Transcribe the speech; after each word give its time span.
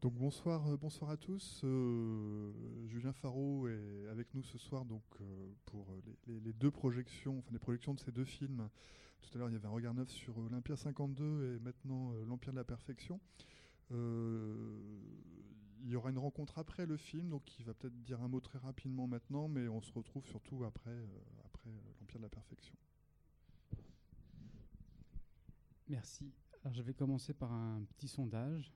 Donc 0.00 0.14
bonsoir, 0.14 0.66
euh, 0.66 0.78
bonsoir 0.78 1.10
à 1.10 1.18
tous. 1.18 1.60
Euh, 1.62 2.52
Julien 2.86 3.12
Faro 3.12 3.68
est 3.68 4.08
avec 4.10 4.32
nous 4.32 4.42
ce 4.42 4.56
soir 4.56 4.86
donc 4.86 5.02
euh, 5.20 5.52
pour 5.66 5.88
les, 6.26 6.54
deux 6.54 6.70
projections, 6.70 7.38
enfin 7.38 7.50
les 7.52 7.58
projections 7.58 7.92
de 7.92 8.00
ces 8.00 8.10
deux 8.10 8.24
films. 8.24 8.70
Tout 9.20 9.28
à 9.34 9.38
l'heure 9.38 9.50
il 9.50 9.52
y 9.52 9.56
avait 9.56 9.66
un 9.66 9.72
regard 9.72 9.92
neuf 9.92 10.08
sur 10.08 10.38
Olympia 10.38 10.74
52 10.74 11.54
et 11.54 11.58
maintenant 11.58 12.14
l'Empire 12.26 12.52
de 12.52 12.56
la 12.56 12.64
perfection. 12.64 13.20
il 13.90 13.96
y 15.82 15.96
aura 15.96 16.08
une 16.08 16.18
rencontre 16.18 16.58
après 16.58 16.86
le 16.86 16.96
film, 16.96 17.28
donc 17.28 17.58
il 17.58 17.66
va 17.66 17.74
peut-être 17.74 18.00
dire 18.00 18.22
un 18.22 18.28
mot 18.28 18.40
très 18.40 18.58
rapidement 18.58 19.06
maintenant, 19.06 19.48
mais 19.48 19.68
on 19.68 19.82
se 19.82 19.92
retrouve 19.92 20.24
surtout 20.24 20.64
après, 20.64 20.96
après 21.44 21.70
l'Empire 22.00 22.20
de 22.20 22.24
la 22.24 22.30
perfection. 22.30 22.74
Merci. 25.88 26.32
Alors 26.64 26.72
je 26.72 26.80
vais 26.80 26.94
commencer 26.94 27.34
par 27.34 27.52
un 27.52 27.82
petit 27.96 28.08
sondage 28.08 28.72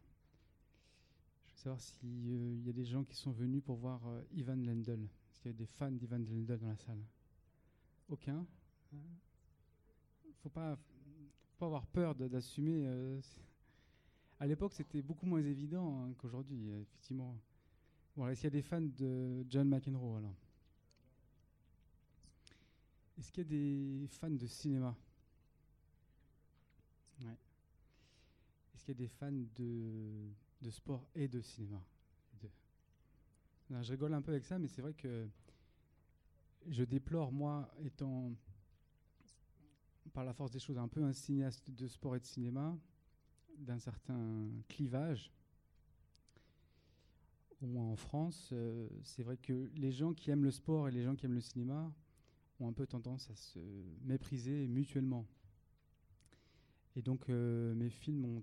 savoir 1.64 1.80
s'il 1.80 2.28
euh, 2.28 2.56
y 2.66 2.68
a 2.68 2.74
des 2.74 2.84
gens 2.84 3.04
qui 3.04 3.16
sont 3.16 3.32
venus 3.32 3.62
pour 3.64 3.76
voir 3.76 4.06
euh, 4.06 4.22
Ivan 4.32 4.54
Lendl. 4.54 5.08
Est-ce 5.30 5.40
qu'il 5.40 5.50
y 5.50 5.54
a 5.54 5.56
des 5.56 5.64
fans 5.64 5.90
d'Ivan 5.90 6.18
Lendl 6.18 6.58
dans 6.58 6.68
la 6.68 6.76
salle? 6.76 7.02
Aucun 8.10 8.46
faut 10.42 10.50
pas, 10.50 10.76
faut 10.76 11.56
pas 11.58 11.64
avoir 11.64 11.86
peur 11.86 12.14
d'assumer. 12.14 12.82
Euh, 12.84 13.18
à 14.38 14.46
l'époque, 14.46 14.74
c'était 14.74 15.00
beaucoup 15.00 15.24
moins 15.24 15.42
évident 15.42 16.04
hein, 16.04 16.12
qu'aujourd'hui, 16.18 16.68
effectivement. 16.82 17.34
Bon, 18.14 18.28
est-ce 18.28 18.42
qu'il 18.42 18.48
y 18.48 18.52
a 18.52 18.60
des 18.60 18.62
fans 18.62 18.82
de 18.82 19.46
John 19.48 19.66
McEnroe 19.66 20.18
alors? 20.18 20.36
Est-ce 23.18 23.32
qu'il 23.32 23.42
y 23.42 23.46
a 23.46 23.48
des 23.48 24.06
fans 24.08 24.30
de 24.30 24.46
cinéma? 24.46 24.94
Est-ce 28.74 28.84
qu'il 28.84 28.94
y 28.94 28.98
a 28.98 29.00
des 29.00 29.08
fans 29.08 29.32
de 29.56 30.28
de 30.64 30.70
sport 30.70 31.06
et 31.14 31.28
de 31.28 31.42
cinéma. 31.42 31.82
je 33.70 33.92
rigole 33.92 34.14
un 34.14 34.22
peu 34.22 34.32
avec 34.32 34.46
ça, 34.46 34.58
mais 34.58 34.66
c'est 34.66 34.80
vrai 34.80 34.94
que 34.94 35.28
je 36.68 36.84
déplore, 36.84 37.32
moi, 37.32 37.70
étant 37.84 38.32
par 40.14 40.24
la 40.24 40.32
force 40.32 40.52
des 40.52 40.58
choses 40.58 40.78
un 40.78 40.88
peu 40.88 41.02
un 41.02 41.12
cinéaste 41.12 41.70
de 41.70 41.86
sport 41.86 42.16
et 42.16 42.20
de 42.20 42.24
cinéma, 42.24 42.78
d'un 43.58 43.78
certain 43.78 44.48
clivage. 44.68 45.30
Au 47.60 47.66
moins 47.66 47.84
en 47.84 47.96
France, 47.96 48.50
euh, 48.52 48.88
c'est 49.02 49.22
vrai 49.22 49.36
que 49.36 49.70
les 49.74 49.92
gens 49.92 50.14
qui 50.14 50.30
aiment 50.30 50.44
le 50.44 50.50
sport 50.50 50.88
et 50.88 50.92
les 50.92 51.02
gens 51.02 51.14
qui 51.14 51.26
aiment 51.26 51.34
le 51.34 51.40
cinéma 51.40 51.92
ont 52.60 52.68
un 52.68 52.72
peu 52.72 52.86
tendance 52.86 53.28
à 53.30 53.34
se 53.34 53.58
mépriser 54.02 54.66
mutuellement. 54.66 55.26
Et 56.96 57.02
donc 57.02 57.28
euh, 57.28 57.74
mes 57.74 57.90
films 57.90 58.24
ont 58.24 58.42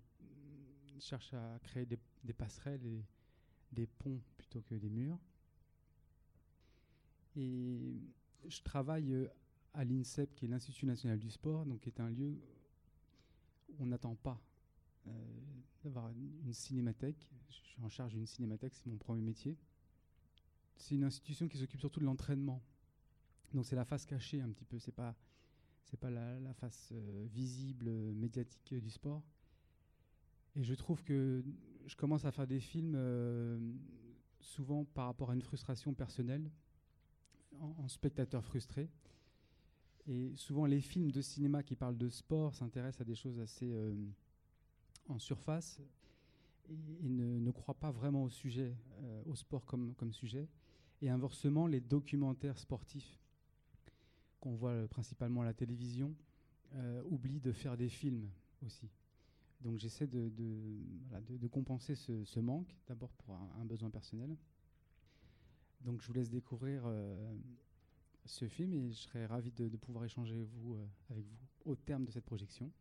cherche 1.02 1.33
à 1.33 1.59
créer 1.63 1.85
des, 1.85 2.33
passerelles 2.33 2.85
et 2.85 3.03
des 3.71 3.88
ponts 3.88 4.21
plutôt 4.38 4.61
que 4.61 4.75
des 4.75 4.89
murs. 4.89 5.19
Et 7.35 7.99
je 8.47 8.61
travaille 8.61 9.13
euh, 9.13 9.27
à 9.73 9.83
l'INSEP, 9.83 10.35
qui 10.35 10.45
est 10.45 10.47
l'Institut 10.47 10.85
national 10.85 11.19
du 11.19 11.29
sport, 11.29 11.66
donc 11.66 11.81
qui 11.81 11.89
est 11.89 11.99
un 11.99 12.09
lieu 12.09 12.41
où 13.69 13.83
on 13.83 13.85
n'attend 13.85 14.16
pas 14.16 14.41
euh, 15.07 15.11
d'avoir 15.83 16.09
une 16.09 16.53
cinémathèque. 16.53 17.27
Je 17.49 17.55
suis 17.55 17.81
en 17.81 17.89
charge 17.89 18.13
d'une 18.13 18.27
cinémathèque, 18.27 18.73
c'est 18.75 18.88
mon 18.88 18.97
premier 18.97 19.22
métier. 19.22 19.57
C'est 20.75 20.95
une 20.95 21.03
institution 21.03 21.47
qui 21.47 21.57
s'occupe 21.57 21.79
surtout 21.79 21.99
de 21.99 22.05
l'entraînement. 22.05 22.61
Donc 23.53 23.66
c'est 23.66 23.75
la 23.75 23.85
face 23.85 24.05
cachée 24.05 24.41
un 24.41 24.49
petit 24.49 24.66
peu, 24.66 24.79
c'est 24.79 24.91
pas 24.91 25.16
pas 25.97 26.09
la, 26.09 26.53
face 26.53 26.89
euh, 26.94 27.27
visible 27.33 27.89
médiatique 27.89 28.75
du 28.75 28.89
sport. 28.89 29.23
Et 30.55 30.63
je 30.63 30.73
trouve 30.73 31.03
que 31.03 31.44
je 31.85 31.95
commence 31.95 32.25
à 32.25 32.31
faire 32.31 32.47
des 32.47 32.59
films 32.59 32.94
euh, 32.95 33.59
souvent 34.39 34.85
par 34.85 35.05
rapport 35.05 35.31
à 35.31 35.33
une 35.33 35.41
frustration 35.41 35.94
personnelle, 35.94 36.49
en, 37.59 37.88
spectateur 37.88 38.44
frustré. 38.44 38.89
Et 40.07 40.33
souvent, 40.35 40.66
les 40.66 40.81
films 40.81 41.11
de 41.11 41.22
cinéma 41.22 41.63
qui 41.63 41.75
parlent 41.75 41.97
de 41.97 42.09
sport 42.09 42.56
s'intéressent 42.56 43.01
à 43.01 43.03
des 43.06 43.16
choses 43.16 43.40
assez 43.40 43.72
euh, 43.72 43.94
en 45.07 45.19
surface 45.19 45.79
et, 46.69 47.09
ne, 47.09 47.51
croient 47.51 47.79
pas 47.79 47.91
vraiment 47.91 48.23
au 48.23 48.29
sujet, 48.29 48.75
euh, 49.01 49.23
au 49.25 49.35
sport 49.35 49.66
comme, 49.66 49.94
comme 49.95 50.11
sujet. 50.11 50.47
Et 51.01 51.09
inversement, 51.09 51.67
les 51.67 51.81
documentaires 51.81 52.57
sportifs 52.57 53.19
qu'on 54.40 54.56
voit 54.56 54.88
principalement 54.88 55.41
à 55.41 55.45
la 55.45 55.53
télévision 55.53 56.16
oublient 57.09 57.41
de 57.41 57.51
faire 57.51 57.75
des 57.75 57.90
films 57.90 58.29
aussi. 58.66 58.90
Donc 59.61 59.77
j'essaie 59.77 60.07
de, 60.07 60.31
compenser 61.47 61.95
ce, 61.95 62.39
manque, 62.39 62.75
d'abord 62.88 63.11
pour 63.13 63.35
un, 63.35 63.66
besoin 63.66 63.89
personnel. 63.89 64.35
Donc 65.81 66.01
je 66.01 66.07
vous 66.07 66.13
laisse 66.13 66.29
découvrir 66.29 66.83
euh, 66.85 67.35
ce 68.25 68.47
film 68.47 68.73
et 68.73 68.91
je 68.91 68.97
serai 68.97 69.25
ravi 69.25 69.51
de, 69.51 69.75
pouvoir 69.77 70.05
échanger 70.05 70.35
euh, 70.35 70.85
avec 71.09 71.25
vous 71.25 71.45
au 71.66 71.75
terme 71.75 72.05
de 72.05 72.11
cette 72.11 72.25
projection. 72.25 72.72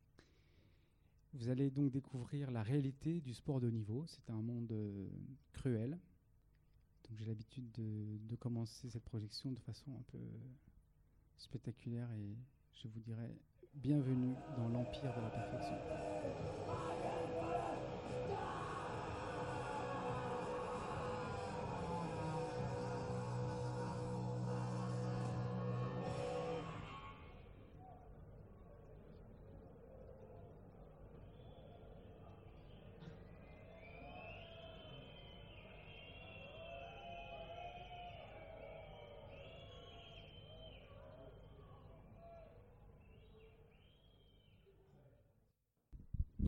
Vous 1.34 1.48
allez 1.48 1.70
donc 1.70 1.92
découvrir 1.92 2.50
la 2.50 2.62
réalité 2.62 3.20
du 3.20 3.34
sport 3.34 3.60
de 3.60 3.68
haut 3.68 3.70
niveau. 3.70 4.04
C'est 4.06 4.30
un 4.30 4.42
monde 4.42 4.72
euh, 4.72 5.08
cruel. 5.52 5.98
Donc 7.08 7.18
j'ai 7.18 7.26
l'habitude 7.26 7.70
de, 7.72 8.36
commencer 8.36 8.88
cette 8.88 9.04
projection 9.04 9.52
de 9.52 9.60
façon 9.60 9.92
un 9.94 10.02
peu 10.08 10.18
spectaculaire 11.36 12.10
et 12.12 12.36
je 12.72 12.88
vous 12.88 13.00
dirai 13.00 13.36
bienvenue 13.74 14.38
dans 14.48 14.68
l'empire 14.68 15.12
de 15.12 15.20
la 15.20 15.30
perfection. 15.30 15.80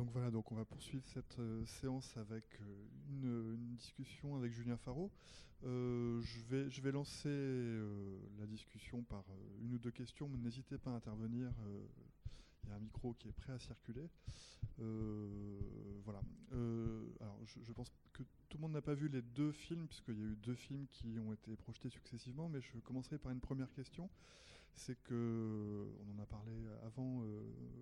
Donc 0.03 0.11
voilà, 0.11 0.33
donc 0.33 0.51
on 0.51 0.57
va 0.57 0.65
poursuivre 0.65 1.05
cette 1.15 1.39
euh, 1.39 1.65
séance 1.65 2.17
avec 2.17 2.43
euh, 2.61 3.55
une, 3.55 3.77
discussion 3.77 4.35
avec 4.35 4.53
Julien 4.53 4.77
Faro. 4.77 5.13
Euh, 5.63 6.21
je, 6.23 6.41
vais, 6.41 6.69
je 6.69 6.81
vais 6.81 6.91
lancer 6.91 7.29
la 8.41 8.47
discussion 8.49 9.05
par 9.05 9.23
une 9.61 9.75
ou 9.75 9.79
deux 9.79 9.93
questions, 9.93 10.29
mais 10.29 10.39
n'hésitez 10.39 10.77
pas 10.77 10.91
à 10.91 10.95
intervenir. 10.95 11.53
Il 12.65 12.71
y 12.71 12.73
a 12.73 12.75
un 12.75 12.81
micro 12.81 13.15
qui 13.15 13.29
est 13.29 13.33
prêt 13.33 13.53
à 13.53 13.61
circuler. 13.61 14.11
voilà. 14.79 16.21
alors 17.21 17.39
je, 17.45 17.61
je, 17.63 17.73
pense 17.73 17.93
que 18.13 18.25
tout 18.49 18.57
le 18.57 18.63
monde 18.63 18.73
n'a 18.73 18.83
pas 18.83 18.95
vu 18.95 19.07
les 19.07 19.23
deux 19.23 19.53
films, 19.53 19.87
puisqu'il 19.87 20.19
y 20.19 20.23
a 20.23 20.27
eu 20.27 20.37
deux 20.43 20.57
films 20.57 20.89
qui 20.91 21.17
ont 21.21 21.33
été 21.33 21.55
projetés 21.55 21.91
successivement, 21.91 22.49
mais 22.49 22.61
je 22.61 22.77
commencerai 22.81 23.19
par 23.19 23.31
une 23.31 23.41
première 23.41 23.73
question 23.73 24.11
c'est 24.75 24.97
que, 25.05 25.87
on 26.01 26.19
en 26.19 26.23
a 26.23 26.27
parlé 26.27 26.53
avant 26.87 27.23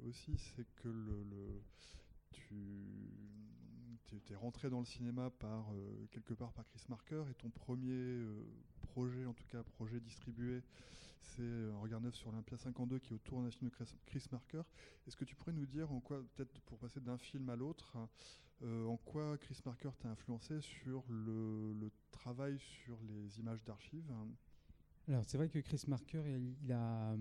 aussi, 0.09 0.37
c'est 0.37 0.67
que 0.83 0.89
le, 0.89 1.63
tu 2.31 4.33
es 4.33 4.37
rentré 4.37 4.71
dans 4.71 4.81
le 4.81 4.85
cinéma 4.85 5.31
par 5.31 5.73
euh, 5.73 6.07
quelque 6.11 6.35
part 6.35 6.53
par 6.53 6.67
Chris 6.67 6.83
Marker 6.89 7.25
et 7.31 7.35
ton 7.35 7.51
premier 7.51 7.93
euh, 7.93 8.45
projet, 8.81 9.25
en 9.27 9.33
tout 9.33 9.47
cas 9.47 9.63
projet 9.63 10.01
distribué, 10.01 10.63
c'est 11.21 11.43
un 11.43 11.79
regard 11.79 12.01
neuf 12.01 12.15
sur 12.15 12.31
l'Olympia 12.31 12.57
52 12.57 12.99
qui 12.99 13.13
est 13.13 13.17
autour 13.17 13.43
de 13.43 13.51
Chris 14.07 14.25
Marker. 14.33 14.63
Est-ce 15.07 15.17
que 15.17 15.25
tu 15.25 15.37
pourrais 15.37 15.53
nous 15.53 15.67
dire 15.67 15.93
en 15.93 16.01
quoi, 16.01 16.23
peut-être 16.35 16.61
pour 16.63 16.79
passer 16.79 17.01
d'un 17.01 17.19
film 17.19 17.49
à 17.51 17.57
l'autre, 17.57 17.97
euh, 18.63 18.87
en 18.87 18.97
quoi 18.97 19.39
Chris 19.39 19.59
Marker 19.65 19.91
t'a 19.99 20.09
influencé 20.09 20.61
sur 20.61 21.05
le, 21.09 21.91
travail 22.11 22.59
sur 22.59 22.99
les 23.03 23.39
images 23.39 23.65
d'archives 23.65 24.13
alors 25.09 25.25
c'est 25.25 25.39
vrai 25.39 25.49
que 25.49 25.59
Chris 25.59 25.83
Marker, 25.89 26.23
il, 26.63 26.71
a, 26.71 27.17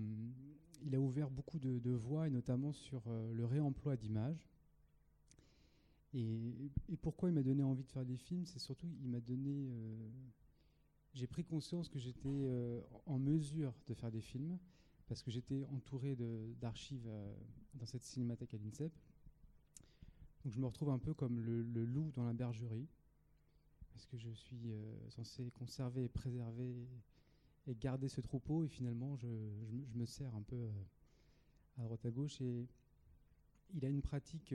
il 0.82 0.94
a 0.94 1.00
ouvert 1.00 1.28
beaucoup 1.28 1.58
de, 1.58 1.90
voies, 1.90 2.28
et 2.28 2.30
notamment 2.30 2.72
sur 2.72 3.02
le 3.08 3.44
réemploi 3.44 3.96
d'images. 3.96 4.48
Et, 6.14 6.96
pourquoi 7.02 7.28
il 7.28 7.34
m'a 7.34 7.42
donné 7.42 7.62
envie 7.62 7.84
de 7.84 7.90
faire 7.90 8.04
des 8.04 8.16
films 8.16 8.44
C'est 8.46 8.58
surtout, 8.58 8.88
il 9.02 9.08
m'a 9.08 9.20
donné. 9.20 9.68
Euh, 9.70 10.08
j'ai 11.14 11.26
pris 11.26 11.44
conscience 11.44 11.88
que 11.88 11.98
j'étais 11.98 12.28
euh, 12.28 12.80
en 13.06 13.18
mesure 13.18 13.74
de 13.86 13.94
faire 13.94 14.10
des 14.10 14.20
films 14.20 14.58
parce 15.06 15.22
que 15.22 15.30
j'étais 15.30 15.64
entouré 15.66 16.16
d'archives 16.60 17.06
euh, 17.08 17.34
dans 17.74 17.86
cette 17.86 18.04
cinémathèque 18.04 18.54
à 18.54 18.58
l'INSEP. 18.58 18.92
Donc 20.44 20.52
je 20.52 20.58
me 20.58 20.66
retrouve 20.66 20.90
un 20.90 20.98
peu 20.98 21.14
comme 21.14 21.40
le, 21.40 21.62
loup 21.84 22.10
dans 22.14 22.24
la 22.24 22.32
bergerie 22.32 22.88
parce 23.92 24.06
que 24.06 24.16
je 24.16 24.30
suis 24.30 24.72
censé 25.08 25.50
conserver 25.50 26.08
préserver 26.08 26.88
et 27.66 27.74
garder 27.74 28.08
ce 28.08 28.22
troupeau 28.22 28.64
et 28.64 28.68
finalement 28.68 29.16
je, 29.16 29.26
je, 29.92 29.98
me 29.98 30.06
sers 30.06 30.34
un 30.34 30.40
peu 30.42 30.70
à 31.76 31.82
droite 31.82 32.06
à 32.06 32.10
gauche 32.10 32.40
et 32.40 32.66
il 33.74 33.84
a 33.84 33.88
une 33.88 34.00
pratique 34.00 34.54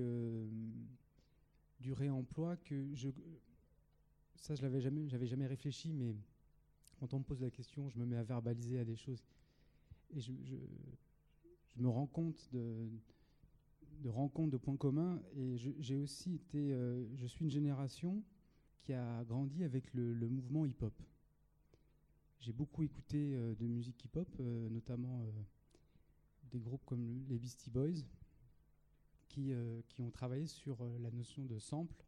du 1.80 1.94
réemploi 1.94 2.58
que 2.58 2.94
je, 2.94 3.10
ça, 4.36 4.56
je 4.56 4.62
l'avais 4.62 4.82
jamais, 4.82 5.08
j'avais 5.08 5.28
jamais 5.28 5.48
réfléchi, 5.48 5.92
mais 5.94 6.16
quand 7.00 7.14
on 7.14 7.20
me 7.20 7.24
pose 7.24 7.42
la 7.42 7.50
question, 7.50 7.90
je 7.90 7.98
me 7.98 8.06
mets 8.06 8.18
à 8.18 8.24
verbaliser 8.24 8.80
à 8.80 8.86
des 8.86 8.96
choses. 8.96 9.24
Et 10.14 10.22
je, 10.22 10.32
je, 10.44 10.56
me 11.78 11.90
rends 11.90 12.08
compte 12.08 12.48
de, 12.54 12.90
de 14.02 14.10
rencontres, 14.10 14.52
de 14.52 14.58
points 14.58 14.78
communs. 14.78 15.22
Et 15.36 15.58
j'ai 15.58 15.96
aussi 15.96 16.36
été. 16.36 16.74
Euh, 16.74 17.06
je 17.16 17.26
suis 17.26 17.44
une 17.44 17.52
génération 17.52 18.24
qui 18.80 18.94
a 18.94 19.24
grandi 19.26 19.64
avec 19.64 19.94
le, 19.94 20.30
mouvement 20.30 20.66
hip-hop. 20.66 20.94
J'ai 22.40 22.54
beaucoup 22.54 22.84
écouté 22.84 23.34
euh, 23.34 23.56
de 23.56 23.66
musique 23.66 24.04
hip-hop, 24.06 24.28
euh, 24.40 24.70
notamment 24.70 25.26
des 26.52 26.60
groupes 26.60 26.86
comme 26.86 27.26
les 27.28 27.40
Beastie 27.40 27.72
Boys, 27.72 28.06
qui, 29.28 29.54
qui 29.90 30.02
ont 30.02 30.12
travaillé 30.12 30.48
sur 30.48 30.78
la 31.00 31.12
notion 31.12 31.44
de 31.46 31.60
sample 31.60 32.06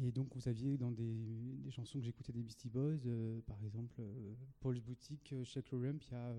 et 0.00 0.10
donc, 0.10 0.34
vous 0.34 0.48
aviez 0.48 0.78
dans 0.78 0.90
des, 0.90 1.70
chansons 1.70 1.98
que 1.98 2.04
j'écoutais 2.04 2.32
des 2.32 2.42
Beastie 2.42 2.70
Boys, 2.70 2.96
euh, 3.06 3.40
par 3.42 3.62
exemple, 3.62 3.94
euh, 4.00 4.34
Paul's 4.60 4.80
Boutique, 4.80 5.32
euh, 5.32 5.44
Your 5.54 5.82
Rump, 5.82 6.02
il 6.10 6.12
y, 6.12 6.16
a, 6.16 6.34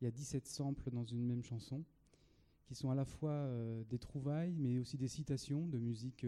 il 0.00 0.04
y 0.04 0.06
a 0.06 0.10
17 0.10 0.46
samples 0.46 0.90
dans 0.90 1.04
une 1.04 1.26
même 1.26 1.42
chanson, 1.42 1.84
qui 2.64 2.74
sont 2.74 2.90
à 2.90 2.94
la 2.94 3.04
fois 3.04 3.50
des 3.90 3.98
trouvailles, 3.98 4.54
mais 4.56 4.78
aussi 4.78 4.96
des 4.96 5.08
citations 5.08 5.66
de 5.66 5.78
musique, 5.78 6.24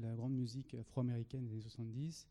la 0.00 0.14
grande 0.16 0.34
musique 0.34 0.74
afro-américaine 0.74 1.46
des 1.46 1.52
années 1.52 1.62
70. 1.62 2.26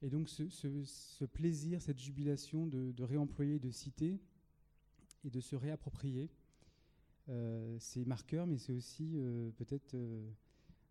Et 0.00 0.08
donc, 0.08 0.30
ce, 0.30 1.24
plaisir, 1.26 1.82
cette 1.82 1.98
jubilation 1.98 2.66
de, 2.66 2.92
de, 2.92 3.02
réemployer, 3.04 3.58
de 3.58 3.70
citer 3.70 4.18
et 5.22 5.30
de 5.30 5.40
se 5.40 5.54
réapproprier, 5.54 6.30
c'est 7.78 8.06
marqueur, 8.06 8.46
mais 8.46 8.58
c'est 8.58 8.72
aussi 8.72 9.18
peut-être 9.56 9.96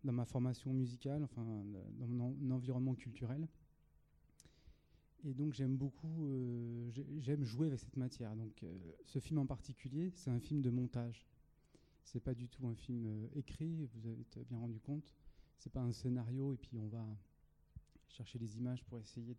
dans 0.04 0.12
ma 0.12 0.24
formation 0.24 0.72
musicale, 0.72 1.22
enfin 1.24 1.44
dans 1.98 2.06
mon 2.06 2.50
environnement 2.50 2.94
culturel. 2.94 3.48
Et 5.24 5.34
donc 5.34 5.52
j'aime 5.52 5.76
beaucoup, 5.76 6.28
euh, 6.28 6.90
j'aime 7.18 7.44
jouer 7.44 7.66
avec 7.66 7.80
cette 7.80 7.96
matière. 7.96 8.36
Donc 8.36 8.62
euh, 8.62 8.78
ce 9.04 9.18
film 9.18 9.38
en 9.38 9.46
particulier, 9.46 10.10
c'est 10.14 10.30
un 10.30 10.38
film 10.38 10.62
de 10.62 10.70
montage. 10.70 11.26
C'est 12.04 12.20
pas 12.20 12.34
du 12.34 12.48
tout 12.48 12.66
un 12.66 12.74
film 12.74 13.06
euh, 13.06 13.26
écrit, 13.34 13.88
vous 13.94 14.06
avez 14.06 14.44
bien 14.48 14.58
rendu 14.58 14.78
compte. 14.80 15.14
C'est 15.58 15.72
pas 15.72 15.80
un 15.80 15.92
scénario 15.92 16.54
et 16.54 16.56
puis 16.56 16.78
on 16.78 16.86
va 16.86 17.04
chercher 18.08 18.38
les 18.38 18.56
images 18.56 18.84
pour 18.84 19.00
essayer 19.00 19.36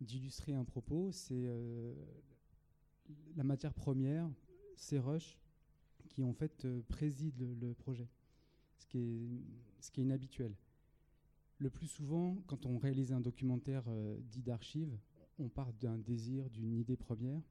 d'illustrer 0.00 0.52
un 0.52 0.64
propos. 0.64 1.10
C'est 1.10 1.44
la 3.34 3.42
matière 3.42 3.74
première, 3.74 4.30
c'est 4.76 5.00
Rush 5.00 5.41
qui 6.08 6.22
en 6.22 6.32
fait 6.32 6.66
préside 6.88 7.46
le 7.60 7.74
projet 7.74 8.08
ce 8.82 8.86
qui 8.86 8.98
est, 8.98 9.42
ce 9.80 9.90
qui 9.90 10.00
est 10.00 10.04
inhabituel. 10.04 10.54
Le 11.58 11.70
plus 11.70 11.86
souvent, 11.86 12.36
quand 12.46 12.66
on 12.66 12.78
réalise 12.78 13.12
un 13.12 13.20
documentaire 13.20 13.84
euh, 13.88 14.18
dit 14.30 14.42
d'archives, 14.42 14.98
on 15.38 15.48
part 15.48 15.72
d'un 15.74 15.98
désir, 15.98 16.50
d'une 16.50 16.74
idée 16.74 16.96
première, 16.96 17.42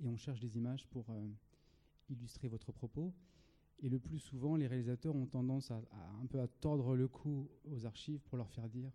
et 0.00 0.08
on 0.08 0.16
cherche 0.16 0.40
des 0.40 0.56
images 0.56 0.86
pour 0.86 1.10
euh, 1.10 1.28
illustrer 2.08 2.48
votre 2.48 2.72
propos. 2.72 3.12
Et 3.80 3.88
le 3.88 3.98
plus 3.98 4.18
souvent, 4.18 4.56
les 4.56 4.66
réalisateurs 4.66 5.16
ont 5.16 5.26
tendance 5.26 5.70
à, 5.70 5.82
un 6.22 6.26
peu 6.26 6.40
à 6.40 6.46
tordre 6.46 6.94
le 6.96 7.08
cou 7.08 7.48
aux 7.64 7.84
archives 7.84 8.20
pour 8.20 8.38
leur 8.38 8.50
faire 8.50 8.68
dire 8.68 8.90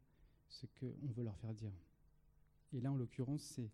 ce 0.47 0.65
qu'on 0.65 1.11
veut 1.13 1.23
leur 1.23 1.37
faire 1.37 1.53
dire. 1.53 1.73
Et 2.73 2.81
là, 2.81 2.91
en 2.91 2.95
l'occurrence, 2.95 3.41
c'est 3.41 3.69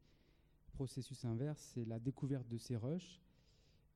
processus 0.73 1.25
inverse, 1.25 1.71
c'est 1.73 1.85
la 1.85 1.99
découverte 1.99 2.47
de 2.47 2.57
ces 2.57 2.75
rushs, 2.75 3.19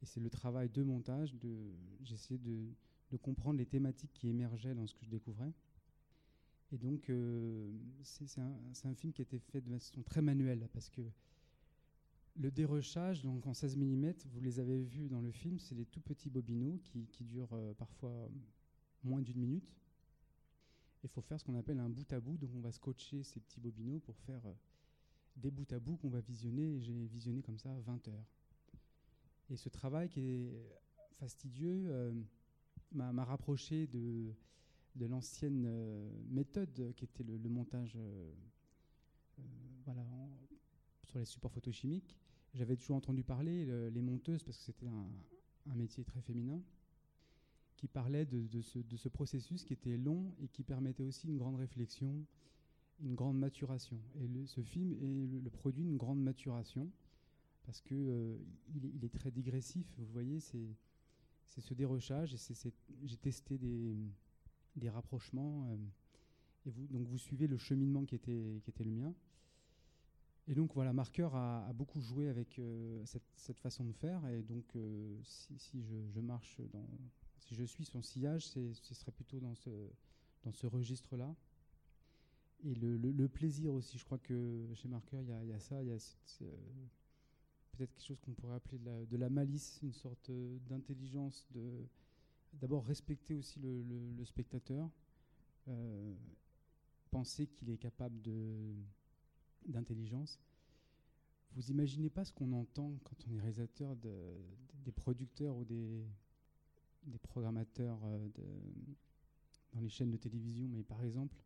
et 0.02 0.06
c'est 0.06 0.20
le 0.20 0.30
travail 0.30 0.70
de 0.70 0.84
montage. 0.84 1.36
De, 1.36 1.74
j'essaie 2.04 2.38
de, 2.38 2.68
comprendre 3.22 3.58
les 3.58 3.66
thématiques 3.66 4.14
qui 4.14 4.30
émergeaient 4.30 4.74
dans 4.74 4.88
ce 4.88 4.96
que 4.96 5.04
je 5.04 5.10
découvrais. 5.10 5.52
Et 6.72 6.78
donc, 6.78 7.10
euh, 7.10 7.70
c'est 8.04 8.40
un, 8.40 8.96
film 8.96 9.12
qui 9.12 9.22
a 9.22 9.24
été 9.24 9.38
fait 9.38 9.60
de 9.60 9.70
façon 9.70 10.02
très 10.02 10.22
manuelle, 10.22 10.70
parce 10.72 10.90
que 10.90 11.02
le 12.38 12.50
dérochage, 12.50 13.22
donc 13.22 13.46
en 13.46 13.54
16 13.54 13.76
mm, 13.76 14.14
vous 14.32 14.40
les 14.40 14.60
avez 14.60 14.82
vus 14.82 15.10
dans 15.10 15.20
le 15.20 15.32
film, 15.32 15.60
c'est 15.60 15.76
des 15.76 15.86
tout 15.86 16.00
petits 16.00 16.30
bobinaux 16.30 16.80
qui, 16.86 17.26
durent 17.26 17.54
euh, 17.54 17.74
parfois 17.74 18.30
moins 19.04 19.22
d'une 19.22 19.40
minute. 19.40 19.70
Il 21.04 21.10
faut 21.10 21.22
faire 21.22 21.38
ce 21.38 21.44
qu'on 21.44 21.56
appelle 21.56 21.80
un 21.80 21.90
bout 21.90 22.14
à 22.14 22.22
bout, 22.22 22.38
donc 22.38 22.52
on 22.56 22.62
va 22.62 22.72
scotcher 22.72 23.24
ces 23.24 23.42
petits 23.42 23.60
bobinaux 23.60 24.00
pour 24.00 24.18
faire 24.20 24.46
euh, 24.46 24.54
des 25.36 25.52
bouts 25.52 25.68
à 25.72 25.80
bout 25.80 25.98
qu'on 25.98 26.10
va 26.10 26.22
visionner, 26.22 26.80
j'ai 26.80 27.08
visionné 27.08 27.42
comme 27.42 27.58
ça 27.58 27.78
20 27.82 28.08
heures. 28.08 28.26
Et 29.50 29.58
ce 29.58 29.70
travail 29.70 30.10
qui 30.10 30.22
est 30.22 30.54
fastidieux, 31.20 31.90
m'a 32.94 33.24
rapproché 33.24 33.88
de, 33.88 34.34
l'ancienne 35.00 35.66
euh, 35.68 36.10
méthode 36.30 36.94
qui 36.96 37.06
était 37.06 37.24
le, 37.24 37.50
montage 37.50 37.94
euh, 37.96 38.32
euh, 39.40 39.94
sur 41.04 41.20
les 41.20 41.26
supports 41.26 41.52
photochimiques. 41.52 42.16
J'avais 42.54 42.76
toujours 42.76 42.98
entendu 42.98 43.24
parler 43.24 43.66
les 43.92 44.02
monteuses, 44.02 44.44
parce 44.44 44.58
que 44.58 44.64
c'était 44.64 44.88
un, 44.88 45.76
métier 45.76 46.04
très 46.04 46.22
féminin, 46.22 46.62
qui 47.78 47.88
parlait 47.88 48.26
de, 48.26 48.62
ce, 48.62 49.08
processus 49.08 49.64
qui 49.64 49.74
était 49.74 49.98
long 49.98 50.34
et 50.42 50.50
qui 50.50 50.64
permettait 50.64 51.04
aussi 51.04 51.28
une 51.28 51.38
grande 51.38 51.56
réflexion, 51.56 52.26
une 53.02 53.16
grande 53.16 53.40
maturation. 53.40 53.98
Et 54.20 54.46
ce 54.48 54.62
film 54.62 54.94
est 55.02 55.42
le, 55.42 55.50
produit 55.50 55.84
d'une 55.84 55.98
grande 55.98 56.22
maturation, 56.22 56.92
parce 57.66 57.82
qu'il 57.82 58.40
il, 58.76 58.86
il 58.86 59.06
est 59.06 59.14
très 59.14 59.32
digressif, 59.32 59.86
vous 59.98 60.12
voyez, 60.12 60.40
c'est 60.40 60.76
ce 61.62 61.74
dérochage 61.74 62.36
j'ai 63.04 63.18
testé 63.18 63.58
des, 63.58 63.98
des 64.76 64.90
rapprochements. 64.90 65.68
Euh, 65.70 65.78
et 66.66 66.72
donc 66.72 67.08
vous 67.08 67.18
suivez 67.18 67.48
le 67.48 67.58
cheminement 67.58 68.06
qui 68.06 68.16
était, 68.16 68.62
qui 68.64 68.70
était 68.70 68.84
le 68.84 68.92
mien. 68.92 69.14
Et 70.48 70.56
donc 70.56 70.74
voilà, 70.74 70.94
Marqueur 70.94 71.36
a, 71.36 71.72
beaucoup 71.74 72.02
joué 72.02 72.28
avec 72.28 72.60
euh, 72.60 73.04
cette, 73.36 73.60
façon 73.60 73.84
de 73.84 73.92
faire. 73.92 74.26
Et 74.28 74.42
donc 74.42 74.76
euh, 74.76 75.18
si, 75.24 75.82
je, 75.82 76.20
marche 76.20 76.62
dans, 76.72 76.88
si 77.40 77.56
je 77.56 77.64
suis 77.64 77.86
son 77.86 78.02
sillage, 78.02 78.48
ce 78.48 78.94
serait 78.94 79.12
plutôt 79.12 79.40
dans 79.40 79.56
ce, 79.56 79.70
dans 80.44 80.52
ce 80.52 80.68
registre-là. 80.68 81.36
Et 82.64 82.76
le, 82.76 83.28
plaisir 83.28 83.74
aussi, 83.74 83.98
je 83.98 84.06
crois 84.06 84.20
que 84.20 84.68
chez 84.76 84.88
Marqueur, 84.88 85.24
il 85.24 85.50
y, 85.50 85.54
a 85.54 85.60
ça, 85.60 85.82
il 85.82 85.90
y 85.90 85.92
a 85.92 85.98
peut-être 87.82 87.94
quelque 87.96 88.06
chose 88.06 88.20
qu'on 88.22 88.34
pourrait 88.34 88.56
appeler 88.56 88.78
de 88.80 89.18
la, 89.18 89.30
malice, 89.30 89.80
une 89.82 89.94
sorte 89.94 90.30
euh, 90.30 90.60
d'intelligence, 90.70 91.48
de 91.52 91.88
d'abord 92.54 92.86
respecter 92.86 93.34
aussi 93.34 93.60
le, 93.60 94.26
spectateur, 94.26 94.90
euh, 95.68 96.14
penser 97.10 97.48
qu'il 97.48 97.70
est 97.70 97.78
capable 97.78 98.22
d'intelligence. 99.66 100.40
Vous 101.54 101.72
imaginez 101.72 102.10
pas 102.10 102.26
ce 102.26 102.34
qu'on 102.34 102.52
entend 102.52 102.94
quand 103.04 103.16
on 103.28 103.36
est 103.36 103.40
réalisateur 103.40 103.96
de, 103.96 104.12
des 104.84 104.92
producteurs 104.92 105.56
ou 105.56 105.64
des, 105.64 106.06
des 107.06 107.20
programmateurs 107.20 108.00
euh, 108.04 108.28
dans 109.74 109.80
les 109.80 109.90
chaînes 109.90 110.12
de 110.12 110.18
télévision, 110.18 110.68
mais 110.68 110.84
par 110.84 111.04
exemple, 111.04 111.42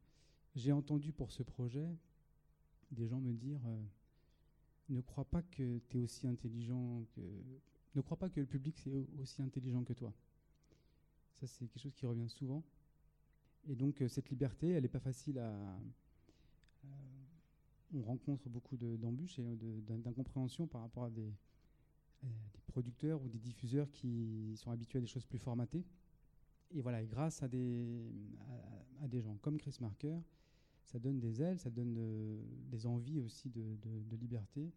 j'ai 0.55 0.71
entendu 0.71 1.13
pour 1.13 1.31
ce 1.31 1.43
projet 1.43 1.95
des 2.91 3.07
gens 3.07 3.21
me 3.21 3.33
dire 3.33 3.61
ne 4.89 5.01
crois 5.01 5.25
pas 5.25 5.41
que 5.41 5.79
tu 5.89 5.97
aussi 5.97 6.27
intelligent 6.27 7.03
que. 7.15 7.21
Ne 7.95 8.01
crois 8.01 8.17
pas 8.17 8.29
que 8.29 8.39
le 8.39 8.45
public 8.45 8.77
c'est 8.77 9.07
aussi 9.19 9.41
intelligent 9.41 9.83
que 9.83 9.93
toi. 9.93 10.13
Ça, 11.35 11.47
c'est 11.47 11.59
quelque 11.59 11.79
chose 11.79 11.93
qui 11.93 12.05
revient 12.05 12.29
souvent. 12.29 12.63
Et 13.67 13.75
donc, 13.75 14.01
euh, 14.01 14.07
cette 14.07 14.29
liberté, 14.29 14.69
elle 14.69 14.83
n'est 14.83 14.89
pas 14.89 14.99
facile 14.99 15.39
à. 15.39 15.79
On 17.93 18.01
rencontre 18.01 18.49
beaucoup 18.49 18.75
d'embûches 18.77 19.39
et 19.39 19.55
d'incompréhension 19.87 20.67
par 20.67 20.81
rapport 20.81 21.05
à 21.05 21.09
des, 21.09 21.31
producteurs 22.67 23.21
ou 23.21 23.29
des 23.29 23.37
diffuseurs 23.37 23.89
qui 23.91 24.53
sont 24.57 24.71
habitués 24.71 24.97
à 24.97 25.01
des 25.01 25.07
choses 25.07 25.25
plus 25.25 25.39
formatées. 25.39 25.85
Et 26.71 26.81
voilà, 26.81 27.05
grâce 27.05 27.41
à 27.41 27.47
des, 27.47 28.11
à, 29.01 29.07
des 29.07 29.21
gens 29.21 29.37
comme 29.37 29.57
Chris 29.57 29.77
Marker, 29.79 30.17
ça 30.85 30.99
donne 30.99 31.19
des 31.19 31.41
ailes, 31.41 31.59
ça 31.59 31.69
donne 31.69 31.95
euh, 31.97 32.41
des 32.69 32.85
envies 32.85 33.19
aussi 33.19 33.49
de, 33.49 34.15
liberté 34.15 34.71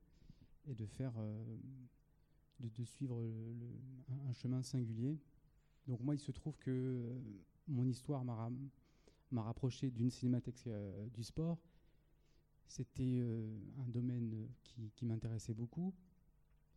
et 0.67 0.75
de 0.75 0.87
faire, 0.87 1.13
euh, 1.19 1.57
de, 2.61 2.85
suivre 2.85 3.23
un, 4.27 4.33
chemin 4.33 4.63
singulier. 4.63 5.19
Donc 5.87 6.01
moi, 6.01 6.15
il 6.15 6.19
se 6.19 6.33
trouve 6.33 6.57
que 6.59 6.71
euh, 6.71 7.21
mon 7.69 7.87
histoire 7.87 8.25
m'a 8.25 9.43
rapproché 9.43 9.91
d'une 9.91 10.11
cinémathèque 10.11 10.69
du 11.13 11.23
sport. 11.23 11.59
C'était 12.67 13.23
un 13.79 13.89
domaine 13.89 14.49
qui, 14.95 15.07
m'intéressait 15.07 15.55
beaucoup. 15.55 15.95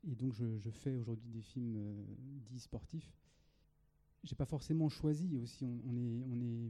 Et 0.04 0.16
donc 0.16 0.34
je, 0.34 0.70
fais 0.70 0.96
aujourd'hui 0.96 1.30
des 1.30 1.42
films 1.42 2.06
dits 2.50 2.60
sportifs. 2.60 3.14
J'ai 4.24 4.36
pas 4.36 4.46
forcément 4.46 4.90
choisi 4.90 5.38
aussi. 5.38 5.82
On 5.86 5.98
est, 5.98 6.24
on 6.30 6.42
est 6.42 6.70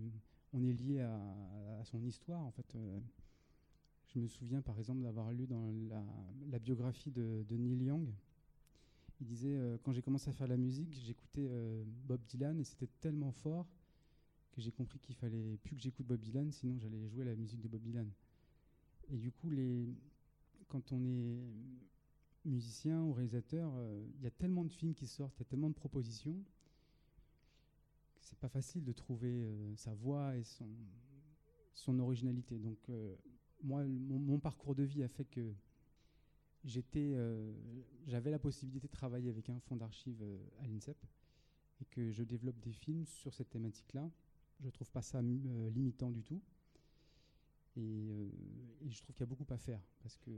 on 0.53 0.63
est 0.63 0.73
lié 0.73 1.01
à, 1.01 1.83
son 1.85 2.03
histoire. 2.03 2.41
En 2.41 2.51
fait, 2.51 2.75
euh, 2.75 2.99
je 4.07 4.19
me 4.19 4.27
souviens 4.27 4.61
par 4.61 4.77
exemple 4.77 5.01
d'avoir 5.01 5.31
lu 5.31 5.47
dans 5.47 5.71
la, 6.49 6.59
biographie 6.59 7.11
de, 7.11 7.43
Neil 7.49 7.83
Young. 7.85 8.07
Il 9.19 9.27
disait 9.27 9.55
euh, 9.55 9.77
quand 9.83 9.91
j'ai 9.91 10.01
commencé 10.01 10.29
à 10.29 10.33
faire 10.33 10.47
la 10.47 10.57
musique, 10.57 10.93
j'écoutais 10.93 11.47
euh, 11.49 11.83
Bob 12.05 12.21
Dylan 12.27 12.59
et 12.59 12.63
c'était 12.63 12.89
tellement 12.99 13.31
fort 13.31 13.67
que 14.51 14.61
j'ai 14.61 14.71
compris 14.71 14.99
qu'il 14.99 15.15
fallait 15.15 15.57
plus 15.63 15.75
que 15.75 15.81
j'écoute 15.81 16.05
Bob 16.05 16.19
Dylan, 16.19 16.51
sinon 16.51 16.77
j'allais 16.77 17.07
jouer 17.07 17.23
la 17.23 17.35
musique 17.35 17.61
de 17.61 17.67
Bob 17.67 17.81
Dylan. 17.81 18.09
Et 19.09 19.17
du 19.17 19.31
coup, 19.31 19.49
quand 20.67 20.91
on 20.91 21.03
est 21.05 21.39
musicien 22.45 23.01
ou 23.01 23.13
réalisateur, 23.13 23.71
il 24.17 24.23
y 24.23 24.27
a 24.27 24.31
tellement 24.31 24.65
de 24.65 24.71
films 24.71 24.93
qui 24.93 25.07
sortent, 25.07 25.37
il 25.37 25.43
y 25.43 25.47
a 25.47 25.49
tellement 25.49 25.69
de 25.69 25.75
propositions, 25.75 26.35
c'est 28.21 28.37
pas 28.39 28.49
facile 28.49 28.83
de 28.83 28.91
trouver 28.91 29.43
euh, 29.43 29.75
sa 29.75 29.93
voix 29.93 30.35
et 30.37 30.43
son, 30.43 31.99
originalité. 31.99 32.59
Donc, 32.59 32.77
euh, 32.89 33.15
moi, 33.63 33.83
mon, 33.83 34.39
parcours 34.39 34.75
de 34.75 34.83
vie 34.83 35.03
a 35.03 35.07
fait 35.07 35.25
que 35.25 35.53
j'étais, 36.63 37.15
j'avais 38.07 38.31
la 38.31 38.39
possibilité 38.39 38.87
de 38.87 38.91
travailler 38.91 39.29
avec 39.29 39.49
un 39.49 39.59
fonds 39.59 39.75
d'archives 39.75 40.23
à 40.59 40.67
l'INSEP 40.67 40.97
et 41.81 41.85
que 41.85 42.11
je 42.11 42.23
développe 42.23 42.59
des 42.59 42.71
films 42.71 43.05
sur 43.05 43.33
cette 43.33 43.49
thématique-là. 43.49 44.09
Je 44.59 44.69
trouve 44.69 44.89
pas 44.91 45.01
ça 45.01 45.21
limitant 45.21 46.11
du 46.11 46.23
tout. 46.23 46.41
Et, 47.75 48.31
et 48.81 48.89
je 48.89 49.01
trouve 49.01 49.15
qu'il 49.15 49.21
y 49.21 49.29
a 49.29 49.33
beaucoup 49.33 49.51
à 49.51 49.57
faire 49.57 49.81
parce 50.01 50.17
que 50.17 50.31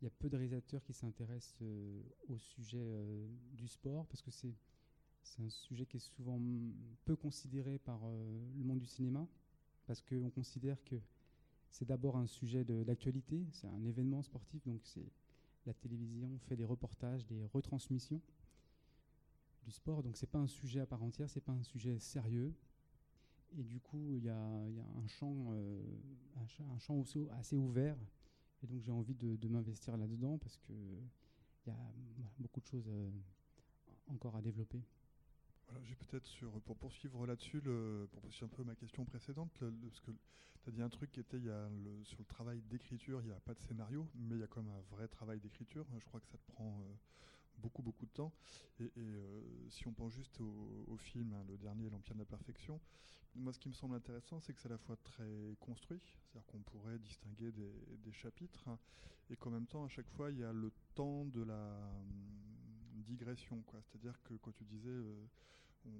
il 0.00 0.04
y 0.04 0.06
a 0.06 0.10
peu 0.10 0.28
de 0.28 0.36
réalisateurs 0.36 0.82
qui 0.84 0.92
s'intéressent 0.92 1.56
euh, 1.62 2.02
au 2.28 2.38
sujet 2.38 2.78
euh, 2.80 3.26
du 3.52 3.66
sport 3.66 4.06
parce 4.06 4.22
que 4.22 4.30
c'est 4.30 4.54
un 5.38 5.50
sujet 5.50 5.86
qui 5.86 5.96
est 5.96 6.00
souvent 6.00 6.40
peu 7.04 7.16
considéré 7.16 7.78
par 7.78 8.00
euh, 8.04 8.40
le 8.56 8.64
monde 8.64 8.80
du 8.80 8.86
cinéma 8.86 9.26
parce 9.86 10.02
qu'on 10.02 10.30
considère 10.30 10.82
que 10.84 10.96
c'est 11.70 11.84
d'abord 11.84 12.16
un 12.16 12.26
sujet 12.26 12.64
d'actualité, 12.64 13.46
c'est 13.52 13.68
un 13.68 13.84
événement 13.84 14.22
sportif, 14.22 14.66
donc 14.66 14.80
c'est 14.84 15.06
la 15.66 15.74
télévision 15.74 16.38
fait 16.40 16.56
des 16.56 16.64
reportages, 16.64 17.26
des 17.26 17.44
retransmissions 17.46 18.20
du 19.64 19.70
sport, 19.70 20.02
donc 20.02 20.16
c'est 20.16 20.30
pas 20.30 20.38
un 20.38 20.46
sujet 20.46 20.80
à 20.80 20.86
part 20.86 21.02
entière, 21.02 21.28
c'est 21.28 21.42
pas 21.42 21.52
un 21.52 21.62
sujet 21.62 21.98
sérieux. 21.98 22.54
Et 23.56 23.62
du 23.62 23.80
coup, 23.80 24.14
il 24.14 24.24
y, 24.24 24.28
a 24.28 24.36
un 24.36 25.06
champ, 25.06 25.54
champ 26.78 27.02
assez 27.38 27.56
ouvert 27.56 27.96
et 28.62 28.66
donc 28.66 28.82
j'ai 28.82 28.92
envie 28.92 29.14
de, 29.14 29.36
de 29.36 29.48
m'investir 29.48 29.96
là-dedans 29.96 30.38
parce 30.38 30.56
qu'il 30.58 31.00
y 31.66 31.70
a 31.70 31.78
beaucoup 32.38 32.60
de 32.60 32.66
choses 32.66 32.88
euh, 32.88 33.10
encore 34.08 34.36
à 34.36 34.42
développer. 34.42 34.82
J'ai 35.84 35.94
peut-être 35.94 36.60
pour 36.64 36.76
poursuivre 36.76 37.26
là-dessus, 37.26 37.60
pour 37.60 38.22
poursuivre 38.22 38.50
un 38.52 38.56
peu 38.56 38.64
ma 38.64 38.74
question 38.74 39.04
précédente, 39.04 39.50
parce 39.58 40.00
que 40.00 40.10
tu 40.62 40.68
as 40.68 40.72
dit 40.72 40.82
un 40.82 40.88
truc 40.88 41.10
qui 41.12 41.20
était 41.20 41.40
sur 42.04 42.18
le 42.18 42.24
travail 42.24 42.60
d'écriture, 42.62 43.20
il 43.22 43.26
n'y 43.26 43.32
a 43.32 43.40
pas 43.40 43.54
de 43.54 43.60
scénario, 43.60 44.08
mais 44.14 44.36
il 44.36 44.40
y 44.40 44.44
a 44.44 44.46
quand 44.46 44.62
même 44.62 44.74
un 44.74 44.96
vrai 44.96 45.08
travail 45.08 45.40
d'écriture. 45.40 45.86
Je 45.98 46.04
crois 46.06 46.20
que 46.20 46.26
ça 46.26 46.38
te 46.38 46.52
prend 46.52 46.80
euh, 46.80 46.94
beaucoup 47.58 47.82
beaucoup 47.82 48.06
de 48.06 48.10
temps. 48.10 48.32
Et, 48.80 48.90
euh, 48.96 49.42
si 49.70 49.86
on 49.86 49.92
pense 49.92 50.12
juste 50.12 50.40
au, 50.40 50.96
film, 50.96 51.32
hein, 51.34 51.44
le 51.48 51.56
dernier, 51.56 51.90
L'Empire 51.90 52.14
de 52.14 52.20
la 52.20 52.26
Perfection, 52.26 52.80
moi, 53.34 53.52
ce 53.52 53.58
qui 53.58 53.68
me 53.68 53.74
semble 53.74 53.94
intéressant, 53.94 54.40
c'est 54.40 54.52
que 54.52 54.60
c'est 54.60 54.68
à 54.68 54.72
la 54.72 54.78
fois 54.78 54.96
très 54.96 55.56
construit, 55.60 56.00
c'est-à-dire 56.00 56.46
qu'on 56.46 56.62
pourrait 56.62 56.98
distinguer 56.98 57.52
des, 57.52 58.12
chapitres, 58.12 58.66
hein, 58.68 58.78
et 59.30 59.36
qu'en 59.36 59.50
même 59.50 59.66
temps, 59.66 59.84
à 59.84 59.88
chaque 59.88 60.08
fois, 60.08 60.30
il 60.30 60.38
y 60.38 60.44
a 60.44 60.52
le 60.52 60.72
temps 60.94 61.26
de 61.26 61.42
la 61.42 61.92
digression. 63.08 63.62
C'est-à-dire 63.82 64.20
que, 64.22 64.34
quand 64.34 64.52
tu 64.52 64.64
disais, 64.64 64.88
euh, 64.88 65.26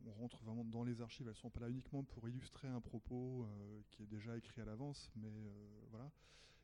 on, 0.06 0.12
rentre 0.12 0.42
vraiment 0.44 0.64
dans 0.64 0.84
les 0.84 1.00
archives, 1.00 1.26
elles 1.26 1.32
ne 1.32 1.38
sont 1.38 1.50
pas 1.50 1.60
là 1.60 1.68
uniquement 1.68 2.02
pour 2.04 2.28
illustrer 2.28 2.68
un 2.68 2.80
propos 2.80 3.44
euh, 3.44 3.80
qui 3.90 4.02
est 4.02 4.06
déjà 4.06 4.36
écrit 4.36 4.60
à 4.60 4.64
l'avance, 4.64 5.10
mais 5.16 5.28
euh, 5.28 5.84
voilà. 5.90 6.10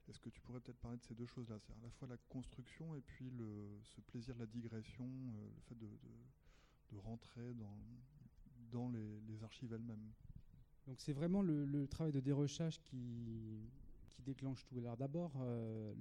Est-ce 0.09 0.21
que 0.21 0.29
tu 0.29 0.41
pourrais 0.43 0.61
peut-être 0.61 0.81
parler 0.81 0.99
de 0.99 1.03
ces 1.03 1.15
deux 1.15 1.25
choses-là 1.25 1.59
C'est-à-dire 1.59 1.83
à 1.83 1.87
la 1.87 1.91
fois 1.93 2.09
la 2.09 2.19
construction 2.29 2.95
et 2.95 3.01
puis 3.01 3.31
le, 3.31 3.81
ce 3.85 4.03
plaisir 4.03 4.35
de 4.35 4.41
la 4.41 4.47
digression, 4.47 5.09
le 5.33 5.61
fait 5.63 5.75
de, 5.77 5.89
de, 6.93 6.99
rentrer 6.99 7.55
dans, 7.55 7.79
dans 8.71 8.91
les, 8.91 9.43
archives 9.43 9.73
elles-mêmes? 9.73 10.13
Donc 10.87 11.01
c'est 11.01 11.15
vraiment 11.15 11.41
le, 11.41 11.87
travail 11.87 12.13
de 12.13 12.21
dérochage 12.21 12.83
qui, 12.83 13.63
qui 14.11 14.21
déclenche 14.21 14.63
tout. 14.67 14.79
Alors 14.79 14.99
d'abord, 14.99 15.33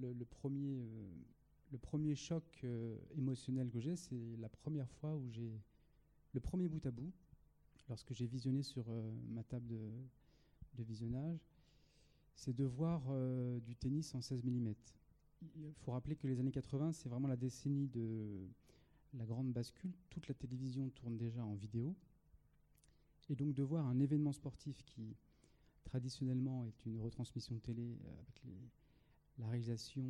le, 0.01 0.25
premier, 0.25 0.85
le 1.73 1.79
premier 1.79 2.13
choc 2.13 2.43
euh, 2.63 2.95
émotionnel 3.17 3.69
que 3.71 3.79
j'ai, 3.79 3.95
c'est 3.95 4.37
la 4.39 4.47
première 4.47 4.89
fois 4.91 5.15
où 5.15 5.27
j'ai 5.31 5.59
le 6.33 6.39
premier 6.39 6.67
bout 6.67 6.85
à 6.85 6.91
bout, 6.91 7.11
lorsque 7.89 8.13
j'ai 8.13 8.27
visionné 8.27 8.61
sur 8.61 8.85
euh, 8.89 9.11
ma 9.29 9.43
table 9.43 9.67
de, 9.67 10.83
visionnage, 10.83 11.39
c'est 12.35 12.55
de 12.55 12.63
voir 12.63 13.01
euh, 13.09 13.59
du 13.59 13.75
tennis 13.75 14.13
en 14.13 14.21
16 14.21 14.43
mm. 14.43 14.73
Il 15.57 15.73
faut 15.79 15.91
rappeler 15.91 16.15
que 16.15 16.27
les 16.27 16.39
années 16.39 16.51
80, 16.51 16.93
c'est 16.93 17.09
vraiment 17.09 17.27
la 17.27 17.35
décennie 17.35 17.87
de 17.87 18.47
la 19.15 19.25
grande 19.25 19.51
bascule. 19.51 19.91
Toute 20.09 20.27
la 20.27 20.33
télévision 20.35 20.89
tourne 20.89 21.17
déjà 21.17 21.43
en 21.43 21.55
vidéo. 21.55 21.95
Et 23.29 23.35
donc 23.35 23.53
de 23.53 23.63
voir 23.63 23.85
un 23.87 23.99
événement 23.99 24.31
sportif 24.31 24.83
qui 24.85 25.15
traditionnellement 25.83 26.65
est 26.65 26.85
une 26.85 26.99
retransmission 26.99 27.55
de 27.55 27.59
télé 27.59 27.97
avec 28.17 28.43
la 29.37 29.47
réalisation 29.47 30.03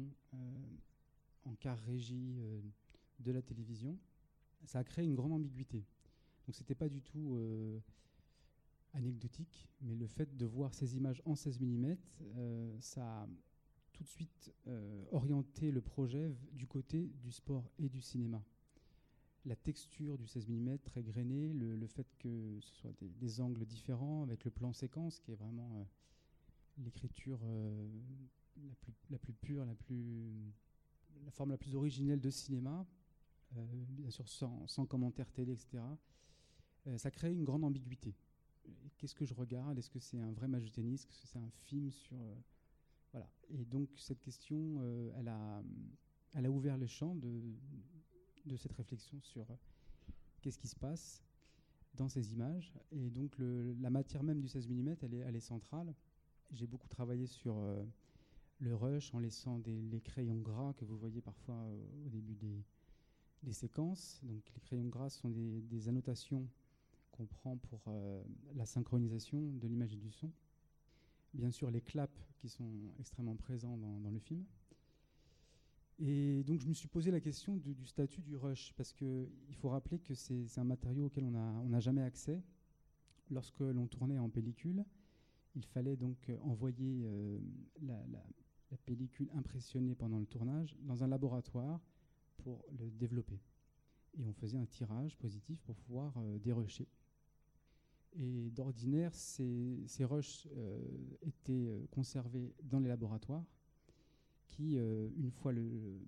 en 1.46 1.56
quart 1.56 1.80
régie 1.80 2.36
euh, 2.40 2.62
de 3.20 3.32
la 3.32 3.42
télévision, 3.42 3.98
ça 4.66 4.80
a 4.80 4.84
créé 4.84 5.06
une 5.06 5.16
grande 5.16 5.34
ambiguïté. 5.34 5.86
Donc 6.46 6.56
c'était 6.56 6.76
pas 6.76 6.90
du 6.90 7.02
tout 7.02 7.36
euh, 7.36 7.80
anecdotique, 8.94 9.68
mais 9.82 9.96
le 9.96 10.08
fait 10.08 10.36
de 10.38 10.46
voir 10.46 10.74
ces 10.74 10.98
images 10.98 11.22
en 11.26 11.36
16 11.36 11.60
mm, 11.60 11.96
ça 12.80 13.24
a 13.24 13.28
tout 13.94 14.04
de 14.04 14.10
suite 14.10 14.54
euh, 14.68 15.06
orienté 15.12 15.72
le 15.72 15.82
projet 15.82 16.36
du 16.52 16.68
côté 16.68 17.12
du 17.22 17.32
sport 17.32 17.70
et 17.78 17.90
du 17.90 18.02
cinéma 18.02 18.44
la 19.46 19.56
texture 19.56 20.18
du 20.18 20.26
16 20.26 20.48
mm 20.48 20.78
très 20.80 21.04
grainé, 21.04 21.52
le, 21.54 21.88
fait 21.88 22.08
que 22.20 22.60
ce 22.62 22.74
soit 22.76 22.94
des, 23.02 23.42
angles 23.42 23.66
différents 23.66 24.24
avec 24.24 24.46
le 24.46 24.52
plan 24.52 24.72
séquence 24.74 25.20
qui 25.20 25.32
est 25.32 25.36
vraiment 25.36 25.80
euh, 25.80 25.84
l'écriture 26.78 27.40
euh, 27.44 27.90
la 29.10 29.18
plus 29.18 29.34
pure, 29.34 29.66
la, 29.66 29.76
plus, 29.76 30.54
la 31.24 31.32
forme 31.32 31.52
la 31.52 31.58
plus 31.58 31.76
originelle 31.76 32.20
de 32.20 32.30
cinéma, 32.30 32.86
euh, 33.58 33.66
bien 33.90 34.10
sûr 34.10 34.28
sans, 34.28 34.68
sans, 34.68 34.86
commentaire 34.86 35.32
télé, 35.32 35.54
etc. 35.54 35.84
Euh, 36.88 36.98
ça 36.98 37.12
crée 37.12 37.32
une 37.32 37.44
grande 37.44 37.64
ambiguïté. 37.64 38.16
Qu'est-ce 38.98 39.16
que 39.16 39.26
je 39.26 39.34
regarde? 39.34 39.78
Est-ce 39.78 39.90
que 39.90 40.00
c'est 40.00 40.20
un 40.20 40.32
vrai 40.32 40.48
match 40.48 40.64
de 40.64 40.70
tennis? 40.70 41.06
Est-ce 41.06 41.20
que 41.20 41.28
c'est 41.28 41.40
un 41.40 41.50
film 41.50 41.92
sur... 41.92 42.16
Euh, 42.22 42.36
voilà. 43.12 43.30
Et 43.50 43.66
donc 43.66 43.90
cette 43.98 44.22
question, 44.22 44.82
elle, 45.16 45.28
a, 45.28 45.62
elle 46.34 46.48
a 46.48 46.52
ouvert 46.52 46.78
le 46.78 46.88
champ 46.88 47.16
de, 47.16 48.58
cette 48.58 48.74
réflexion 48.74 49.22
sur 49.22 49.46
qu'est-ce 50.42 50.58
qui 50.58 50.68
se 50.68 50.76
passe 50.76 51.22
dans 51.94 52.10
ces 52.10 52.34
images. 52.34 52.74
Et 52.92 53.12
donc 53.12 53.36
la 53.38 53.92
matière 53.92 54.24
même 54.24 54.40
du 54.40 54.48
16 54.48 54.68
mm, 54.68 54.96
elle 55.02 55.36
est, 55.36 55.40
centrale. 55.42 55.94
J'ai 56.52 56.66
beaucoup 56.66 56.88
travaillé 56.88 57.28
sur 57.28 57.56
le 58.64 58.76
rush 58.76 59.14
en 59.14 59.20
laissant 59.20 59.62
les 59.66 60.02
crayons 60.02 60.40
gras 60.40 60.74
que 60.74 60.86
vous 60.86 60.98
voyez 60.98 61.22
parfois 61.22 61.56
euh, 61.56 62.06
au 62.06 62.10
début 62.10 62.36
des, 62.36 62.64
séquences. 63.52 64.22
Donc 64.24 64.42
les 64.56 64.62
crayons 64.62 64.88
gras 64.88 65.10
sont 65.10 65.30
des, 65.30 65.90
annotations 65.90 66.48
qu'on 67.12 67.26
prend 67.26 67.58
pour 67.58 67.82
euh, 67.88 68.24
la 68.56 68.66
synchronisation 68.66 69.40
de 69.40 69.68
l'image 69.68 69.94
et 69.94 69.98
du 69.98 70.12
son. 70.12 70.32
Bien 71.34 71.52
sûr 71.52 71.70
les 71.70 71.82
claps 71.82 72.18
qui 72.38 72.48
sont 72.48 72.72
extrêmement 73.00 73.36
présents 73.36 73.78
dans, 73.78 74.10
le 74.10 74.20
film. 74.20 74.46
Et 76.00 76.44
donc 76.44 76.62
je 76.62 76.68
me 76.68 76.74
suis 76.74 76.88
posé 76.88 77.12
la 77.12 77.20
question 77.20 77.58
du, 77.58 77.76
statut 77.86 78.22
du 78.22 78.36
rush, 78.36 78.74
parce 78.78 78.94
qu'il 78.94 79.56
faut 79.56 79.70
rappeler 79.70 80.00
que 80.00 80.14
c'est 80.14 80.58
un 80.58 80.64
matériau 80.64 81.08
auquel 81.08 81.26
on 81.26 81.32
n'a 81.32 81.80
jamais 81.80 82.02
accès. 82.02 82.42
Lorsque 83.30 83.60
l'on 83.60 83.88
tournait 83.88 84.20
en 84.20 84.30
pellicule, 84.30 84.86
il 85.56 85.66
fallait 85.66 85.96
donc 85.96 86.32
envoyer 86.44 87.02
euh, 87.06 87.40
la, 87.82 88.24
la, 88.74 88.78
pellicule 88.86 89.30
impressionnée 89.36 89.96
pendant 89.96 90.20
le 90.20 90.26
tournage 90.26 90.76
dans 90.82 91.04
un 91.04 91.08
laboratoire 91.08 91.80
pour 92.38 92.66
le 92.72 92.90
développer. 92.92 93.40
Et 94.18 94.26
on 94.26 94.34
faisait 94.34 94.58
un 94.58 94.66
tirage 94.66 95.18
positif 95.18 95.62
pour 95.62 95.76
pouvoir 95.76 96.14
euh, 96.18 96.40
dérusher. 96.40 96.88
Et 98.16 98.52
d'ordinaire, 98.52 99.14
ces, 99.16 99.84
ces 99.88 100.06
rushs 100.06 100.48
euh, 100.56 100.80
étaient 101.24 101.66
euh, 101.66 101.86
conservés 101.90 102.54
dans 102.64 102.80
les 102.80 102.88
laboratoires 102.88 103.46
qui, 104.46 104.78
euh, 104.78 105.10
une 105.18 105.32
fois 105.32 105.52
le, 105.52 106.00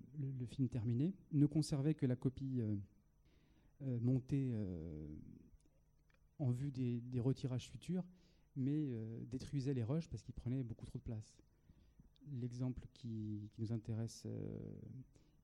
film 0.46 0.68
terminé, 0.68 1.14
ne 1.32 1.46
conservait 1.46 1.94
que 1.94 2.06
la 2.06 2.14
copie 2.14 2.60
montée 4.00 4.54
en 6.38 6.50
vue 6.52 6.70
des, 6.70 7.00
des, 7.00 7.18
retirages 7.18 7.68
futurs, 7.68 8.04
mais 8.54 8.88
détruisait 9.26 9.74
les 9.74 9.82
rushs 9.82 10.08
parce 10.08 10.22
qu'ils 10.22 10.34
prenaient 10.34 10.62
beaucoup 10.62 10.86
trop 10.86 10.98
de 10.98 11.02
place. 11.02 11.36
L'exemple 12.32 12.86
qui, 12.92 13.48
nous 13.58 13.72
intéresse 13.72 14.26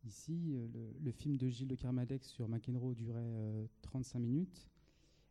ici, 0.04 0.52
le, 0.74 0.92
le, 1.00 1.10
film 1.12 1.36
de 1.36 1.48
Gilles 1.48 1.68
de 1.68 1.76
Kermadec 1.76 2.24
sur 2.24 2.48
McEnroe 2.48 2.94
durait 2.94 3.68
35 3.82 4.18
minutes 4.18 4.68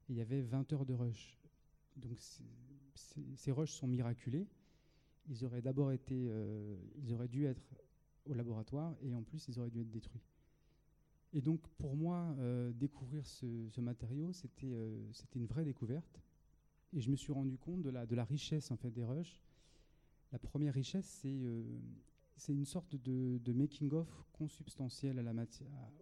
et 0.08 0.14
il 0.14 0.18
y 0.18 0.22
avait 0.22 0.42
20 0.42 0.72
heures 0.74 0.86
de 0.86 0.94
rush. 0.94 1.38
Donc 1.98 2.20
ces 3.36 3.52
rushs 3.52 3.74
sont 3.74 3.88
miraculés 3.88 4.48
ils 5.30 5.46
auraient 5.46 5.62
d'abord 5.62 5.92
été, 5.92 6.28
euh, 6.30 6.76
ils 6.98 7.14
auraient 7.14 7.28
dû 7.28 7.46
être 7.46 7.62
au 8.26 8.34
laboratoire 8.34 8.96
et 9.02 9.14
en 9.14 9.24
plus 9.24 9.48
ils 9.48 9.60
auraient 9.60 9.70
dû 9.70 9.82
être 9.82 9.92
détruits. 9.92 10.22
Et 11.34 11.42
donc 11.42 11.62
pour 11.78 11.96
moi, 11.96 12.36
euh, 12.40 12.72
découvrir 12.74 13.26
ce, 13.26 13.80
matériau, 13.80 14.34
c'était 14.34 14.72
euh, 14.74 15.12
une 15.36 15.46
vraie 15.46 15.64
découverte 15.64 16.22
Et 16.94 17.00
je 17.00 17.10
me 17.10 17.16
suis 17.16 17.32
rendu 17.32 17.58
compte 17.58 17.82
de 17.82 17.90
la, 17.90 18.06
de 18.06 18.16
la 18.16 18.26
richesse 18.26 18.72
en 18.72 18.78
fait, 18.78 18.92
des 18.92 19.04
rushs. 19.04 19.42
La 20.32 20.40
première 20.40 20.74
richesse, 20.74 21.20
c'est 21.22 21.46
c'est 22.42 22.54
une 22.54 22.66
sorte 22.66 22.96
de, 22.96 23.54
making-of 23.54 24.08
consubstantiel 24.34 25.20
à 25.20 25.22
la 25.22 25.34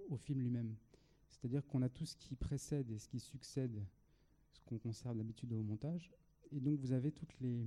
au 0.07 0.15
film 0.15 0.39
lui-même. 0.39 0.73
C'est-à-dire 1.27 1.65
qu'on 1.67 1.81
a 1.81 1.89
tout 1.89 2.05
ce 2.05 2.15
qui 2.15 2.35
précède 2.35 2.89
et 2.91 2.97
ce 2.97 3.09
qui 3.09 3.19
succède, 3.19 3.83
ce 4.53 4.63
qu'on 4.63 4.77
conserve 4.77 5.17
d'habitude 5.17 5.51
au 5.51 5.61
montage. 5.61 6.09
Et 6.53 6.61
donc 6.61 6.79
vous 6.79 6.93
avez 6.93 7.11
toutes 7.11 7.37
les, 7.41 7.65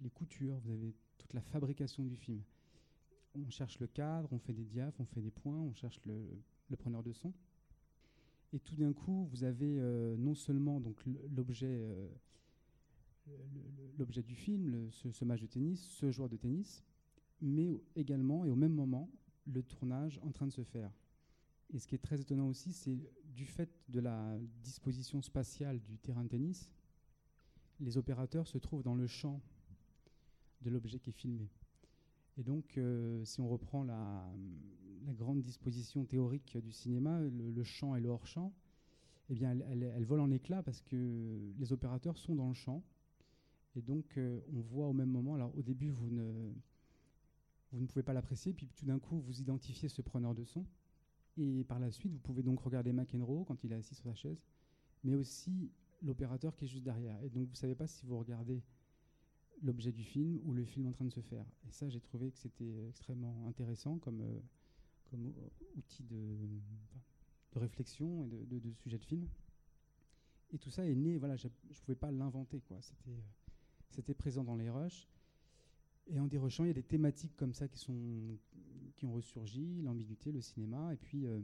les, 0.00 0.10
coutures, 0.10 0.58
vous 0.64 0.70
avez 0.70 0.94
toute 1.16 1.32
la 1.32 1.40
fabrication 1.40 2.04
du 2.04 2.16
film. 2.16 2.42
On 3.34 3.48
cherche 3.48 3.78
le 3.78 3.86
cadre, 3.86 4.28
on 4.32 4.38
fait 4.38 4.52
des 4.52 4.64
diaphes, 4.64 5.00
on 5.00 5.06
fait 5.06 5.22
des 5.22 5.30
points, 5.30 5.58
on 5.58 5.72
cherche 5.72 6.00
le, 6.04 6.28
le 6.68 6.76
preneur 6.76 7.02
de 7.02 7.12
son. 7.12 7.32
Et 8.52 8.58
tout 8.58 8.76
d'un 8.76 8.92
coup, 8.92 9.28
vous 9.30 9.44
avez 9.44 9.78
euh, 9.78 10.16
non 10.18 10.34
seulement 10.34 10.82
l'objet 11.34 11.68
euh, 11.70 12.06
l'objet 13.98 14.22
du 14.22 14.34
film, 14.34 14.90
ce, 14.90 15.24
match 15.24 15.40
de 15.40 15.46
tennis, 15.46 15.80
ce 15.82 16.10
joueur 16.10 16.28
de 16.28 16.36
tennis, 16.36 16.84
mais 17.40 17.82
également 17.96 18.44
et 18.44 18.50
au 18.50 18.56
même 18.56 18.72
moment 18.72 19.10
le 19.46 19.62
tournage 19.62 20.18
en 20.22 20.30
train 20.30 20.46
de 20.46 20.52
se 20.52 20.62
faire. 20.62 20.90
Et 21.72 21.78
ce 21.78 21.86
qui 21.86 21.94
est 21.94 21.98
très 21.98 22.20
étonnant 22.20 22.48
aussi, 22.48 22.72
c'est 22.72 22.98
du 23.24 23.44
fait 23.44 23.70
de 23.88 24.00
la 24.00 24.38
disposition 24.62 25.22
spatiale 25.22 25.80
du 25.80 25.98
terrain 25.98 26.24
de 26.24 26.28
tennis, 26.28 26.70
les 27.80 27.96
opérateurs 27.96 28.46
se 28.46 28.58
trouvent 28.58 28.82
dans 28.82 28.94
le 28.94 29.06
champ 29.06 29.40
de 30.62 30.70
l'objet 30.70 30.98
qui 30.98 31.10
est 31.10 31.14
filmé. 31.14 31.48
Et 32.36 32.42
donc, 32.42 32.76
euh, 32.76 33.24
si 33.24 33.40
on 33.40 33.48
reprend 33.48 33.84
la, 33.84 34.24
grande 35.18 35.42
disposition 35.42 36.04
théorique 36.04 36.56
du 36.58 36.70
cinéma, 36.70 37.20
le, 37.20 37.64
champ 37.64 37.96
et 37.96 38.00
le 38.00 38.08
hors-champ, 38.08 38.54
eh 39.28 39.34
bien, 39.34 39.50
elle, 39.50 39.82
elle, 39.82 40.04
vole 40.04 40.20
en 40.20 40.30
éclats 40.30 40.62
parce 40.62 40.80
que 40.82 41.52
les 41.58 41.72
opérateurs 41.72 42.16
sont 42.16 42.36
dans 42.36 42.48
le 42.48 42.54
champ. 42.54 42.84
Et 43.76 43.82
donc, 43.82 44.16
euh, 44.16 44.40
on 44.52 44.60
voit 44.60 44.88
au 44.88 44.92
même 44.92 45.10
moment, 45.10 45.34
alors 45.34 45.56
au 45.56 45.62
début, 45.62 45.90
vous 45.90 46.10
ne, 46.10 46.52
vous 47.72 47.80
ne 47.80 47.86
pouvez 47.86 48.02
pas 48.02 48.12
l'apprécier, 48.12 48.52
puis 48.52 48.66
tout 48.66 48.84
d'un 48.84 48.98
coup, 48.98 49.20
vous 49.20 49.40
identifiez 49.40 49.88
ce 49.88 50.02
preneur 50.02 50.34
de 50.34 50.44
son. 50.44 50.66
Et 51.36 51.64
par 51.64 51.78
la 51.78 51.90
suite, 51.90 52.12
vous 52.12 52.18
pouvez 52.18 52.42
donc 52.42 52.60
regarder 52.60 52.92
McEnroe 52.92 53.44
quand 53.44 53.62
il 53.64 53.72
est 53.72 53.76
assis 53.76 53.94
sur 53.94 54.04
sa 54.04 54.14
chaise, 54.14 54.42
mais 55.04 55.14
aussi 55.14 55.70
l'opérateur 56.02 56.56
qui 56.56 56.64
est 56.64 56.68
juste 56.68 56.84
derrière. 56.84 57.22
Et 57.22 57.30
donc, 57.30 57.44
vous 57.46 57.52
ne 57.52 57.56
savez 57.56 57.74
pas 57.74 57.86
si 57.86 58.04
vous 58.06 58.18
regardez 58.18 58.62
l'objet 59.62 59.92
du 59.92 60.04
film 60.04 60.40
ou 60.44 60.52
le 60.52 60.64
film 60.64 60.86
en 60.86 60.92
train 60.92 61.04
de 61.04 61.10
se 61.10 61.20
faire. 61.20 61.44
Et 61.68 61.72
ça, 61.72 61.88
j'ai 61.88 62.00
trouvé 62.00 62.30
que 62.30 62.38
c'était 62.38 62.88
extrêmement 62.88 63.46
intéressant 63.46 63.98
comme, 63.98 64.22
euh, 64.22 64.40
comme 65.04 65.32
outil 65.76 66.02
de, 66.04 66.16
de, 67.52 67.58
réflexion 67.58 68.24
et 68.24 68.26
de, 68.26 68.58
de, 68.58 68.72
sujet 68.72 68.98
de 68.98 69.04
film. 69.04 69.28
Et 70.52 70.58
tout 70.58 70.70
ça 70.70 70.86
est 70.86 70.94
né, 70.94 71.18
voilà, 71.18 71.36
je 71.36 71.46
ne 71.46 71.74
pouvais 71.74 71.94
pas 71.94 72.10
l'inventer, 72.10 72.60
quoi. 72.60 72.80
C'était, 72.80 73.10
euh, 73.10 73.22
c'était 73.90 74.14
présent 74.14 74.44
dans 74.44 74.56
les 74.56 74.70
rushs. 74.70 75.08
Et 76.08 76.18
en 76.18 76.26
dérochant, 76.26 76.64
il 76.64 76.68
y 76.68 76.70
a 76.70 76.74
des 76.74 76.82
thématiques 76.82 77.36
comme 77.36 77.52
ça 77.52 77.68
qui, 77.68 77.78
sont, 77.78 78.38
qui 78.96 79.06
ont 79.06 79.12
ressurgi, 79.12 79.82
l'ambiguïté, 79.82 80.32
le 80.32 80.40
cinéma, 80.40 80.92
et 80.92 80.96
puis 80.96 81.26
euh, 81.26 81.40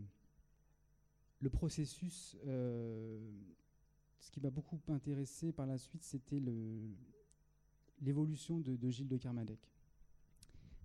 le 1.40 1.50
processus. 1.50 2.36
Euh, 2.46 3.18
ce 4.18 4.30
qui 4.30 4.40
m'a 4.40 4.50
beaucoup 4.50 4.80
intéressé 4.88 5.52
par 5.52 5.66
la 5.66 5.78
suite, 5.78 6.02
c'était 6.02 6.42
l'évolution 8.00 8.58
de, 8.58 8.90
Gilles 8.90 9.08
de 9.08 9.18
Kermadec. 9.18 9.60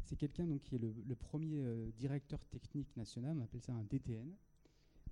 C'est 0.03 0.15
quelqu'un 0.15 0.45
qui 0.59 0.75
est 0.75 0.79
le, 0.79 0.93
le 1.07 1.15
premier 1.15 1.63
euh, 1.63 1.89
directeur 1.97 2.43
technique 2.45 2.95
national, 2.97 3.37
on 3.37 3.43
appelle 3.43 3.61
ça 3.61 3.73
un 3.73 3.83
DTN. 3.83 4.31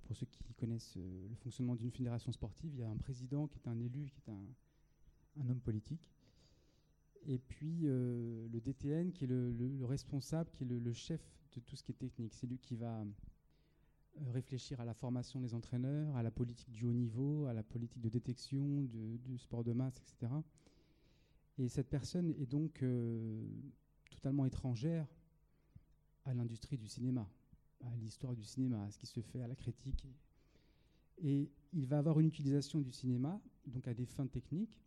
Pour 0.04 0.16
ceux 0.16 0.26
qui 0.26 0.54
connaissent 0.54 0.96
le 0.96 1.34
fonctionnement 1.36 1.76
d'une 1.76 1.92
fédération 1.92 2.32
sportive, 2.32 2.72
il 2.74 2.80
y 2.80 2.82
a 2.82 2.88
un 2.88 2.96
président 2.96 3.46
qui 3.46 3.58
est 3.58 3.68
un 3.68 3.78
élu, 3.78 4.10
qui 4.10 4.20
est 4.26 4.32
un, 4.32 4.44
un 5.40 5.48
homme 5.48 5.60
politique 5.60 6.10
et 7.26 7.38
puis 7.38 7.80
euh, 7.84 8.48
le 8.48 8.60
DTN 8.60 9.12
qui 9.12 9.24
est 9.24 9.28
le, 9.28 9.84
responsable, 9.84 10.50
qui 10.50 10.64
est 10.64 10.66
le, 10.66 10.92
chef 10.92 11.20
de 11.54 11.60
tout 11.60 11.76
ce 11.76 11.82
qui 11.82 11.92
est 11.92 11.96
technique. 11.96 12.34
C'est 12.34 12.46
lui 12.46 12.58
qui 12.58 12.76
va 12.76 13.00
euh, 13.00 13.04
réfléchir 14.32 14.80
à 14.80 14.84
la 14.84 14.94
formation 14.94 15.40
des 15.40 15.54
entraîneurs, 15.54 16.16
à 16.16 16.22
la 16.22 16.30
politique 16.30 16.70
du 16.70 16.86
haut 16.86 16.92
niveau, 16.92 17.46
à 17.46 17.52
la 17.52 17.62
politique 17.62 18.00
de 18.00 18.08
détection 18.08 18.82
du 18.82 19.38
sport 19.38 19.64
de 19.64 19.72
masse, 19.72 19.98
etc. 19.98 20.32
Et 21.58 21.68
cette 21.68 21.88
personne 21.88 22.30
est 22.30 22.46
donc 22.46 22.82
euh, 22.82 23.44
totalement 24.10 24.46
étrangère 24.46 25.06
à 26.24 26.32
l'industrie 26.32 26.78
du 26.78 26.88
cinéma, 26.88 27.28
à 27.82 27.96
l'histoire 27.96 28.34
du 28.34 28.44
cinéma, 28.44 28.84
à 28.84 28.90
ce 28.90 28.98
qui 28.98 29.06
se 29.06 29.20
fait, 29.20 29.42
à 29.42 29.46
la 29.46 29.54
critique. 29.54 30.06
Et 31.18 31.50
il 31.72 31.86
va 31.86 31.98
avoir 31.98 32.18
une 32.18 32.26
utilisation 32.26 32.80
du 32.80 32.92
cinéma, 32.92 33.40
donc 33.66 33.86
à 33.88 33.94
des 33.94 34.06
fins 34.06 34.26
techniques. 34.26 34.80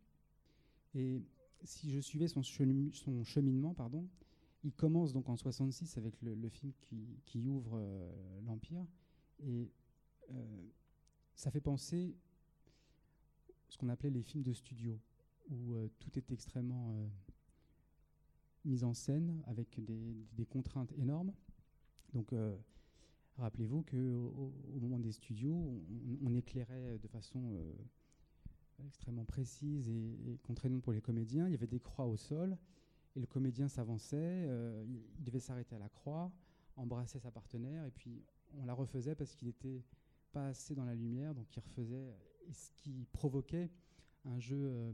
Et 0.95 1.21
si 1.63 1.91
je 1.91 1.99
suivais 1.99 2.27
son, 2.27 2.41
cheminement, 2.41 3.73
pardon, 3.73 4.07
il 4.63 4.73
commence 4.73 5.13
donc 5.13 5.29
en 5.29 5.35
66 5.35 5.97
avec 5.97 6.21
le, 6.21 6.49
film 6.49 6.71
qui, 7.25 7.47
ouvre 7.47 7.77
euh, 7.77 8.41
l'Empire. 8.45 8.85
Et 9.39 9.71
euh, 10.31 10.69
ça 11.35 11.51
fait 11.51 11.61
penser 11.61 12.15
ce 13.69 13.77
qu'on 13.77 13.89
appelait 13.89 14.11
les 14.11 14.23
films 14.23 14.43
de 14.43 14.53
studio, 14.53 14.99
où 15.49 15.73
euh, 15.73 15.89
tout 15.99 16.17
est 16.17 16.31
extrêmement 16.31 16.95
mis 18.65 18.83
en 18.83 18.93
scène 18.93 19.43
avec 19.47 19.83
des, 19.83 20.45
contraintes 20.45 20.93
énormes. 20.93 21.33
Donc, 22.13 22.33
rappelez-vous 23.37 23.83
qu'au 23.83 24.53
au 24.75 24.79
moment 24.79 24.99
des 24.99 25.11
studios, 25.11 25.81
on 26.23 26.33
éclairait 26.35 26.97
de 26.99 27.07
façon 27.07 27.59
extrêmement 28.87 29.25
précise 29.25 29.89
et, 29.89 30.39
contraignante 30.43 30.81
pour 30.81 30.93
les 30.93 31.01
comédiens. 31.01 31.47
Il 31.47 31.51
y 31.51 31.55
avait 31.55 31.67
des 31.67 31.79
croix 31.79 32.05
au 32.05 32.17
sol 32.17 32.57
et 33.15 33.19
le 33.19 33.27
comédien 33.27 33.67
s'avançait, 33.67 34.17
euh, 34.19 34.83
il 35.17 35.23
devait 35.23 35.39
s'arrêter 35.39 35.75
à 35.75 35.79
la 35.79 35.89
croix, 35.89 36.31
embrasser 36.75 37.19
sa 37.19 37.31
partenaire 37.31 37.85
et 37.85 37.91
puis 37.91 38.23
on 38.57 38.65
la 38.65 38.73
refaisait 38.73 39.15
parce 39.15 39.35
qu'il 39.35 39.47
n'était 39.47 39.83
pas 40.31 40.47
assez 40.47 40.73
dans 40.73 40.85
la 40.85 40.95
lumière, 40.95 41.33
donc 41.33 41.45
il 41.55 41.59
refaisait, 41.59 42.13
ce 42.51 42.71
qui 42.77 43.05
provoquait 43.13 43.69
un 44.25 44.39
jeu 44.39 44.57
euh, 44.59 44.91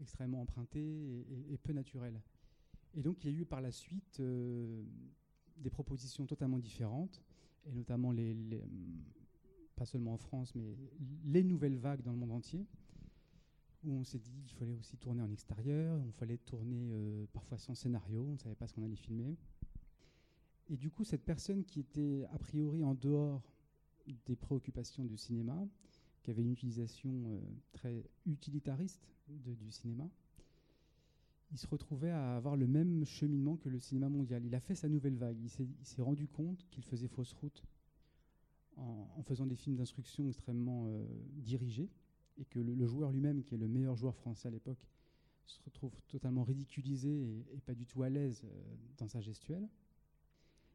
extrêmement 0.00 0.40
emprunté 0.40 1.26
et, 1.50 1.58
peu 1.58 1.72
naturel. 1.72 2.20
Et 2.94 3.02
donc 3.02 3.24
il 3.24 3.30
y 3.30 3.34
a 3.34 3.40
eu 3.40 3.44
par 3.44 3.60
la 3.60 3.72
suite 3.72 4.20
euh, 4.20 4.84
des 5.56 5.70
propositions 5.70 6.26
totalement 6.26 6.58
différentes, 6.58 7.22
et 7.66 7.72
notamment 7.72 8.12
les, 8.12 8.36
pas 9.74 9.84
seulement 9.84 10.14
en 10.14 10.18
France, 10.18 10.54
mais 10.54 10.76
les 11.24 11.42
nouvelles 11.42 11.76
vagues 11.76 12.02
dans 12.02 12.12
le 12.12 12.18
monde 12.18 12.32
entier, 12.32 12.66
où 13.86 13.92
on 13.92 14.04
s'est 14.04 14.18
dit 14.18 14.42
qu'il 14.46 14.56
fallait 14.56 14.74
aussi 14.74 14.96
tourner 14.96 15.22
en 15.22 15.30
extérieur, 15.30 16.00
il 16.04 16.12
fallait 16.12 16.38
tourner 16.38 16.90
euh, 16.92 17.26
parfois 17.32 17.58
sans 17.58 17.74
scénario, 17.74 18.24
on 18.28 18.32
ne 18.32 18.38
savait 18.38 18.54
pas 18.54 18.66
ce 18.66 18.74
qu'on 18.74 18.82
allait 18.82 18.96
filmer. 18.96 19.36
Et 20.68 20.76
du 20.76 20.90
coup, 20.90 21.04
cette 21.04 21.24
personne 21.24 21.64
qui 21.64 21.80
était 21.80 22.26
a 22.32 22.38
priori 22.38 22.82
en 22.84 22.94
dehors 22.94 23.42
des 24.26 24.36
préoccupations 24.36 25.04
du 25.04 25.16
cinéma, 25.16 25.66
qui 26.22 26.30
avait 26.30 26.42
une 26.42 26.50
utilisation 26.50 27.10
euh, 27.26 27.40
très 27.72 28.04
utilitariste 28.26 29.08
du 29.28 29.70
cinéma, 29.70 30.08
il 31.52 31.58
se 31.58 31.66
retrouvait 31.68 32.10
à 32.10 32.36
avoir 32.36 32.56
le 32.56 32.66
même 32.66 33.04
cheminement 33.04 33.56
que 33.56 33.68
le 33.68 33.78
cinéma 33.78 34.08
mondial. 34.08 34.44
Il 34.44 34.54
a 34.54 34.60
fait 34.60 34.74
sa 34.74 34.88
nouvelle 34.88 35.16
vague, 35.16 35.38
il 35.40 35.48
s'est 35.48 36.02
rendu 36.02 36.26
compte 36.26 36.66
qu'il 36.70 36.84
faisait 36.84 37.08
fausse 37.08 37.32
route 37.34 37.62
en, 38.76 39.22
faisant 39.22 39.46
des 39.46 39.56
films 39.56 39.76
d'instruction 39.76 40.28
extrêmement 40.28 40.86
euh, 40.88 41.04
dirigés, 41.36 41.88
et 42.38 42.44
que 42.44 42.58
le, 42.58 42.86
joueur 42.86 43.12
lui-même, 43.12 43.42
qui 43.42 43.54
est 43.54 43.58
le 43.58 43.68
meilleur 43.68 43.96
joueur 43.96 44.14
français 44.14 44.48
à 44.48 44.50
l'époque, 44.50 44.78
se 45.46 45.60
retrouve 45.64 45.92
totalement 46.08 46.44
ridiculisé 46.44 47.44
et, 47.54 47.60
pas 47.60 47.74
du 47.74 47.86
tout 47.86 48.02
à 48.02 48.08
l'aise 48.08 48.42
euh, 48.44 48.76
dans 48.98 49.08
sa 49.08 49.20
gestuelle. 49.20 49.68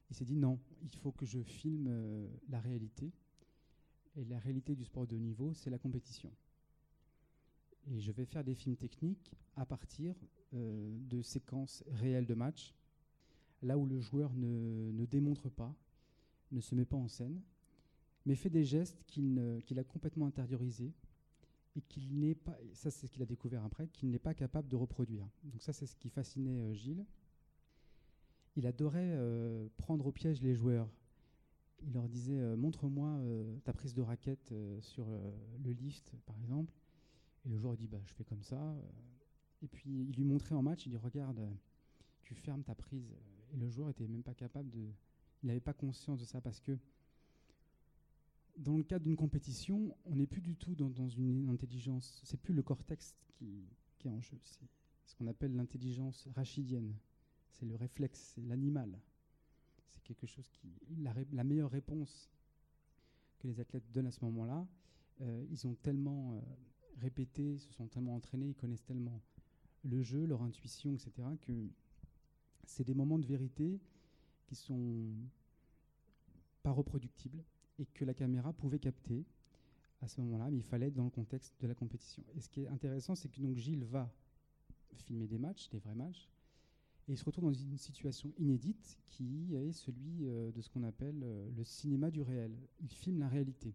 Il 0.09 0.15
s'est 0.15 0.25
dit 0.25 0.35
non, 0.35 0.59
il 0.81 0.95
faut 0.95 1.11
que 1.11 1.25
je 1.25 1.41
filme 1.41 1.87
euh, 1.89 2.27
la 2.49 2.59
réalité. 2.59 3.11
Et 4.17 4.25
la 4.25 4.39
réalité 4.39 4.75
du 4.75 4.83
sport 4.83 5.07
de 5.07 5.15
haut 5.15 5.19
niveau, 5.19 5.53
c'est 5.53 5.69
la 5.69 5.77
compétition. 5.77 6.31
Et 7.89 7.99
je 7.99 8.11
vais 8.11 8.25
faire 8.25 8.43
des 8.43 8.55
films 8.55 8.75
techniques 8.75 9.31
à 9.55 9.65
partir 9.65 10.15
de 10.51 11.21
séquences 11.21 11.81
réelles 11.87 12.25
de 12.25 12.33
match, 12.33 12.75
là 13.61 13.77
où 13.77 13.85
le 13.85 14.01
joueur 14.01 14.33
ne 14.33 15.05
démontre 15.05 15.49
pas, 15.49 15.73
ne 16.51 16.59
se 16.59 16.75
met 16.75 16.83
pas 16.83 16.97
en 16.97 17.07
scène, 17.07 17.41
mais 18.25 18.35
fait 18.35 18.49
des 18.49 18.65
gestes 18.65 19.03
qu'il 19.05 19.79
a 19.79 19.83
complètement 19.83 20.27
intériorisés 20.27 20.91
et 21.75 21.81
qu'il 21.81 22.19
n'est 22.19 22.35
pas, 22.35 22.57
ça 22.73 22.91
c'est 22.91 23.07
ce 23.07 23.11
qu'il 23.11 23.21
a 23.21 23.25
découvert 23.25 23.63
après, 23.63 23.87
qu'il 23.87 24.09
n'est 24.09 24.19
pas 24.19 24.33
capable 24.33 24.67
de 24.67 24.75
reproduire. 24.75 25.27
Donc 25.43 25.61
ça 25.61 25.73
c'est 25.73 25.85
ce 25.85 25.95
qui 25.95 26.09
fascinait 26.09 26.59
euh, 26.59 26.73
Gilles. 26.73 27.05
Il 28.57 28.67
adorait 28.67 29.13
euh, 29.13 29.69
prendre 29.77 30.05
au 30.07 30.11
piège 30.11 30.41
les 30.41 30.53
joueurs. 30.53 30.89
Il 31.83 31.93
leur 31.93 32.09
disait 32.09 32.39
euh, 32.39 32.57
montre-moi 32.57 33.21
ta 33.63 33.73
prise 33.73 33.93
de 33.93 34.01
raquette 34.01 34.53
sur 34.81 35.07
le 35.63 35.71
lift 35.71 36.13
par 36.25 36.37
exemple. 36.39 36.73
Et 37.45 37.49
le 37.49 37.57
joueur 37.57 37.75
dit 37.75 37.87
bah, 37.87 38.01
je 38.05 38.13
fais 38.13 38.25
comme 38.25 38.43
ça. 38.43 38.75
Et 39.61 39.67
puis 39.67 40.07
il 40.09 40.15
lui 40.15 40.25
montrait 40.25 40.55
en 40.55 40.61
match, 40.61 40.85
il 40.85 40.89
dit 40.89 40.97
regarde, 40.97 41.39
tu 42.23 42.35
fermes 42.35 42.63
ta 42.63 42.75
prise. 42.75 43.15
Et 43.53 43.57
le 43.57 43.69
joueur 43.69 43.89
était 43.89 44.07
même 44.07 44.23
pas 44.23 44.33
capable 44.33 44.69
de, 44.69 44.91
il 45.43 45.47
n'avait 45.47 45.59
pas 45.59 45.73
conscience 45.73 46.19
de 46.19 46.25
ça 46.25 46.41
parce 46.41 46.59
que 46.59 46.77
dans 48.57 48.77
le 48.77 48.83
cadre 48.83 49.03
d'une 49.05 49.15
compétition, 49.15 49.95
on 50.05 50.15
n'est 50.15 50.27
plus 50.27 50.41
du 50.41 50.55
tout 50.55 50.75
dans, 50.75 51.09
une 51.09 51.49
intelligence, 51.49 52.21
c'est 52.23 52.39
plus 52.39 52.53
le 52.53 52.61
cortex 52.61 53.15
qui, 53.33 53.65
qui 53.97 54.07
est 54.07 54.11
en 54.11 54.21
jeu, 54.21 54.37
c'est 54.43 54.67
ce 55.05 55.15
qu'on 55.15 55.27
appelle 55.27 55.55
l'intelligence 55.55 56.27
rachidienne. 56.35 56.95
C'est 57.49 57.65
le 57.65 57.75
réflexe, 57.75 58.33
c'est 58.33 58.41
l'animal. 58.41 58.97
C'est 59.89 60.01
quelque 60.03 60.25
chose 60.25 60.49
qui. 60.49 60.69
La, 60.99 61.13
la, 61.33 61.43
meilleure 61.43 61.69
réponse 61.69 62.29
que 63.39 63.47
les 63.47 63.59
athlètes 63.59 63.91
donnent 63.91 64.07
à 64.07 64.11
ce 64.11 64.23
moment-là, 64.23 64.65
euh, 65.21 65.45
ils 65.49 65.67
ont 65.67 65.75
tellement 65.75 66.33
euh, 66.33 66.41
répété, 66.97 67.57
se 67.57 67.73
sont 67.73 67.87
tellement 67.87 68.15
entraînés, 68.15 68.47
ils 68.47 68.55
connaissent 68.55 68.85
tellement 68.85 69.21
le 69.83 70.01
jeu, 70.01 70.25
leur 70.25 70.43
intuition, 70.43 70.93
etc., 70.93 71.11
que 71.41 71.67
c'est 72.65 72.85
des 72.85 72.93
moments 72.93 73.19
de 73.19 73.25
vérité 73.25 73.81
qui 74.45 74.55
sont 74.55 75.11
pas 76.63 76.71
reproductibles 76.71 77.43
et 77.81 77.85
que 77.93 78.05
la 78.05 78.13
caméra 78.13 78.53
pouvait 78.53 78.79
capter 78.79 79.25
à 80.01 80.07
ce 80.07 80.21
moment-là, 80.21 80.49
mais 80.49 80.57
il 80.57 80.63
fallait 80.63 80.87
être 80.87 80.93
dans 80.93 81.03
le 81.03 81.09
contexte 81.09 81.55
de 81.59 81.67
la 81.67 81.75
compétition. 81.75 82.23
Et 82.35 82.41
ce 82.41 82.49
qui 82.49 82.61
est 82.61 82.67
intéressant, 82.67 83.15
c'est 83.15 83.29
que 83.29 83.41
donc 83.41 83.57
Gilles 83.57 83.83
va 83.83 84.11
filmer 84.93 85.27
des 85.27 85.37
matchs, 85.37 85.69
des 85.69 85.79
vrais 85.79 85.95
matchs, 85.95 86.29
et 87.07 87.13
il 87.13 87.17
se 87.17 87.25
retrouve 87.25 87.45
dans 87.45 87.53
une 87.53 87.77
situation 87.77 88.31
inédite 88.37 88.97
qui 89.09 89.55
est 89.55 89.71
celui 89.71 90.27
euh, 90.27 90.51
de 90.51 90.61
ce 90.61 90.69
qu'on 90.69 90.83
appelle 90.83 91.21
euh, 91.23 91.49
le 91.55 91.63
cinéma 91.63 92.11
du 92.11 92.21
réel. 92.21 92.55
Il 92.79 92.91
filme 92.91 93.19
la 93.19 93.27
réalité. 93.27 93.73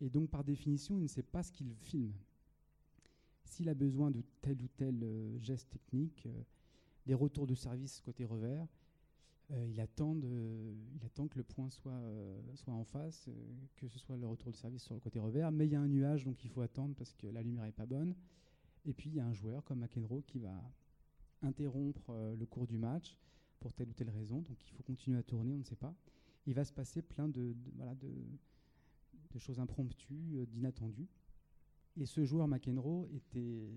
Et 0.00 0.08
donc, 0.08 0.30
par 0.30 0.42
définition, 0.42 0.96
il 0.98 1.02
ne 1.02 1.08
sait 1.08 1.22
pas 1.22 1.42
ce 1.42 1.52
qu'il 1.52 1.74
filme. 1.74 2.12
S'il 3.44 3.68
a 3.68 3.74
besoin 3.74 4.10
de 4.10 4.22
tel 4.40 4.60
ou 4.62 4.68
tel 4.76 5.02
euh, 5.02 5.38
geste 5.38 5.70
technique, 5.70 6.26
des 7.06 7.14
retours 7.14 7.46
de 7.46 7.54
service 7.54 8.00
côté 8.00 8.24
revers, 8.24 8.66
il, 9.50 9.80
attend 9.80 10.16
il 10.16 11.04
attend 11.04 11.28
que 11.28 11.38
le 11.38 11.44
point 11.44 11.70
soit, 11.70 12.02
soit 12.54 12.74
en 12.74 12.84
face, 12.84 13.28
que 13.76 13.88
ce 13.88 13.98
soit 13.98 14.16
le 14.16 14.26
retour 14.26 14.50
de 14.50 14.56
service 14.56 14.82
sur 14.82 14.94
le 14.94 15.00
côté 15.00 15.18
revers, 15.18 15.52
mais 15.52 15.66
il 15.66 15.72
y 15.72 15.76
a 15.76 15.80
un 15.80 15.88
nuage, 15.88 16.24
donc 16.24 16.44
il 16.44 16.50
faut 16.50 16.62
attendre 16.62 16.94
parce 16.96 17.12
que 17.12 17.26
la 17.28 17.42
lumière 17.42 17.64
n'est 17.64 17.72
pas 17.72 17.86
bonne. 17.86 18.14
Et 18.86 18.94
puis, 18.94 19.10
il 19.10 19.16
y 19.16 19.20
a 19.20 19.26
un 19.26 19.32
joueur 19.32 19.64
comme 19.64 19.80
McEnroe 19.80 20.22
qui 20.22 20.38
va 20.38 20.62
interrompre 21.42 22.10
euh, 22.10 22.36
le 22.36 22.46
cours 22.46 22.66
du 22.66 22.78
match 22.78 23.16
pour 23.60 23.72
telle 23.72 23.88
ou 23.88 23.92
telle 23.92 24.10
raison. 24.10 24.40
Donc 24.40 24.56
il 24.64 24.72
faut 24.72 24.82
continuer 24.82 25.18
à 25.18 25.22
tourner, 25.22 25.52
on 25.52 25.58
ne 25.58 25.64
sait 25.64 25.76
pas. 25.76 25.94
Il 26.46 26.54
va 26.54 26.64
se 26.64 26.72
passer 26.72 27.02
plein 27.02 27.28
de, 27.28 27.54
de, 28.00 29.38
choses 29.38 29.58
impromptues, 29.58 30.36
euh, 30.36 30.46
d'inattendues. 30.46 31.08
Et 31.96 32.06
ce 32.06 32.24
joueur 32.24 32.48
McEnroe 32.48 33.08
était. 33.14 33.68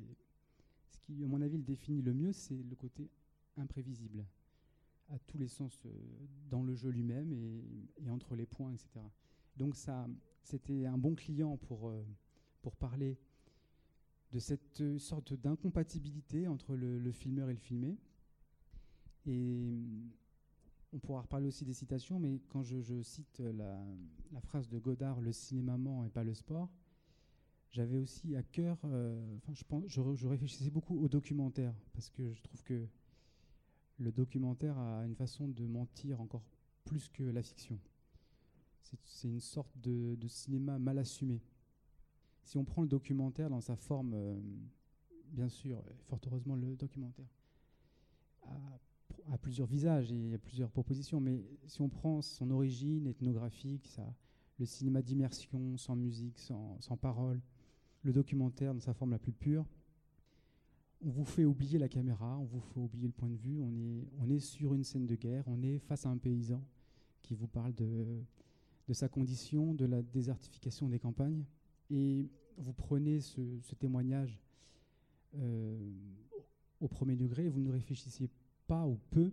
Ce 0.89 0.97
qui, 0.99 1.23
à 1.23 1.27
mon 1.27 1.41
avis, 1.41 1.57
le 1.57 1.63
définit 1.63 2.01
le 2.01 2.13
mieux, 2.13 2.31
c'est 2.33 2.63
le 2.63 2.75
côté 2.75 3.09
imprévisible, 3.57 4.25
à 5.09 5.19
tous 5.19 5.37
les 5.37 5.47
sens, 5.47 5.81
euh, 5.85 5.89
dans 6.49 6.63
le 6.63 6.75
jeu 6.75 6.89
lui-même 6.89 7.33
et, 7.33 8.09
entre 8.09 8.35
les 8.35 8.45
points, 8.45 8.71
etc. 8.71 9.01
Donc 9.57 9.75
ça, 9.75 10.07
c'était 10.43 10.85
un 10.85 10.97
bon 10.97 11.15
client 11.15 11.57
pour, 11.57 11.91
pour 12.61 12.75
parler 12.75 13.17
de 14.31 14.39
cette 14.39 14.81
euh, 14.81 14.99
sorte 14.99 15.33
d'incompatibilité 15.33 16.47
entre 16.47 16.75
le, 16.75 17.11
filmeur 17.11 17.49
et 17.49 17.53
le 17.53 17.59
filmé. 17.59 17.97
Et 19.25 19.75
mm, 19.75 20.11
on 20.93 20.99
pourra 20.99 21.21
reparler 21.21 21.47
aussi 21.47 21.65
des 21.65 21.73
citations, 21.73 22.19
mais 22.19 22.39
quand 22.49 22.63
je, 22.63 23.01
cite 23.01 23.39
la, 23.39 23.79
phrase 24.41 24.67
de 24.69 24.79
Godard, 24.79 25.21
le 25.21 25.31
cinéma 25.31 25.77
ment 25.77 26.03
et 26.05 26.09
pas 26.09 26.23
le 26.23 26.33
sport, 26.33 26.69
j'avais 27.71 27.97
aussi 27.97 28.35
à 28.35 28.41
cœur, 28.41 28.79
euh, 28.85 29.37
je, 29.53 29.63
pense, 29.63 29.83
je, 29.87 30.27
réfléchissais 30.27 30.71
beaucoup 30.71 30.99
au 30.99 31.07
documentaire, 31.07 31.75
parce 31.93 32.09
que 32.09 32.33
je 32.33 32.41
trouve 32.41 32.63
que 32.63 32.87
le 33.99 34.11
documentaire 34.11 34.77
a 34.77 35.05
une 35.05 35.15
façon 35.15 35.47
de 35.47 35.65
mentir 35.67 36.21
encore 36.21 36.43
plus 36.85 37.09
que 37.09 37.23
la 37.23 37.43
fiction. 37.43 37.79
C'est 39.03 39.27
une 39.27 39.39
sorte 39.39 39.77
de 39.77 40.27
cinéma 40.27 40.79
mal 40.79 40.97
assumé 40.97 41.41
si 42.49 42.57
on 42.57 42.65
prend 42.65 42.81
le 42.81 42.87
documentaire 42.87 43.47
dans 43.51 43.61
sa 43.61 43.75
forme, 43.75 44.13
euh, 44.15 44.35
bien 45.31 45.49
sûr, 45.49 45.83
fort 46.07 46.19
heureusement, 46.25 46.55
le 46.55 46.75
documentaire 46.75 47.27
a, 49.31 49.37
plusieurs 49.37 49.67
visages 49.67 50.11
et 50.11 50.33
a 50.33 50.39
plusieurs 50.39 50.71
propositions, 50.71 51.21
mais 51.21 51.45
si 51.67 51.81
on 51.81 51.89
prend 51.89 52.23
son 52.23 52.49
origine 52.49 53.05
ethnographique, 53.05 53.99
le 54.57 54.65
cinéma 54.65 55.03
d'immersion, 55.03 55.77
sans 55.77 55.95
musique, 55.95 56.39
sans, 56.39 56.75
sans 56.81 56.97
parole, 56.97 57.39
le 58.01 58.11
documentaire 58.11 58.73
dans 58.73 58.79
sa 58.79 58.95
forme 58.95 59.11
la 59.11 59.19
plus 59.19 59.31
pure, 59.31 59.67
on 61.05 61.09
vous 61.09 61.25
fait 61.25 61.45
oublier 61.45 61.79
la 61.79 61.87
caméra, 61.87 62.37
on 62.37 62.45
vous 62.45 62.59
fait 62.59 62.79
oublier 62.79 63.07
le 63.07 63.13
point 63.13 63.29
de 63.29 63.35
vue, 63.35 63.61
on 63.61 63.71
est, 63.77 64.07
on 64.19 64.29
est 64.29 64.39
sur 64.39 64.73
une 64.73 64.83
scène 64.83 65.05
de 65.05 65.15
guerre, 65.15 65.43
on 65.47 65.61
est 65.63 65.79
face 65.79 66.05
à 66.05 66.09
un 66.09 66.17
paysan 66.17 66.61
qui 67.21 67.35
vous 67.35 67.47
parle 67.47 67.73
de, 67.73 68.23
de 68.87 68.93
sa 68.93 69.07
condition, 69.07 69.73
de 69.73 69.85
la 69.85 70.01
désertification 70.01 70.89
des 70.89 70.99
campagnes. 70.99 71.45
Et 71.89 72.27
vous 72.57 72.73
prenez 72.73 73.21
ce, 73.21 73.41
témoignage 73.79 74.41
euh, 75.35 75.77
au 76.81 76.87
premier 76.87 77.15
degré 77.15 77.47
vous 77.49 77.61
ne 77.61 77.69
réfléchissez 77.69 78.29
pas 78.65 78.87
ou 78.87 78.99
peu 79.11 79.31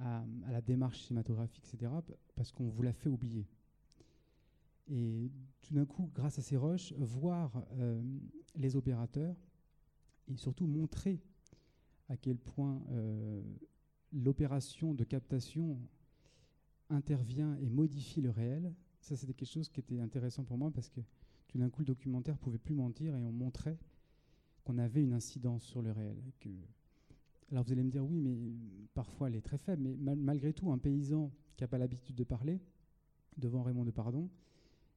à, 0.00 0.24
la 0.50 0.60
démarche 0.60 1.00
cinématographique, 1.02 1.64
etc., 1.72 1.92
parce 2.34 2.50
qu'on 2.50 2.68
vous 2.68 2.82
l'a 2.82 2.92
fait 2.92 3.08
oublier. 3.08 3.46
Et 4.90 5.30
tout 5.60 5.74
d'un 5.74 5.86
coup, 5.86 6.10
grâce 6.12 6.38
à 6.38 6.42
ces 6.42 6.56
rushs, 6.56 6.92
voir 6.98 7.64
euh, 7.74 8.02
les 8.56 8.74
opérateurs 8.74 9.36
et 10.28 10.36
surtout 10.36 10.66
montrer 10.66 11.20
à 12.08 12.16
quel 12.16 12.36
point 12.36 12.82
euh, 12.90 13.42
l'opération 14.12 14.94
de 14.94 15.04
captation 15.04 15.78
intervient 16.90 17.56
et 17.56 17.68
modifie 17.68 18.20
le 18.20 18.30
réel, 18.30 18.74
ça 19.00 19.16
c'était 19.16 19.34
quelque 19.34 19.48
chose 19.48 19.68
qui 19.68 19.80
était 19.80 19.98
intéressant 19.98 20.44
pour 20.44 20.58
moi 20.58 20.70
parce 20.70 20.90
que 20.90 21.00
tout 21.52 21.58
d'un 21.58 21.68
coup, 21.68 21.80
le 21.80 21.86
documentaire 21.86 22.38
pouvait 22.38 22.58
plus 22.58 22.74
mentir 22.74 23.14
et 23.14 23.24
on 23.24 23.32
montrait 23.32 23.78
qu'on 24.64 24.78
avait 24.78 25.02
une 25.02 25.12
incidence 25.12 25.64
sur 25.64 25.82
le 25.82 25.92
réel. 25.92 26.16
Alors 27.50 27.64
vous 27.64 27.72
allez 27.72 27.82
me 27.82 27.90
dire, 27.90 28.04
oui, 28.06 28.20
mais 28.20 28.38
parfois 28.94 29.28
elle 29.28 29.36
est 29.36 29.42
très 29.42 29.58
faible, 29.58 29.82
mais 29.82 30.16
malgré 30.16 30.54
tout, 30.54 30.72
un 30.72 30.78
paysan 30.78 31.30
qui 31.56 31.64
n'a 31.64 31.68
pas 31.68 31.76
l'habitude 31.76 32.16
de 32.16 32.24
parler, 32.24 32.58
devant 33.36 33.62
Raymond 33.62 33.84
Depardon, 33.84 34.30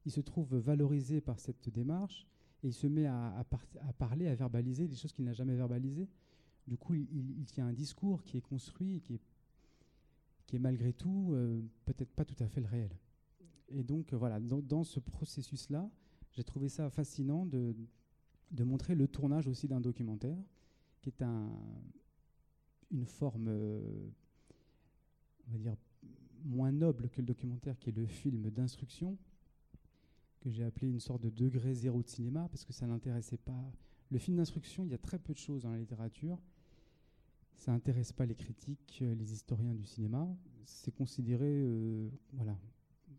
il 0.06 0.12
se 0.12 0.20
trouve 0.22 0.56
valorisé 0.56 1.20
par 1.20 1.38
cette 1.40 1.68
démarche 1.68 2.26
et 2.62 2.68
il 2.68 2.72
se 2.74 2.86
met 2.86 3.06
à, 3.06 3.44
parler, 3.98 4.28
à 4.28 4.34
verbaliser 4.34 4.88
des 4.88 4.96
choses 4.96 5.12
qu'il 5.12 5.24
n'a 5.24 5.32
jamais 5.32 5.54
verbalisées. 5.54 6.08
Du 6.66 6.76
coup, 6.76 6.94
il, 6.94 7.44
tient 7.46 7.66
un 7.66 7.72
discours 7.72 8.24
qui 8.24 8.38
est 8.38 8.40
construit 8.40 9.00
qui 9.02 9.14
est, 9.14 9.20
qui 10.46 10.56
est 10.56 10.58
malgré 10.58 10.92
tout 10.92 11.30
euh, 11.32 11.60
peut-être 11.84 12.10
pas 12.10 12.24
tout 12.24 12.36
à 12.40 12.48
fait 12.48 12.60
le 12.60 12.66
réel. 12.66 12.90
Et 13.68 13.82
donc, 13.82 14.12
voilà, 14.14 14.40
dans 14.40 14.84
ce 14.84 15.00
processus-là, 15.00 15.90
j'ai 16.32 16.44
trouvé 16.44 16.68
ça 16.68 16.90
fascinant 16.90 17.46
de, 17.46 17.74
de, 18.50 18.64
montrer 18.64 18.94
le 18.94 19.08
tournage 19.08 19.48
aussi 19.48 19.66
d'un 19.68 19.80
documentaire, 19.80 20.38
qui 21.00 21.08
est 21.08 21.22
un, 21.22 21.50
une 22.90 23.06
forme, 23.06 23.48
euh, 23.48 24.08
on 25.48 25.52
va 25.52 25.58
dire, 25.58 25.76
moins 26.44 26.72
noble 26.72 27.08
que 27.08 27.20
le 27.20 27.26
documentaire, 27.26 27.78
qui 27.78 27.90
est 27.90 27.96
le 27.96 28.06
film 28.06 28.50
d'instruction, 28.50 29.18
que 30.40 30.50
j'ai 30.50 30.64
appelé 30.64 30.88
une 30.88 31.00
sorte 31.00 31.22
de 31.22 31.30
degré 31.30 31.74
zéro 31.74 32.02
de 32.02 32.08
cinéma, 32.08 32.48
parce 32.50 32.64
que 32.64 32.72
ça 32.72 32.86
n'intéressait 32.86 33.38
pas. 33.38 33.72
Le 34.10 34.18
film 34.18 34.36
d'instruction, 34.36 34.84
il 34.84 34.90
y 34.90 34.94
a 34.94 34.98
très 34.98 35.18
peu 35.18 35.32
de 35.32 35.38
choses 35.38 35.62
dans 35.62 35.70
la 35.70 35.78
littérature. 35.78 36.38
Ça 37.56 37.72
n'intéresse 37.72 38.12
pas 38.12 38.26
les 38.26 38.34
critiques, 38.34 38.98
euh, 39.02 39.14
les 39.14 39.32
historiens 39.32 39.74
du 39.74 39.84
cinéma. 39.84 40.28
C'est 40.64 40.94
considéré, 40.94 41.62
euh, 41.64 42.08
voilà, 42.32 42.56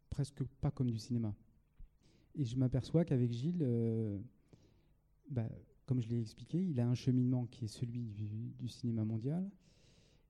presque 0.10 0.44
pas 0.62 0.72
comme 0.72 0.90
du 0.90 1.00
cinéma. 1.00 1.36
Et 2.36 2.46
je 2.46 2.56
m'aperçois 2.56 3.04
qu'avec 3.04 3.32
Gilles, 3.32 3.62
euh, 3.62 4.20
bah, 5.30 5.50
comme 5.86 6.02
je 6.02 6.08
l'ai 6.08 6.22
expliqué, 6.22 6.64
il 6.64 6.80
a 6.80 6.88
un 6.88 6.96
cheminement 6.96 7.46
qui 7.48 7.66
est 7.66 7.70
celui 7.70 8.10
du, 8.10 8.68
cinéma 8.68 9.04
mondial. 9.04 9.50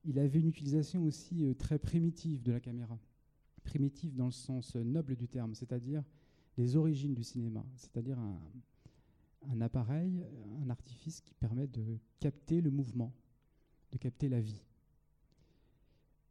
Il 0.05 0.19
avait 0.19 0.39
une 0.39 0.47
utilisation 0.47 1.03
aussi 1.03 1.43
très 1.57 1.79
primitive 1.79 2.43
de 2.43 2.51
la 2.51 2.59
caméra. 2.59 2.97
Primitive 3.63 4.15
dans 4.15 4.27
le 4.27 4.31
sens 4.31 4.75
noble 4.75 5.15
du 5.15 5.27
terme, 5.27 5.53
c'est-à-dire 5.53 6.03
les 6.57 6.75
origines 6.75 7.13
du 7.13 7.23
cinéma, 7.23 7.65
c'est-à-dire 7.75 8.17
un, 8.19 9.61
appareil, 9.61 10.23
un 10.61 10.69
artifice 10.69 11.21
qui 11.21 11.33
permet 11.33 11.67
de 11.67 11.97
capter 12.19 12.61
le 12.61 12.71
mouvement, 12.71 13.13
de 13.91 13.97
capter 13.97 14.27
la 14.27 14.41
vie. 14.41 14.63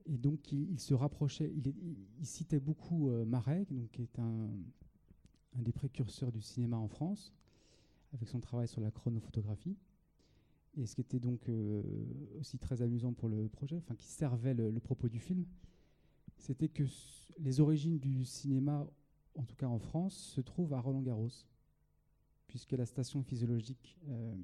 Et 0.06 0.18
donc 0.18 0.52
il, 0.52 0.78
se 0.78 0.94
rapprochait, 0.94 1.52
il, 1.52 2.26
citait 2.26 2.60
beaucoup 2.60 3.10
euh, 3.10 3.24
Marek, 3.24 3.72
donc, 3.72 3.90
qui 3.90 4.02
est 4.02 4.18
un, 4.18 4.48
des 5.54 5.72
précurseurs 5.72 6.30
du 6.30 6.40
cinéma 6.40 6.76
en 6.76 6.88
France, 6.88 7.32
avec 8.12 8.28
son 8.28 8.40
travail 8.40 8.68
sur 8.68 8.80
la 8.80 8.90
chronophotographie. 8.90 9.76
Et 10.76 10.86
ce 10.86 10.94
qui 10.94 11.00
était 11.00 11.18
donc 11.18 11.48
euh, 11.48 11.82
aussi 12.38 12.58
très 12.58 12.82
amusant 12.82 13.12
pour 13.12 13.28
le 13.28 13.48
projet, 13.48 13.78
enfin 13.78 13.94
qui 13.94 14.06
servait 14.06 14.54
le, 14.54 14.78
propos 14.80 15.08
du 15.08 15.18
film, 15.18 15.46
c'était 16.36 16.68
que 16.68 16.84
les 17.38 17.60
origines 17.60 17.98
du 17.98 18.24
cinéma, 18.24 18.86
en 19.36 19.44
tout 19.44 19.56
cas 19.56 19.66
en 19.66 19.78
France, 19.78 20.14
se 20.14 20.40
trouvent 20.40 20.72
à 20.74 20.80
Roland-Garros, 20.80 21.44
puisque 22.46 22.72
la 22.72 22.86
station 22.86 23.22
physiologique 23.22 23.98
euh, 24.08 24.34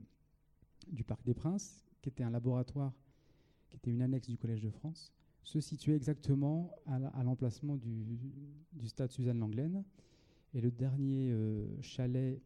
du 0.88 1.04
Parc 1.04 1.24
des 1.24 1.34
Princes, 1.34 1.84
qui 2.00 2.08
était 2.08 2.24
un 2.24 2.30
laboratoire, 2.30 2.92
qui 3.70 3.76
était 3.76 3.90
une 3.90 4.02
annexe 4.02 4.28
du 4.28 4.36
Collège 4.36 4.62
de 4.62 4.70
France, 4.70 5.12
se 5.42 5.60
situait 5.60 5.96
exactement 5.96 6.70
à 6.86 7.24
l'emplacement 7.24 7.76
du, 7.76 8.86
stade 8.86 9.10
Suzanne 9.10 9.40
Langlaine, 9.40 9.82
Et 10.54 10.60
le 10.60 10.70
dernier 10.70 11.34
chalet 11.80 12.40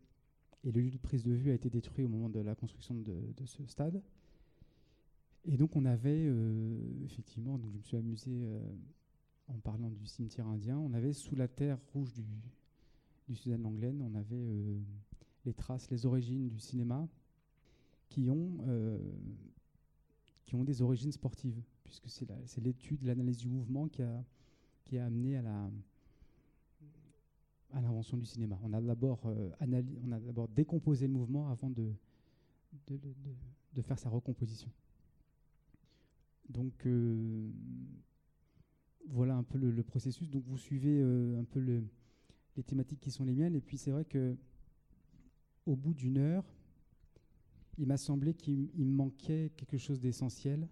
et 0.64 0.72
le 0.72 0.80
lieu 0.80 0.90
de 0.90 0.96
prise 0.96 1.22
de 1.22 1.32
vue 1.32 1.50
a 1.50 1.54
été 1.54 1.68
détruit 1.68 2.04
au 2.04 2.08
moment 2.08 2.30
de 2.30 2.40
la 2.40 2.54
construction 2.54 2.94
de, 2.94 3.44
ce 3.44 3.66
stade. 3.66 4.02
Et 5.44 5.58
donc 5.58 5.76
on 5.76 5.84
avait 5.84 6.32
effectivement, 7.04 7.58
donc 7.58 7.70
je 7.72 7.76
me 7.76 7.82
suis 7.82 7.96
amusé 7.98 8.48
en 9.48 9.58
parlant 9.58 9.90
du 9.90 10.06
cimetière 10.06 10.46
indien, 10.46 10.78
on 10.78 10.92
avait 10.92 11.12
sous 11.12 11.36
la 11.36 11.48
terre 11.48 11.78
rouge 11.92 12.12
du, 12.12 12.24
du 13.28 13.36
Suzanne 13.36 13.62
Langlaine, 13.62 14.02
on 14.02 14.14
avait 14.14 14.80
les 15.44 15.54
traces, 15.54 15.90
les 15.90 16.04
origines 16.06 16.48
du 16.48 16.58
cinéma 16.58 17.08
qui 18.08 18.28
ont, 18.30 18.58
euh, 18.66 18.98
qui 20.44 20.54
ont 20.54 20.64
des 20.64 20.82
origines 20.82 21.12
sportives, 21.12 21.60
puisque 21.84 22.08
c'est 22.08 22.60
l'étude, 22.60 23.02
l'analyse 23.04 23.38
du 23.38 23.48
mouvement 23.48 23.88
qui 23.88 24.02
a, 24.02 24.24
qui 24.84 24.98
a 24.98 25.06
amené 25.06 25.36
à 25.36 25.42
la 25.42 25.70
à 27.72 27.80
l'invention 27.80 28.16
du 28.16 28.24
cinéma. 28.24 28.58
On 28.62 28.72
a 28.72 28.80
d'abord 28.80 29.20
euh, 29.26 29.50
on 29.60 30.12
a 30.12 30.20
d'abord 30.20 30.48
décomposé 30.48 31.06
le 31.06 31.12
mouvement 31.12 31.50
avant 31.50 31.68
de 31.68 31.92
de, 32.86 32.98
de, 33.74 33.82
faire 33.82 33.98
sa 33.98 34.08
recomposition. 34.08 34.70
Donc 36.48 36.86
euh, 36.86 37.50
voilà 39.10 39.36
un 39.36 39.42
peu 39.42 39.58
le, 39.58 39.82
processus. 39.82 40.30
Donc 40.30 40.44
vous 40.46 40.58
suivez 40.58 41.02
un 41.02 41.44
peu 41.44 41.60
le, 41.60 41.84
les 42.56 42.62
thématiques 42.62 43.00
qui 43.00 43.10
sont 43.10 43.24
les 43.24 43.34
miennes. 43.34 43.54
Et 43.54 43.60
puis 43.60 43.78
c'est 43.78 43.90
vrai 43.90 44.04
que 44.04 44.36
au 45.66 45.76
bout 45.76 45.94
d'une 45.94 46.18
heure, 46.18 46.44
il 47.78 47.86
m'a 47.86 47.96
semblé 47.96 48.34
qu'il 48.34 48.70
me 48.74 48.90
manquait 48.90 49.52
quelque 49.56 49.76
chose 49.76 50.00
d'essentiel, 50.00 50.68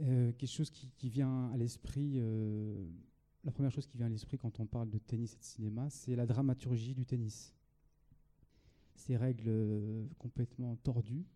euh, 0.00 0.32
quelque 0.32 0.50
chose 0.50 0.70
qui, 0.70 1.08
vient 1.08 1.50
à 1.52 1.56
l'esprit. 1.56 2.14
Euh, 2.16 2.86
la 3.44 3.50
première 3.50 3.72
chose 3.72 3.86
qui 3.86 3.96
vient 3.96 4.06
à 4.06 4.10
l'esprit 4.10 4.38
quand 4.38 4.60
on 4.60 4.66
parle 4.66 4.90
de 4.90 4.98
tennis 4.98 5.34
et 5.34 5.38
de 5.38 5.42
cinéma, 5.42 5.90
c'est 5.90 6.14
la 6.14 6.26
dramaturgie 6.26 6.94
du 6.94 7.04
tennis. 7.04 7.54
Ces 8.94 9.16
règles 9.16 9.48
euh, 9.48 10.06
complètement 10.18 10.76
tordues. 10.76 11.26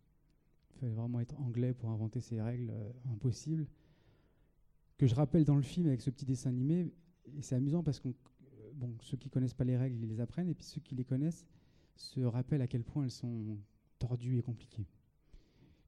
Il 0.71 0.79
fallait 0.79 0.93
vraiment 0.93 1.21
être 1.21 1.39
anglais 1.41 1.73
pour 1.73 1.91
inventer 1.91 2.21
ces 2.21 2.41
règles 2.41 2.73
impossibles. 3.11 3.67
Que 4.99 5.07
je 5.07 5.15
rappelle 5.15 5.45
dans 5.45 5.57
le 5.57 5.63
film 5.63 5.87
avec 5.87 6.01
ce 6.01 6.11
petit 6.11 6.25
dessin 6.25 6.51
animé. 6.51 6.87
Et 7.37 7.43
c'est 7.43 7.55
amusant 7.55 7.83
parce 7.83 8.01
que 8.01 8.09
bon, 8.75 8.95
ceux 9.01 9.17
qui 9.17 9.29
connaissent 9.31 9.55
pas 9.55 9.65
les 9.65 9.77
règles, 9.77 9.97
ils 10.03 10.09
les 10.09 10.21
apprennent. 10.21 10.49
Et 10.49 10.55
puis 10.55 10.67
ceux 10.67 10.81
qui 10.81 10.95
les 10.95 11.05
connaissent 11.05 11.47
se 11.97 12.21
rappellent 12.21 12.63
à 12.63 12.67
quel 12.67 12.85
point 12.85 13.05
elles 13.05 13.11
sont 13.11 13.59
tordu 13.99 14.39
et 14.39 14.43
compliqué. 14.43 14.87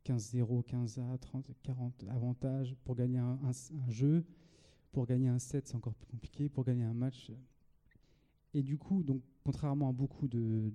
15-0, 0.05 0.65
15A, 0.65 1.19
30, 1.19 1.51
40 1.63 2.05
avantages 2.09 2.75
pour 2.85 2.95
gagner 2.97 3.19
un, 3.19 3.39
jeu. 3.89 4.25
Pour 4.93 5.07
gagner 5.07 5.29
un 5.29 5.39
set, 5.39 5.67
c'est 5.67 5.77
encore 5.77 5.95
plus 5.95 6.07
compliqué. 6.07 6.49
Pour 6.49 6.65
gagner 6.65 6.85
un 6.85 6.95
match. 6.95 7.31
Et 8.55 8.63
du 8.63 8.79
coup, 8.79 9.03
donc, 9.03 9.23
contrairement 9.45 9.91
à 9.91 9.93
beaucoup 9.93 10.27
de, 10.27 10.73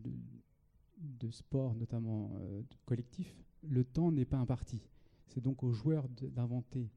de, 0.97 1.31
sports, 1.31 1.73
notamment 1.73 2.31
euh, 2.35 2.61
collectifs, 2.85 3.35
le 3.63 3.83
temps 3.83 4.11
n'est 4.11 4.25
pas 4.25 4.37
imparti. 4.37 4.81
C'est 5.27 5.41
donc 5.41 5.63
aux 5.63 5.71
joueurs 5.71 6.07
d'inventer 6.09 6.91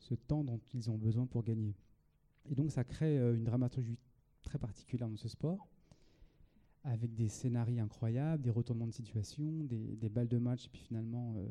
ce 0.00 0.14
temps 0.14 0.44
dont 0.44 0.60
ils 0.74 0.90
ont 0.90 0.98
besoin 0.98 1.26
pour 1.26 1.44
gagner. 1.44 1.74
Et 2.50 2.54
donc, 2.54 2.72
ça 2.72 2.84
crée 2.84 3.18
euh, 3.18 3.36
une 3.36 3.44
dramaturgie 3.44 3.98
très 4.42 4.58
particulière 4.58 5.08
dans 5.08 5.16
ce 5.16 5.28
sport 5.28 5.68
avec 6.84 7.14
des 7.14 7.28
scénarios 7.28 7.82
incroyables, 7.82 8.42
des 8.42 8.50
retournements 8.50 8.86
de 8.86 8.92
situation, 8.92 9.64
des, 9.64 10.08
balles 10.08 10.28
de 10.28 10.38
match, 10.38 10.66
et 10.66 10.68
puis 10.70 10.80
finalement, 10.80 11.34
euh, 11.36 11.46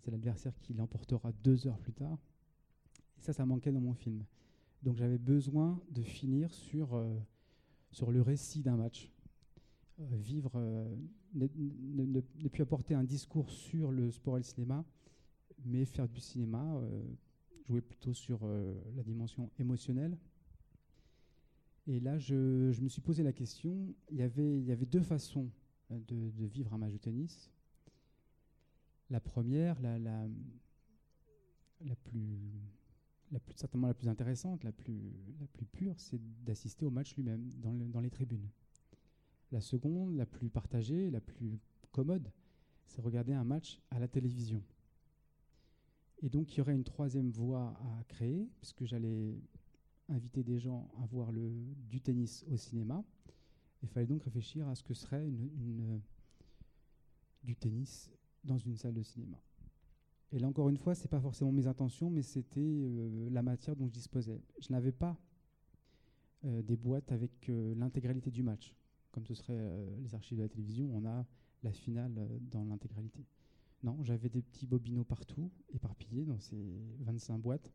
c'est 0.00 0.10
l'adversaire 0.10 0.58
qui 0.58 0.74
l'emportera 0.74 1.32
deux 1.44 1.66
heures 1.66 1.78
plus 1.78 1.92
tard. 1.92 2.18
Et 3.18 3.22
ça, 3.22 3.32
ça 3.32 3.46
manquait 3.46 3.70
dans 3.70 3.80
mon 3.80 3.94
film. 3.94 4.24
Donc 4.82 4.96
j'avais 4.96 5.18
besoin 5.18 5.80
de 5.90 6.02
finir 6.02 6.52
sur, 6.52 6.94
euh, 6.94 7.16
sur 7.92 8.10
le 8.10 8.20
récit 8.22 8.62
d'un 8.62 8.76
match. 8.76 9.10
Euh, 10.00 10.16
vivre, 10.16 10.58
ne, 11.34 11.46
ne, 11.54 12.48
plus 12.48 12.62
apporter 12.62 12.94
un 12.94 13.04
discours 13.04 13.50
sur 13.50 13.92
le 13.92 14.10
sport 14.10 14.36
et 14.36 14.40
le 14.40 14.44
cinéma, 14.44 14.84
mais 15.64 15.84
faire 15.84 16.08
du 16.08 16.18
cinéma, 16.18 16.82
jouer 17.66 17.80
plutôt 17.80 18.14
sur 18.14 18.46
la 18.96 19.02
dimension 19.02 19.50
émotionnelle 19.58 20.16
et 21.86 21.98
là, 21.98 22.16
je, 22.18 22.80
me 22.80 22.88
suis 22.88 23.00
posé 23.00 23.22
la 23.22 23.32
question. 23.32 23.94
Il 24.10 24.18
y 24.18 24.22
avait, 24.22 24.86
deux 24.86 25.02
façons 25.02 25.50
euh, 25.90 25.98
de, 26.06 26.46
vivre 26.46 26.72
un 26.74 26.78
match 26.78 26.92
de 26.92 26.98
tennis. 26.98 27.50
La 29.10 29.20
première, 29.20 29.80
la, 29.80 29.96
plus, 32.04 32.52
certainement 33.56 33.88
la 33.88 33.94
plus 33.94 34.08
intéressante, 34.08 34.62
la 34.64 34.72
plus, 34.72 35.12
la 35.40 35.46
plus 35.48 35.66
pure, 35.66 35.98
c'est 35.98 36.20
d'assister 36.44 36.84
au 36.84 36.90
match 36.90 37.14
lui-même, 37.16 37.50
dans, 37.56 37.74
dans 37.74 38.00
les 38.00 38.10
tribunes. 38.10 38.48
La 39.50 39.60
seconde, 39.60 40.14
la 40.16 40.24
plus 40.24 40.48
partagée, 40.48 41.10
la 41.10 41.20
plus 41.20 41.58
commode, 41.90 42.30
c'est 42.86 43.02
regarder 43.02 43.34
un 43.34 43.44
match 43.44 43.80
à 43.90 43.98
la 43.98 44.08
télévision. 44.08 44.62
Et 46.22 46.28
donc, 46.28 46.54
il 46.54 46.58
y 46.58 46.60
aurait 46.60 46.74
une 46.74 46.84
troisième 46.84 47.30
voie 47.30 47.74
à 47.80 48.04
créer, 48.04 48.48
puisque 48.58 48.84
j'allais 48.84 49.36
inviter 50.08 50.44
des 50.44 50.58
gens 50.58 50.88
à 51.02 51.06
voir 51.06 51.32
le, 51.32 51.50
du 51.88 52.00
tennis 52.00 52.44
au 52.48 52.56
cinéma. 52.56 53.04
Il 53.82 53.88
fallait 53.88 54.06
donc 54.06 54.22
réfléchir 54.22 54.68
à 54.68 54.74
ce 54.76 54.84
que 54.84 54.94
serait 54.94 55.26
une, 55.26 56.00
du 57.42 57.56
tennis 57.56 58.10
dans 58.44 58.58
une 58.58 58.76
salle 58.76 58.94
de 58.94 59.02
cinéma. 59.02 59.40
Et 60.30 60.38
là, 60.38 60.46
encore 60.48 60.68
une 60.68 60.76
fois, 60.76 60.94
ce 60.94 61.02
n'est 61.02 61.08
pas 61.08 61.20
forcément 61.20 61.50
mes 61.50 61.66
intentions, 61.66 62.08
mais 62.08 62.22
c'était 62.22 62.60
euh, 62.60 63.28
la 63.30 63.42
matière 63.42 63.74
dont 63.74 63.86
je 63.86 63.92
disposais. 63.92 64.40
Je 64.60 64.72
n'avais 64.72 64.92
pas 64.92 65.18
euh, 66.44 66.62
des 66.62 66.76
boîtes 66.76 67.10
avec 67.10 67.48
euh, 67.50 67.74
l'intégralité 67.74 68.30
du 68.30 68.42
match, 68.42 68.74
comme 69.10 69.26
ce 69.26 69.34
serait 69.34 69.58
les 70.00 70.14
archives 70.14 70.38
de 70.38 70.42
la 70.42 70.48
télévision, 70.48 70.88
on 70.94 71.04
a 71.04 71.26
la 71.62 71.72
finale 71.72 72.12
dans 72.50 72.64
l'intégralité. 72.64 73.26
Non, 73.82 73.98
j'avais 74.02 74.28
des 74.28 74.42
petits 74.42 74.66
bobinaux 74.66 75.04
partout, 75.04 75.50
éparpillés 75.74 76.24
dans 76.24 76.38
ces 76.38 76.56
25 77.00 77.38
boîtes, 77.38 77.72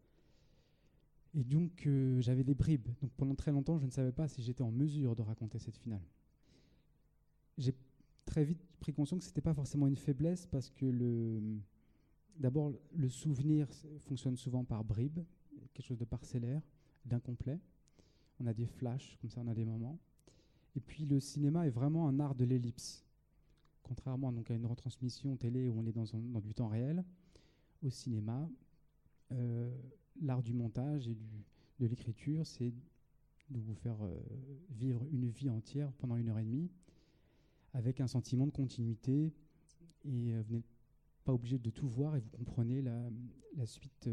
et 1.33 1.43
donc, 1.43 1.85
euh, 1.85 2.19
j'avais 2.21 2.43
des 2.43 2.55
bribes. 2.55 2.87
Donc, 3.01 3.11
pendant 3.11 3.35
très 3.35 3.51
longtemps, 3.51 3.77
je 3.77 3.85
ne 3.85 3.91
savais 3.91 4.11
pas 4.11 4.27
si 4.27 4.41
j'étais 4.41 4.63
en 4.63 4.71
mesure 4.71 5.15
de 5.15 5.21
raconter 5.21 5.59
cette 5.59 5.77
finale. 5.77 6.01
J'ai 7.57 7.75
très 8.25 8.43
vite 8.43 8.59
pris 8.79 8.91
conscience 8.91 9.19
que 9.19 9.25
ce 9.25 9.29
n'était 9.29 9.41
pas 9.41 9.53
forcément 9.53 9.87
une 9.87 9.95
faiblesse 9.95 10.47
parce 10.47 10.69
que 10.69 11.39
d'abord, 12.37 12.71
le 12.95 13.09
souvenir 13.09 13.67
fonctionne 13.99 14.35
souvent 14.35 14.63
par 14.63 14.83
bribes, 14.83 15.19
quelque 15.73 15.85
chose 15.85 15.97
de 15.97 16.05
parcellaire, 16.05 16.61
d'incomplet. 17.05 17.59
On 18.39 18.47
a 18.47 18.53
des 18.53 18.65
flashs, 18.65 19.17
comme 19.21 19.29
ça, 19.29 19.41
on 19.41 19.47
a 19.47 19.55
des 19.55 19.65
moments. 19.65 19.99
Et 20.75 20.79
puis, 20.79 21.05
le 21.05 21.19
cinéma 21.19 21.67
est 21.67 21.71
vraiment 21.71 22.07
un 22.07 22.19
art 22.19 22.35
de 22.35 22.45
l'ellipse. 22.45 23.03
Contrairement 23.87 24.29
à 24.29 24.53
une 24.53 24.65
retransmission 24.65 25.37
télé 25.37 25.69
où 25.69 25.79
on 25.79 25.85
est 25.85 25.93
dans, 25.93 26.41
du 26.41 26.53
temps 26.53 26.67
réel, 26.67 27.05
au 27.81 27.89
cinéma, 27.89 28.49
euh, 29.31 29.73
l'art 30.21 30.43
du 30.43 30.53
montage 30.53 31.07
et 31.07 31.15
de 31.79 31.85
l'écriture, 31.85 32.45
c'est 32.45 32.73
de 33.49 33.59
vous 33.59 33.75
faire 33.75 33.95
euh, 34.03 34.19
vivre 34.71 35.05
une 35.09 35.29
vie 35.29 35.49
entière 35.49 35.93
pendant 35.93 36.17
une 36.17 36.27
heure 36.27 36.39
et 36.39 36.43
demie 36.43 36.69
avec 37.73 38.01
un 38.01 38.07
sentiment 38.07 38.45
de 38.45 38.51
continuité 38.51 39.33
et 40.03 40.33
euh, 40.33 40.41
vous 40.41 40.55
n'êtes 40.55 40.65
pas 41.23 41.33
obligé 41.33 41.57
de 41.57 41.69
tout 41.69 41.87
voir 41.87 42.17
et 42.17 42.19
vous 42.19 42.29
comprenez 42.29 42.81
la, 42.81 43.65
suite 43.65 44.09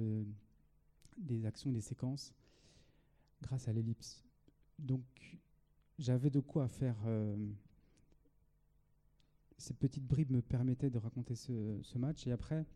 des 1.16 1.46
actions 1.46 1.70
et 1.70 1.74
des 1.74 1.80
séquences 1.80 2.32
grâce 3.42 3.66
à 3.66 3.72
l'ellipse. 3.72 4.24
Donc 4.78 5.02
j'avais 5.98 6.30
de 6.30 6.40
quoi 6.40 6.68
faire. 6.68 6.96
Ces 9.64 9.72
petites 9.72 10.06
bribes 10.06 10.30
me 10.30 10.42
permettaient 10.42 10.90
de 10.90 10.98
raconter 10.98 11.34
ce, 11.34 11.98
match 11.98 12.26
et 12.26 12.32
après 12.32 12.66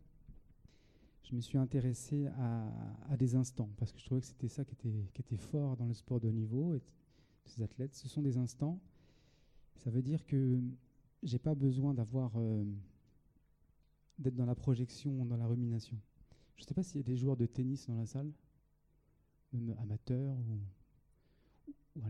je 1.23 1.35
me 1.35 1.41
suis 1.41 1.59
intéressé 1.59 2.25
à, 2.37 3.15
des 3.15 3.35
instants, 3.35 3.69
parce 3.77 3.91
que 3.91 3.99
je 3.99 4.05
trouvais 4.05 4.21
que 4.21 4.27
c'était 4.27 4.47
ça 4.47 4.65
qui 4.65 4.73
était, 5.19 5.37
fort 5.37 5.77
dans 5.77 5.85
le 5.85 5.93
sport 5.93 6.19
de 6.19 6.27
haut 6.27 6.31
niveau 6.31 6.73
et 6.73 6.81
ces 7.45 7.61
athlètes. 7.61 7.93
Ce 7.93 8.07
sont 8.07 8.23
des 8.23 8.37
instants. 8.37 8.79
Ça 9.75 9.91
veut 9.91 10.01
dire 10.01 10.25
que 10.25 10.59
j'ai 11.21 11.37
pas 11.37 11.53
besoin 11.53 11.93
d'avoir 11.93 12.31
euh, 12.37 12.63
d'être 14.17 14.35
dans 14.35 14.47
la 14.47 14.55
projection, 14.55 15.23
dans 15.25 15.37
la 15.37 15.45
rumination. 15.45 15.99
Je 16.55 16.63
ne 16.63 16.67
sais 16.67 16.73
pas 16.73 16.81
s'il 16.81 16.97
y 16.97 17.03
a 17.03 17.03
des 17.03 17.15
joueurs 17.15 17.37
de 17.37 17.45
tennis 17.45 17.85
dans 17.85 17.95
la 17.95 18.07
salle, 18.07 18.31
amateurs 19.79 20.35
ou, 21.95 22.01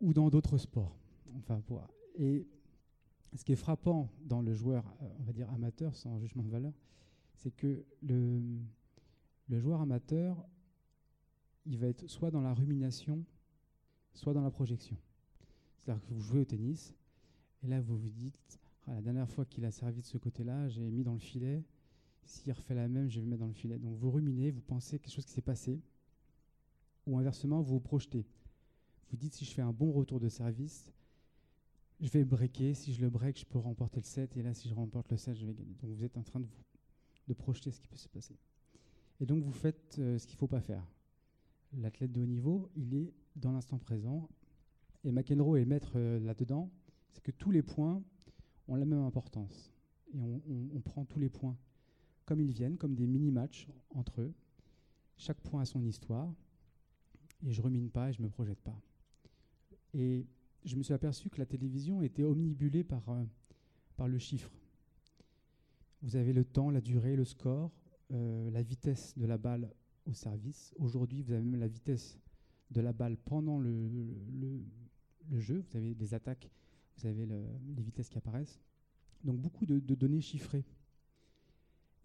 ou, 0.00 0.14
dans 0.14 0.30
d'autres 0.30 0.56
sports. 0.56 0.96
Enfin, 1.36 1.60
Et 2.16 2.46
ce 3.34 3.44
qui 3.44 3.52
est 3.52 3.56
frappant 3.56 4.08
dans 4.24 4.40
le 4.40 4.54
joueur, 4.54 4.84
euh, 5.02 5.08
on 5.20 5.22
va 5.24 5.32
dire 5.32 5.50
amateur, 5.52 5.94
sans 5.94 6.18
jugement 6.18 6.42
de 6.42 6.50
valeur, 6.50 6.72
c'est 7.34 7.50
que 7.50 7.84
le, 8.02 8.40
joueur 9.48 9.80
amateur, 9.80 10.44
il 11.66 11.78
va 11.78 11.86
être 11.88 12.08
soit 12.08 12.30
dans 12.30 12.40
la 12.40 12.54
rumination, 12.54 13.24
soit 14.14 14.32
dans 14.32 14.42
la 14.42 14.50
projection. 14.50 14.96
C'est-à-dire 15.78 16.02
que 16.04 16.14
vous 16.14 16.20
jouez 16.20 16.40
au 16.40 16.44
tennis, 16.44 16.94
et 17.62 17.68
là 17.68 17.80
vous 17.80 17.96
vous 17.96 18.10
dites, 18.10 18.58
ah, 18.86 18.94
la 18.94 19.02
dernière 19.02 19.28
fois 19.28 19.44
qu'il 19.44 19.64
a 19.64 19.70
servi 19.70 20.00
de 20.00 20.06
ce 20.06 20.18
côté-là, 20.18 20.68
j'ai 20.68 20.90
mis 20.90 21.04
dans 21.04 21.12
le 21.12 21.18
filet, 21.18 21.62
s'il 22.24 22.52
refait 22.52 22.74
la 22.74 22.88
même, 22.88 23.08
je 23.08 23.20
vais 23.20 23.24
le 23.24 23.30
mettre 23.30 23.40
dans 23.40 23.48
le 23.48 23.54
filet. 23.54 23.78
Donc 23.78 23.96
vous 23.96 24.10
ruminez, 24.10 24.50
vous 24.50 24.60
pensez 24.60 24.98
quelque 24.98 25.12
chose 25.12 25.24
qui 25.24 25.32
s'est 25.32 25.42
passé, 25.42 25.80
ou 27.06 27.18
inversement, 27.18 27.60
vous 27.60 27.74
vous 27.74 27.80
projetez. 27.80 28.26
Vous 29.10 29.16
dites 29.16 29.34
si 29.34 29.44
je 29.44 29.52
fais 29.52 29.62
un 29.62 29.72
bon 29.72 29.92
retour 29.92 30.20
de 30.20 30.28
service, 30.28 30.92
je 32.00 32.10
vais 32.10 32.24
breaker. 32.24 32.74
Si 32.74 32.92
je 32.92 33.00
le 33.00 33.10
break, 33.10 33.38
je 33.38 33.44
peux 33.44 33.58
remporter 33.58 34.00
le 34.00 34.06
set. 34.06 34.36
Et 34.36 34.42
là, 34.42 34.54
si 34.54 34.68
je 34.68 34.74
remporte 34.74 35.10
le 35.10 35.16
set, 35.16 35.36
je 35.36 35.46
vais 35.46 35.54
gagner. 35.54 35.74
Donc 35.80 35.90
vous 35.90 36.04
êtes 36.04 36.16
en 36.16 36.22
train 36.22 36.40
de, 36.40 36.46
vous, 37.26 37.34
projeter 37.34 37.70
ce 37.70 37.80
qui 37.80 37.88
peut 37.88 37.96
se 37.96 38.08
passer. 38.08 38.36
Et 39.20 39.26
donc 39.26 39.42
vous 39.42 39.52
faites 39.52 39.96
euh, 39.98 40.18
ce 40.18 40.26
qu'il 40.26 40.36
ne 40.36 40.38
faut 40.38 40.46
pas 40.46 40.60
faire. 40.60 40.84
L'athlète 41.76 42.12
de 42.12 42.22
haut 42.22 42.26
niveau, 42.26 42.70
il 42.76 42.94
est 42.94 43.12
dans 43.36 43.52
l'instant 43.52 43.78
présent. 43.78 44.28
Et 45.04 45.12
McEnroe 45.12 45.56
est 45.56 45.64
maître 45.64 45.92
euh, 45.96 46.18
là-dedans. 46.20 46.70
C'est 47.12 47.22
que 47.22 47.30
tous 47.32 47.50
les 47.50 47.62
points 47.62 48.02
ont 48.68 48.76
la 48.76 48.84
même 48.84 49.02
importance. 49.02 49.72
Et 50.14 50.18
on, 50.18 50.80
prend 50.80 51.04
tous 51.04 51.18
les 51.18 51.28
points 51.28 51.56
comme 52.24 52.40
ils 52.40 52.52
viennent, 52.52 52.78
comme 52.78 52.94
des 52.94 53.06
mini-matchs 53.06 53.68
entre 53.90 54.22
eux. 54.22 54.32
Chaque 55.16 55.40
point 55.40 55.62
a 55.62 55.64
son 55.66 55.84
histoire. 55.84 56.32
Et 57.46 57.52
je 57.52 57.60
remine 57.60 57.90
pas 57.90 58.08
et 58.08 58.12
je 58.12 58.22
me 58.22 58.28
projette 58.28 58.60
pas. 58.60 58.80
Et 59.92 60.26
je 60.64 60.76
me 60.76 60.82
suis 60.82 60.94
aperçu 60.94 61.30
que 61.30 61.38
la 61.38 61.46
télévision 61.46 62.02
était 62.02 62.24
omnibulée 62.24 62.84
par, 62.84 63.08
euh, 63.10 63.24
par 63.96 64.08
le 64.08 64.18
chiffre. 64.18 64.50
Vous 66.02 66.16
avez 66.16 66.32
le 66.32 66.44
temps, 66.44 66.70
la 66.70 66.80
durée, 66.80 67.16
le 67.16 67.24
score, 67.24 67.72
euh, 68.12 68.50
la 68.50 68.62
vitesse 68.62 69.16
de 69.16 69.26
la 69.26 69.38
balle 69.38 69.70
au 70.06 70.12
service. 70.12 70.74
Aujourd'hui, 70.78 71.22
vous 71.22 71.32
avez 71.32 71.42
même 71.42 71.60
la 71.60 71.68
vitesse 71.68 72.18
de 72.70 72.80
la 72.80 72.92
balle 72.92 73.16
pendant 73.16 73.58
le, 73.58 73.72
jeu. 75.36 75.64
Vous 75.68 75.76
avez 75.76 75.94
les 75.94 76.14
attaques, 76.14 76.50
vous 76.96 77.06
avez 77.06 77.26
les 77.26 77.82
vitesses 77.82 78.08
qui 78.08 78.18
apparaissent. 78.18 78.60
Donc 79.24 79.40
beaucoup 79.40 79.66
de, 79.66 79.78
de 79.78 79.94
données 79.94 80.20
chiffrées. 80.20 80.64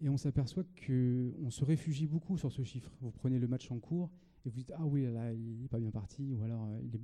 Et 0.00 0.08
on 0.08 0.16
s'aperçoit 0.16 0.64
qu'on 0.86 1.50
se 1.50 1.64
réfugie 1.64 2.06
beaucoup 2.06 2.36
sur 2.36 2.52
ce 2.52 2.62
chiffre. 2.62 2.92
Vous 3.00 3.10
prenez 3.10 3.38
le 3.38 3.46
match 3.46 3.70
en 3.70 3.78
cours 3.78 4.10
et 4.44 4.50
vous 4.50 4.56
dites 4.56 4.72
Ah 4.76 4.84
oui, 4.84 5.04
là, 5.04 5.32
il 5.32 5.60
n'est 5.60 5.68
pas 5.68 5.78
bien 5.78 5.90
parti, 5.90 6.34
ou 6.34 6.42
alors 6.42 6.66
euh, 6.66 6.80
il 6.82 6.94
est, 6.94 7.00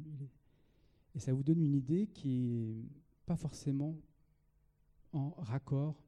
Et 1.15 1.19
ça 1.19 1.33
vous 1.33 1.43
donne 1.43 1.61
une 1.61 1.75
idée 1.75 2.07
qui 2.07 2.29
n'est 2.29 2.89
pas 3.27 3.37
forcément 3.37 3.97
en 5.13 5.31
raccord 5.39 6.03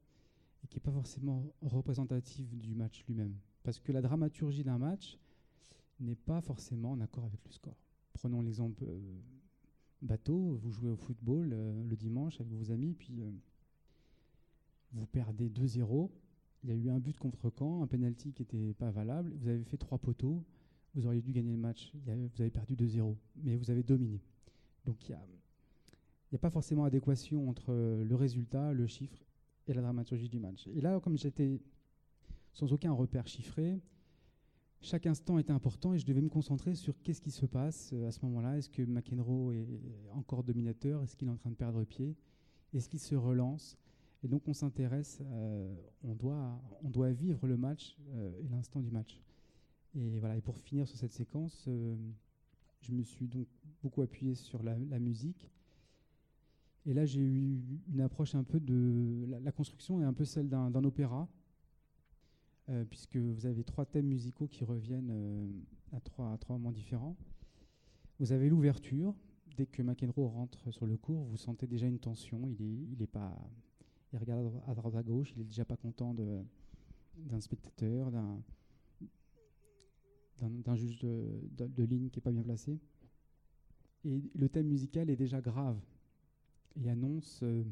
et 0.63 0.67
qui 0.67 0.77
n'est 0.77 0.83
pas 0.83 0.91
forcément 0.91 1.53
représentative 1.61 2.57
du 2.57 2.73
match 2.73 3.03
lui-même. 3.07 3.35
Parce 3.63 3.79
que 3.79 3.91
la 3.91 4.01
dramaturgie 4.01 4.63
d'un 4.63 4.77
match 4.77 5.17
n'est 5.99 6.15
pas 6.15 6.41
forcément 6.41 6.91
en 6.91 7.01
accord 7.01 7.25
avec 7.25 7.43
le 7.45 7.51
score. 7.51 7.77
Prenons 8.13 8.41
l'exemple 8.41 8.83
euh, 8.85 8.99
bateau, 10.01 10.59
vous 10.61 10.71
jouez 10.71 10.89
au 10.89 10.95
football 10.95 11.51
euh, 11.53 11.83
le 11.83 11.95
dimanche 11.95 12.39
avec 12.39 12.53
vos 12.53 12.71
amis, 12.71 12.93
puis 12.93 13.23
vous 14.91 15.05
perdez 15.07 15.49
2-0 15.49 16.09
il 16.63 16.69
y 16.69 16.73
a 16.73 16.75
eu 16.75 16.89
un 16.89 16.99
but 16.99 17.17
contre 17.17 17.51
Caen, 17.57 17.83
un 17.83 17.87
penalty 17.87 18.31
qui 18.31 18.43
n'était 18.43 18.73
pas 18.73 18.89
valable. 18.89 19.33
Vous 19.35 19.49
avez 19.49 19.63
fait 19.63 19.77
trois 19.77 19.97
poteaux. 19.97 20.43
Vous 20.95 21.05
auriez 21.05 21.21
dû 21.21 21.31
gagner 21.33 21.51
le 21.51 21.57
match. 21.57 21.91
vous 21.93 22.41
avez 22.41 22.51
perdu 22.51 22.75
2-0, 22.75 23.15
mais 23.43 23.57
vous 23.57 23.69
avez 23.69 23.83
dominé. 23.83 24.21
Donc 24.85 24.97
il 25.07 25.15
n'y 26.31 26.35
a, 26.35 26.39
pas 26.39 26.49
forcément 26.49 26.83
adéquation 26.83 27.49
entre 27.49 27.73
le 27.73 28.15
résultat, 28.15 28.73
le 28.73 28.87
chiffre 28.87 29.23
et 29.67 29.73
la 29.73 29.81
dramaturgie 29.81 30.29
du 30.29 30.39
match. 30.39 30.67
Et 30.67 30.81
là, 30.81 30.99
comme 30.99 31.17
j'étais 31.17 31.61
sans 32.51 32.71
aucun 32.73 32.91
repère 32.91 33.27
chiffré, 33.27 33.81
chaque 34.81 35.05
instant 35.05 35.39
était 35.39 35.53
important 35.53 35.93
et 35.93 35.97
je 35.97 36.05
devais 36.05 36.21
me 36.21 36.29
concentrer 36.29 36.75
sur 36.75 37.01
qu'est-ce 37.01 37.21
qui 37.21 37.31
se 37.31 37.45
passe 37.45 37.91
euh, 37.93 38.07
à 38.07 38.11
ce 38.11 38.19
moment-là. 38.25 38.57
Est-ce 38.57 38.69
que 38.69 38.81
McEnroe 38.81 39.53
est 39.53 39.65
encore 40.11 40.43
dominateur? 40.43 41.01
Est-ce 41.03 41.15
qu'il 41.15 41.29
est 41.29 41.31
en 41.31 41.37
train 41.37 41.51
de 41.51 41.55
perdre 41.55 41.85
pied? 41.85 42.17
Est-ce 42.73 42.89
qu'il 42.89 42.99
se 42.99 43.15
relance? 43.15 43.77
Et 44.23 44.27
donc 44.27 44.47
on 44.47 44.53
s'intéresse, 44.53 45.19
euh, 45.21 45.75
on, 46.03 46.15
doit, 46.15 46.61
on 46.81 46.89
doit 46.89 47.11
vivre 47.11 47.45
le 47.45 47.57
match 47.57 47.97
euh, 48.13 48.31
et 48.41 48.47
l'instant 48.47 48.79
du 48.79 48.89
match. 48.89 49.21
Et 49.95 50.17
voilà. 50.19 50.37
Et 50.37 50.41
pour 50.41 50.57
finir 50.57 50.87
sur 50.87 50.97
cette 50.97 51.11
séquence, 51.11 51.65
euh, 51.67 51.95
je 52.79 52.93
me 52.93 53.03
suis 53.03 53.27
donc 53.27 53.47
beaucoup 53.83 54.01
appuyé 54.01 54.35
sur 54.35 54.63
la, 54.63 54.75
musique. 54.99 55.49
Et 56.85 56.93
là, 56.93 57.05
j'ai 57.05 57.21
eu 57.21 57.61
une 57.91 58.01
approche 58.01 58.35
un 58.35 58.43
peu 58.43 58.59
de 58.59 59.25
la, 59.43 59.51
construction 59.51 60.01
est 60.01 60.05
un 60.05 60.13
peu 60.13 60.25
celle 60.25 60.49
d'un 60.49 60.83
opéra, 60.83 61.27
puisque 62.89 63.17
vous 63.17 63.45
avez 63.45 63.63
trois 63.63 63.85
thèmes 63.85 64.07
musicaux 64.07 64.47
qui 64.47 64.63
reviennent 64.63 65.53
à 65.91 65.99
trois, 65.99 66.31
à 66.33 66.37
trois 66.37 66.57
moments 66.57 66.71
différents. 66.71 67.15
Vous 68.19 68.31
avez 68.31 68.49
l'ouverture. 68.49 69.13
Dès 69.55 69.67
que 69.67 69.83
McEnroe 69.83 70.27
rentre 70.27 70.71
sur 70.71 70.87
le 70.87 70.97
cours, 70.97 71.25
vous 71.25 71.37
sentez 71.37 71.67
déjà 71.67 71.85
une 71.85 71.99
tension. 71.99 72.41
Il 72.47 72.65
n'est 72.65 72.87
il 72.93 73.03
est 73.03 73.07
pas 73.07 73.37
il 74.13 74.19
regarde 74.19 74.61
à 74.67 74.75
droite 74.75 74.95
à 74.95 75.03
gauche, 75.03 75.33
il 75.35 75.41
est 75.41 75.45
déjà 75.45 75.65
pas 75.65 75.75
content 75.75 76.13
d'un 77.17 77.39
spectateur, 77.39 78.11
d'un 80.39 80.75
juge 80.75 80.99
de, 80.99 81.83
ligne 81.83 82.09
qui 82.09 82.19
est 82.19 82.21
pas 82.21 82.31
bien 82.31 82.43
placé. 82.43 82.79
Et 84.05 84.21
le 84.35 84.49
thème 84.49 84.67
musical 84.67 85.09
est 85.09 85.15
déjà 85.15 85.39
grave 85.41 85.79
et 86.75 86.89
annonce, 86.89 87.39
euh, 87.43 87.63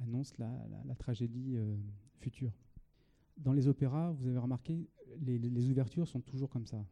annonce 0.00 0.36
la, 0.38 0.94
tragédie 0.98 1.54
euh, 1.56 1.76
future. 2.20 2.52
Dans 3.38 3.52
les 3.52 3.68
opéras, 3.68 4.12
vous 4.12 4.28
avez 4.28 4.38
remarqué, 4.38 4.88
les, 5.20 5.70
ouvertures 5.70 6.08
sont 6.08 6.20
toujours 6.20 6.48
comme 6.48 6.66
ça. 6.66 6.84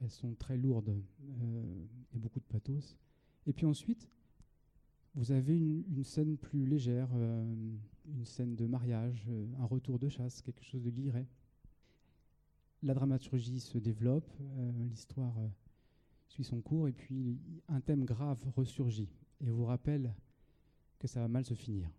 Elles 0.00 0.10
sont 0.10 0.34
très 0.34 0.56
lourdes 0.56 1.00
euh, 1.42 1.86
et 2.14 2.18
beaucoup 2.18 2.40
de 2.40 2.44
pathos. 2.44 2.98
Et 3.46 3.52
puis 3.52 3.66
ensuite, 3.66 4.08
vous 5.14 5.30
avez 5.30 5.56
une, 5.56 6.04
scène 6.04 6.36
plus 6.36 6.66
légère, 6.66 7.08
euh, 7.14 7.54
une 8.06 8.24
scène 8.24 8.56
de 8.56 8.66
mariage, 8.66 9.28
un 9.60 9.66
retour 9.66 9.98
de 9.98 10.08
chasse, 10.08 10.42
quelque 10.42 10.64
chose 10.64 10.82
de 10.82 10.90
guilleret. 10.90 11.28
La 12.82 12.94
dramaturgie 12.94 13.60
se 13.60 13.78
développe, 13.78 14.32
l'histoire 14.88 15.36
suit 16.32 16.44
son 16.44 16.60
cours, 16.60 16.88
et 16.88 16.92
puis 16.92 17.38
un 17.68 17.80
thème 17.80 18.04
grave 18.04 18.42
ressurgit 18.56 19.10
et 19.40 19.50
vous 19.50 19.66
rappelle 19.66 20.14
que 20.98 21.06
ça 21.06 21.20
va 21.20 21.28
mal 21.28 21.44
se 21.44 21.54
finir, 21.54 21.90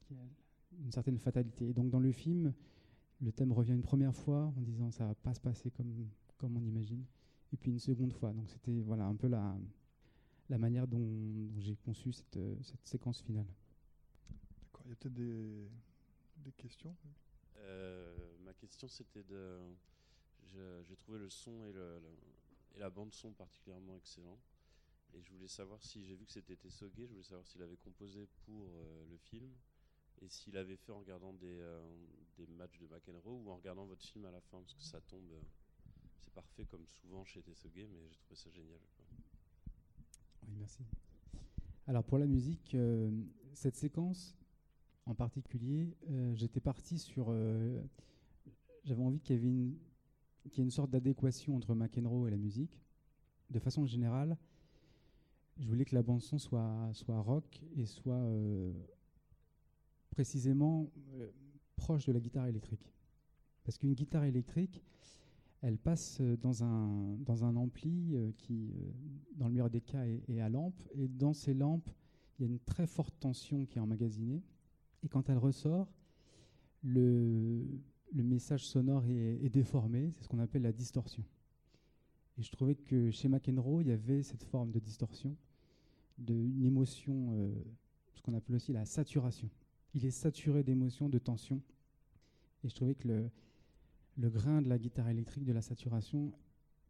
qu'il 0.00 0.16
y 0.16 0.20
a 0.20 0.24
une 0.84 0.90
certaine 0.90 1.18
fatalité. 1.18 1.68
Et 1.68 1.72
donc 1.72 1.90
dans 1.90 2.00
le 2.00 2.10
film, 2.10 2.52
le 3.20 3.32
thème 3.32 3.52
revient 3.52 3.72
une 3.74 3.82
première 3.82 4.14
fois 4.14 4.52
en 4.56 4.60
disant 4.60 4.90
ça 4.90 5.06
va 5.06 5.14
pas 5.14 5.34
se 5.34 5.40
passer 5.40 5.70
comme, 5.70 6.08
comme 6.38 6.56
on 6.56 6.64
imagine, 6.64 7.04
et 7.52 7.56
puis 7.56 7.70
une 7.70 7.78
seconde 7.78 8.12
fois. 8.12 8.32
Donc 8.32 8.50
c'était 8.50 8.80
voilà 8.80 9.04
un 9.04 9.14
peu 9.14 9.28
la, 9.28 9.56
la 10.48 10.58
manière 10.58 10.88
dont, 10.88 11.48
j'ai 11.58 11.76
conçu 11.76 12.12
cette, 12.12 12.38
cette, 12.62 12.84
séquence 12.84 13.20
finale. 13.20 13.46
D'accord, 14.62 14.82
il 14.86 14.90
y 14.90 14.92
a 14.92 14.96
peut-être 14.96 15.14
des, 15.14 15.68
des, 16.38 16.52
questions 16.52 16.96
euh, 17.58 18.16
Ma 18.44 18.54
question 18.54 18.88
c'était 18.88 19.22
de... 19.22 19.58
J'ai 20.88 20.96
trouvé 20.96 21.18
le 21.18 21.28
son 21.28 21.64
et, 21.66 21.72
le, 21.72 22.00
la 22.78 22.90
bande 22.90 23.12
son 23.12 23.32
particulièrement 23.32 23.96
excellent. 23.96 24.38
Et 25.14 25.22
je 25.22 25.32
voulais 25.32 25.48
savoir 25.48 25.82
si, 25.82 26.04
j'ai 26.04 26.14
vu 26.14 26.26
que 26.26 26.32
c'était 26.32 26.56
Tessoguet, 26.56 27.06
je 27.06 27.12
voulais 27.12 27.22
savoir 27.22 27.46
s'il 27.46 27.62
avait 27.62 27.78
composé 27.78 28.28
pour 28.44 28.68
euh, 28.68 29.04
le 29.10 29.16
film 29.16 29.50
et 30.20 30.28
s'il 30.28 30.56
avait 30.56 30.76
fait 30.76 30.92
en 30.92 30.98
regardant 30.98 31.32
des, 31.32 31.62
des, 32.36 32.46
matchs 32.48 32.78
de 32.78 32.88
McEnroe 32.88 33.40
ou 33.44 33.50
en 33.50 33.56
regardant 33.56 33.86
votre 33.86 34.04
film 34.04 34.24
à 34.24 34.32
la 34.32 34.40
fin, 34.40 34.60
parce 34.60 34.74
que 34.74 34.82
ça 34.82 35.00
tombe, 35.02 35.30
c'est 36.18 36.32
parfait 36.32 36.66
comme 36.66 36.84
souvent 36.88 37.24
chez 37.24 37.40
Tessoguet, 37.40 37.86
mais 37.86 38.00
j'ai 38.10 38.18
trouvé 38.18 38.34
ça 38.34 38.50
génial 38.50 38.80
merci. 40.56 40.82
Alors 41.86 42.04
pour 42.04 42.18
la 42.18 42.26
musique, 42.26 42.74
euh, 42.74 43.10
cette 43.54 43.76
séquence 43.76 44.36
en 45.06 45.14
particulier, 45.14 45.96
euh, 46.10 46.34
j'étais 46.34 46.60
parti 46.60 46.98
sur. 46.98 47.26
Euh, 47.30 47.80
j'avais 48.84 49.02
envie 49.02 49.20
qu'il 49.20 49.36
y, 49.36 49.38
avait 49.38 49.48
une, 49.48 49.76
ait 50.56 50.64
une 50.64 50.70
sorte 50.70 50.90
d'adéquation 50.90 51.56
entre 51.56 51.74
McEnroe 51.74 52.28
et 52.28 52.30
la 52.30 52.36
musique. 52.36 52.80
De 53.50 53.58
façon 53.58 53.86
générale, 53.86 54.36
je 55.58 55.66
voulais 55.66 55.84
que 55.84 55.94
la 55.94 56.02
bande-son 56.02 56.38
soit, 56.38 56.90
soit 56.92 57.20
rock 57.20 57.62
et 57.76 57.86
soit 57.86 58.22
précisément 60.10 60.90
proche 61.76 62.06
de 62.06 62.12
la 62.12 62.20
guitare 62.20 62.46
électrique. 62.46 62.92
Parce 63.64 63.78
qu'une 63.78 63.94
guitare 63.94 64.24
électrique, 64.24 64.82
elle 65.60 65.78
passe 65.78 66.18
euh, 66.20 66.36
dans 66.36 66.62
un, 66.62 67.16
dans 67.18 67.44
un 67.44 67.56
ampli 67.56 68.14
euh, 68.14 68.30
qui, 68.38 68.72
euh, 68.72 68.92
dans 69.36 69.46
le 69.46 69.52
meilleur 69.52 69.70
des 69.70 69.80
cas, 69.80 70.04
est, 70.04 70.40
à 70.40 70.48
lampe. 70.48 70.80
Et 70.94 71.08
dans 71.08 71.32
ces 71.32 71.54
lampes, 71.54 71.90
il 72.38 72.42
y 72.42 72.48
a 72.48 72.50
une 72.50 72.60
très 72.60 72.86
forte 72.86 73.14
tension 73.18 73.66
qui 73.66 73.78
est 73.78 73.80
emmagasinée. 73.80 74.42
Et 75.02 75.08
quand 75.08 75.28
elle 75.28 75.38
ressort, 75.38 75.92
le, 76.82 77.66
le 78.12 78.22
message 78.22 78.66
sonore 78.66 79.04
est, 79.06 79.48
déformé. 79.48 80.12
C'est 80.16 80.24
ce 80.24 80.28
qu'on 80.28 80.38
appelle 80.38 80.62
la 80.62 80.72
distorsion. 80.72 81.24
Et 82.38 82.42
je 82.42 82.50
trouvais 82.52 82.74
que 82.74 83.10
chez 83.10 83.28
McEnroe, 83.28 83.82
il 83.82 83.88
y 83.88 83.92
avait 83.92 84.22
cette 84.22 84.44
forme 84.44 84.70
de 84.70 84.78
distorsion, 84.78 85.36
d'une 86.18 86.64
émotion, 86.64 87.52
ce 88.14 88.22
qu'on 88.22 88.34
appelle 88.34 88.56
aussi 88.56 88.72
la 88.72 88.84
saturation. 88.84 89.50
Il 89.94 90.04
est 90.04 90.10
saturé 90.10 90.62
d'émotions, 90.62 91.08
de 91.08 91.18
tension. 91.18 91.60
Et 92.64 92.68
je 92.68 92.74
trouvais 92.74 92.94
que 92.94 93.08
le, 93.08 94.30
grain 94.30 94.62
de 94.62 94.68
la 94.68 94.78
guitare 94.78 95.08
électrique, 95.08 95.44
de 95.44 95.52
la 95.52 95.62
saturation, 95.62 96.32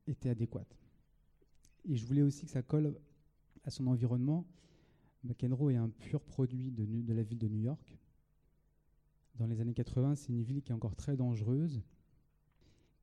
était 0.06 0.30
adéquat. 0.30 0.66
Et 1.88 1.96
je 1.96 2.06
voulais 2.06 2.22
aussi 2.22 2.44
que 2.44 2.50
ça 2.50 2.62
colle 2.62 2.98
à 3.64 3.70
son 3.70 3.86
environnement. 3.86 4.46
McEnroe 5.24 5.70
est 5.70 5.76
un 5.76 5.88
pur 5.88 6.22
produit 6.22 6.70
de, 6.70 7.12
la 7.12 7.22
ville 7.22 7.38
de 7.38 7.48
New 7.48 7.60
York. 7.60 7.98
Dans 9.38 9.46
les 9.46 9.60
années 9.60 9.74
80, 9.74 10.16
c'est 10.16 10.32
une 10.32 10.42
ville 10.42 10.62
qui 10.62 10.72
est 10.72 10.74
encore 10.74 10.96
très 10.96 11.16
dangereuse, 11.16 11.80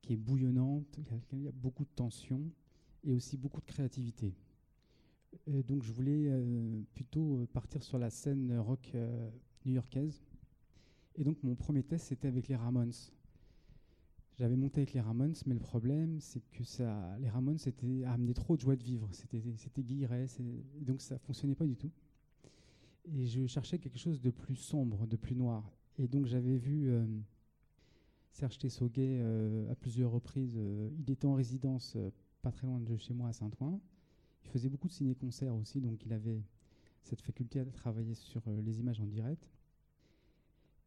qui 0.01 0.13
est 0.13 0.17
bouillonnante, 0.17 0.99
il 1.31 1.43
y 1.43 1.47
a 1.47 1.51
beaucoup 1.53 1.85
de 1.85 1.89
tension 1.95 2.41
et 3.05 3.13
aussi 3.13 3.37
beaucoup 3.37 3.61
de 3.61 3.65
créativité. 3.65 4.35
donc 5.47 5.83
je 5.83 5.93
voulais 5.93 6.29
plutôt 6.93 7.47
partir 7.53 7.83
sur 7.83 7.97
la 7.97 8.09
scène 8.09 8.57
rock 8.57 8.93
new-yorkaise. 9.65 10.21
Et 11.15 11.23
donc 11.23 11.41
mon 11.41 11.55
premier 11.55 11.83
test, 11.83 12.07
c'était 12.07 12.27
avec 12.27 12.49
les 12.49 12.57
Ramones. 12.57 12.91
J'avais 14.37 14.57
monté 14.57 14.81
avec 14.81 14.91
les 14.91 14.99
Ramones, 14.99 15.35
mais 15.45 15.53
le 15.53 15.61
problème, 15.61 16.19
c'est 16.19 16.41
que 16.51 16.63
les 17.19 17.29
Ramones 17.29 17.57
c'était 17.57 18.03
amené 18.03 18.33
trop 18.33 18.57
de 18.57 18.61
joie 18.61 18.75
de 18.75 18.83
vivre. 18.83 19.07
C'était, 19.13 19.41
c'était 19.55 19.83
guilleret, 19.83 20.27
donc 20.81 20.99
ça 21.01 21.17
fonctionnait 21.17 21.55
pas 21.55 21.65
du 21.65 21.77
tout. 21.77 21.91
Et 23.05 23.25
je 23.25 23.47
cherchais 23.47 23.79
quelque 23.79 23.99
chose 23.99 24.19
de 24.19 24.31
plus 24.31 24.57
sombre, 24.57 25.07
de 25.07 25.15
plus 25.15 25.35
noir. 25.35 25.71
Et 25.97 26.07
donc 26.07 26.25
j'avais 26.25 26.57
vu 26.57 26.89
euh, 26.89 27.05
Serge 28.31 28.57
Tessoguet 28.57 29.17
euh, 29.19 29.71
à 29.71 29.75
plusieurs 29.75 30.11
reprises. 30.11 30.55
Euh, 30.57 30.89
il 30.99 31.09
était 31.09 31.25
en 31.25 31.35
résidence 31.35 31.97
pas 32.41 32.51
très 32.51 32.67
loin 32.67 32.79
de 32.79 32.97
chez 32.97 33.13
moi 33.13 33.29
à 33.29 33.33
Saint-Ouen. 33.33 33.79
Il 34.43 34.49
faisait 34.49 34.69
beaucoup 34.69 34.87
de 34.87 34.93
ciné-concerts 34.93 35.55
aussi, 35.55 35.79
donc 35.81 36.05
il 36.05 36.13
avait 36.13 36.41
cette 37.01 37.21
faculté 37.21 37.59
à 37.59 37.65
travailler 37.65 38.13
sur 38.13 38.41
les 38.63 38.79
images 38.79 38.99
en 38.99 39.05
direct. 39.05 39.49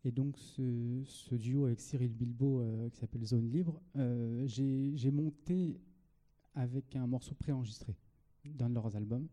Et 0.04 0.12
donc 0.12 0.36
ce, 0.38 1.34
duo 1.34 1.66
avec 1.66 1.80
Cyril 1.80 2.12
Bilbo 2.12 2.64
qui 2.92 2.98
s'appelle 2.98 3.24
Zone 3.24 3.50
Libre, 3.50 3.82
j'ai 4.46 5.11
monté 5.11 5.80
avec 6.54 6.94
un 6.94 7.09
morceau 7.09 7.34
préenregistré 7.34 7.96
d'un 8.44 8.68
de 8.68 8.74
leurs 8.74 8.94
albums. 8.94 9.26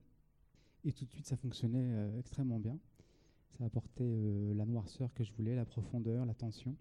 Et 0.83 0.91
tout 0.91 1.05
de 1.05 1.11
suite, 1.11 1.27
ça 1.27 1.37
fonctionnait 1.37 2.17
extrêmement 2.17 2.59
bien. 2.59 2.79
Ça 3.51 3.65
apportait 3.65 4.03
euh, 4.03 4.53
la 4.53 4.65
noirceur 4.65 5.13
que 5.13 5.23
je 5.23 5.31
voulais, 5.33 5.55
la 5.55 5.65
profondeur, 5.65 6.25
la 6.25 6.33
tension. 6.33 6.75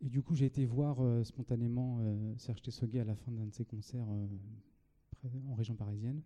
Et 0.00 0.08
du 0.08 0.22
coup, 0.22 0.34
j'ai 0.34 0.46
été 0.46 0.64
voir 0.66 1.00
euh, 1.00 1.24
spontanément 1.24 2.00
Serge 2.36 2.62
Tessoguet 2.62 3.00
à 3.00 3.04
la 3.04 3.16
fin 3.16 3.32
d'un 3.32 3.46
de 3.46 3.54
ses 3.54 3.64
concerts 3.64 4.06
en 4.08 5.54
région 5.54 5.74
parisienne. 5.74 6.22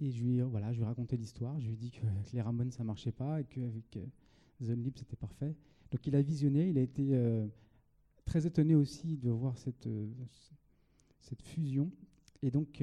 Et 0.00 0.10
je 0.10 0.22
lui, 0.24 0.40
voilà, 0.40 0.72
je 0.72 0.78
lui 0.78 0.82
ai 0.82 0.86
raconté 0.86 1.16
l'histoire. 1.16 1.60
Je 1.60 1.66
lui 1.66 1.74
ai 1.74 1.76
dit 1.76 1.90
que 1.90 2.04
les 2.32 2.40
Ramones, 2.40 2.72
ça 2.72 2.82
marchait 2.82 3.12
pas 3.12 3.40
et 3.40 3.44
qu'avec 3.44 3.98
Zone 4.60 4.82
Libre, 4.82 4.98
c'était 4.98 5.16
parfait. 5.16 5.54
Donc 5.92 6.06
il 6.06 6.16
a 6.16 6.22
visionné, 6.22 6.68
il 6.68 6.78
a 6.78 6.80
été 6.80 7.16
très 8.24 8.46
étonné 8.46 8.74
aussi 8.74 9.16
de 9.16 9.30
voir 9.30 9.56
cette, 9.58 9.88
fusion. 11.42 11.90
Et 12.42 12.50
donc, 12.50 12.82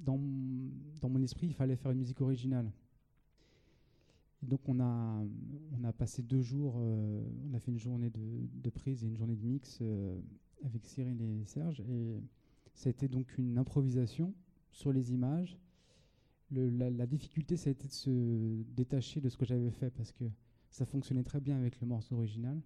dans, 0.00 0.18
mon 0.18 1.22
esprit, 1.22 1.48
il 1.48 1.54
fallait 1.54 1.76
faire 1.76 1.92
une 1.92 1.98
musique 1.98 2.20
originale. 2.20 2.70
Donc 4.42 4.60
on 4.68 4.80
a, 4.80 5.24
on 5.78 5.84
a 5.84 5.92
passé 5.92 6.22
deux 6.22 6.42
jours, 6.42 6.76
euh, 6.78 7.22
on 7.48 7.54
a 7.54 7.60
fait 7.60 7.70
une 7.70 7.78
journée 7.78 8.10
de, 8.10 8.70
prise 8.70 9.04
et 9.04 9.06
une 9.06 9.16
journée 9.16 9.36
de 9.36 9.44
mix 9.44 9.78
euh, 9.80 10.18
avec 10.64 10.84
Cyril 10.84 11.20
et 11.22 11.44
Serge. 11.44 11.80
Et 11.88 12.20
ça 12.74 12.88
a 12.88 12.90
été 12.90 13.08
donc 13.08 13.38
une 13.38 13.58
improvisation 13.58 14.34
sur 14.70 14.92
les 14.92 15.12
images. 15.12 15.58
La, 16.50 17.06
difficulté, 17.06 17.56
ça 17.56 17.70
a 17.70 17.72
été 17.72 17.88
de 17.88 17.92
se 17.92 18.62
détacher 18.74 19.20
de 19.20 19.28
ce 19.30 19.38
que 19.38 19.46
j'avais 19.46 19.70
fait 19.70 19.90
parce 19.90 20.12
que 20.12 20.24
ça 20.70 20.84
fonctionnait 20.84 21.22
très 21.22 21.40
bien 21.40 21.56
avec 21.56 21.80
le 21.80 21.86
morceau 21.86 22.16
original. 22.16 22.60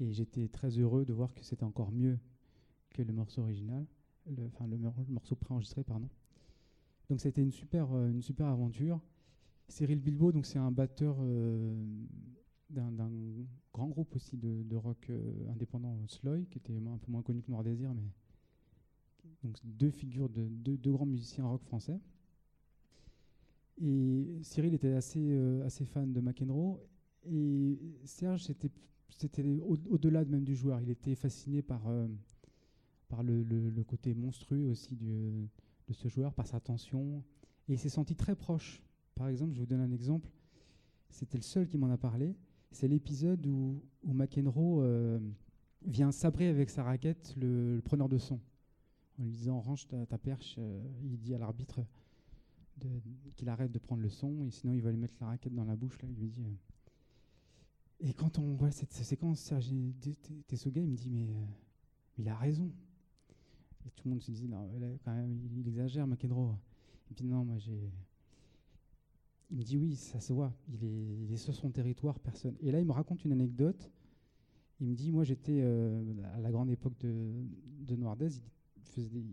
Et 0.00 0.12
j'étais 0.12 0.48
très 0.48 0.78
heureux 0.78 1.04
de 1.04 1.12
voir 1.12 1.32
que 1.34 1.44
c'était 1.44 1.64
encore 1.64 1.92
mieux 1.92 2.18
que 2.90 3.02
le 3.02 3.12
morceau 3.12 3.42
original 3.42 3.86
enfin, 4.46 4.66
le, 4.66 4.78
morceau 5.08 5.36
préenregistré, 5.36 5.82
pardon. 5.84 6.08
Donc 7.08 7.20
ça 7.20 7.28
a 7.28 7.30
été 7.30 7.42
une 7.42 7.52
super, 7.52 7.92
euh, 7.92 8.10
une 8.10 8.22
super 8.22 8.46
aventure. 8.46 9.00
Cyril 9.68 10.00
Bilbo, 10.00 10.32
donc 10.32 10.46
c'est 10.46 10.58
un 10.58 10.70
batteur 10.70 11.16
euh, 11.20 11.74
d'un 12.70 13.10
grand 13.72 13.88
groupe 13.88 14.16
aussi 14.16 14.36
de, 14.36 14.76
rock 14.76 15.06
euh, 15.10 15.50
indépendant, 15.50 15.96
Sloy, 16.08 16.46
qui 16.46 16.58
était 16.58 16.76
un 16.76 16.98
peu 16.98 17.12
moins 17.12 17.22
connu 17.22 17.42
que 17.42 17.50
Noir 17.50 17.62
Désir, 17.62 17.92
mais 17.94 18.10
donc 19.42 19.56
deux 19.62 19.90
figures 19.90 20.28
de 20.28 20.48
deux, 20.48 20.92
grands 20.92 21.06
musiciens 21.06 21.44
rock 21.44 21.62
français. 21.62 22.00
Et 23.80 24.40
Cyril 24.42 24.74
était 24.74 24.94
assez, 24.94 25.32
assez 25.64 25.84
fan 25.84 26.12
de 26.12 26.20
McEnroe. 26.20 26.80
Et 27.24 27.78
Serge, 28.04 28.42
c'était 28.42 29.60
au-delà 29.60 30.24
même 30.24 30.44
du 30.44 30.56
joueur. 30.56 30.80
Il 30.80 30.90
était 30.90 31.14
fasciné 31.14 31.62
par 31.62 31.82
par 33.08 33.22
le, 33.22 33.84
côté 33.86 34.14
monstrueux 34.14 34.68
aussi 34.70 34.96
de 34.96 35.92
ce 35.92 36.08
joueur, 36.08 36.32
par 36.34 36.46
sa 36.46 36.60
tension. 36.60 37.22
Et 37.68 37.74
il 37.74 37.78
s'est 37.78 37.88
senti 37.88 38.14
très 38.14 38.34
proche. 38.34 38.82
Par 39.18 39.28
exemple, 39.28 39.52
je 39.54 39.60
vous 39.60 39.66
donne 39.66 39.80
un 39.80 39.90
exemple. 39.90 40.30
C'était 41.10 41.38
le 41.38 41.42
seul 41.42 41.66
qui 41.66 41.76
m'en 41.76 41.90
a 41.90 41.98
parlé. 41.98 42.36
C'est 42.70 42.86
l'épisode 42.86 43.44
où, 43.46 43.82
où 44.04 44.12
McEnroe 44.12 44.80
euh, 44.80 45.18
vient 45.84 46.12
sabrer 46.12 46.46
avec 46.46 46.70
sa 46.70 46.84
raquette 46.84 47.34
le, 47.36 47.80
preneur 47.84 48.08
de 48.08 48.16
son. 48.16 48.40
En 49.18 49.24
lui 49.24 49.32
disant 49.32 49.60
Range 49.60 49.88
ta, 49.88 50.18
perche. 50.18 50.54
Euh, 50.58 50.80
il 51.02 51.18
dit 51.18 51.34
à 51.34 51.38
l'arbitre 51.38 51.80
qu'il 53.34 53.48
arrête 53.48 53.72
de 53.72 53.78
prendre 53.80 54.02
le 54.02 54.08
son, 54.08 54.44
et 54.44 54.52
sinon 54.52 54.72
il 54.72 54.82
va 54.82 54.92
lui 54.92 54.98
mettre 54.98 55.14
la 55.20 55.26
raquette 55.26 55.52
dans 55.52 55.64
la 55.64 55.74
bouche. 55.74 55.98
Euh. 56.04 56.54
Et 57.98 58.14
quand 58.14 58.38
on 58.38 58.54
voit 58.54 58.70
cette 58.70 58.92
séquence, 58.92 59.40
Serge 59.40 59.74
Tessoga, 60.46 60.80
il 60.80 60.86
me 60.86 60.96
dit 60.96 61.10
Mais 61.10 61.26
il 62.18 62.28
a 62.28 62.36
raison. 62.36 62.70
Tout 63.96 64.04
le 64.04 64.10
monde 64.10 64.22
se 64.22 64.30
dit, 64.30 64.46
non, 64.46 64.70
quand 65.02 65.14
même, 65.14 65.40
il, 65.56 65.66
exagère, 65.66 66.06
McEnroe. 66.06 66.54
Il 67.08 67.14
me 67.14 67.16
dit, 67.16 67.26
non, 67.26 67.44
moi 67.44 67.58
j'ai. 67.58 67.90
Il 69.50 69.58
me 69.58 69.62
dit, 69.62 69.78
oui, 69.78 69.96
ça 69.96 70.20
se 70.20 70.32
voit, 70.32 70.52
il 70.68 71.32
est, 71.32 71.36
sur 71.36 71.54
son 71.54 71.70
territoire, 71.70 72.18
personne. 72.18 72.56
Et 72.60 72.70
là, 72.70 72.80
il 72.80 72.86
me 72.86 72.92
raconte 72.92 73.24
une 73.24 73.32
anecdote. 73.32 73.90
Il 74.80 74.88
me 74.88 74.94
dit, 74.94 75.10
moi 75.10 75.24
j'étais 75.24 75.60
euh, 75.62 76.02
à 76.34 76.40
la 76.40 76.50
grande 76.50 76.70
époque 76.70 76.96
de, 77.00 77.32
de 77.80 77.96
Noirdaise, 77.96 78.42
il 78.76 78.82
faisait 78.84 79.08
des, 79.08 79.24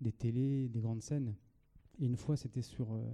des 0.00 0.12
télés, 0.12 0.68
des 0.68 0.80
grandes 0.80 1.02
scènes. 1.02 1.34
Et 1.98 2.06
une 2.06 2.16
fois, 2.16 2.36
c'était 2.36 2.62
sur, 2.62 2.92
euh, 2.92 3.04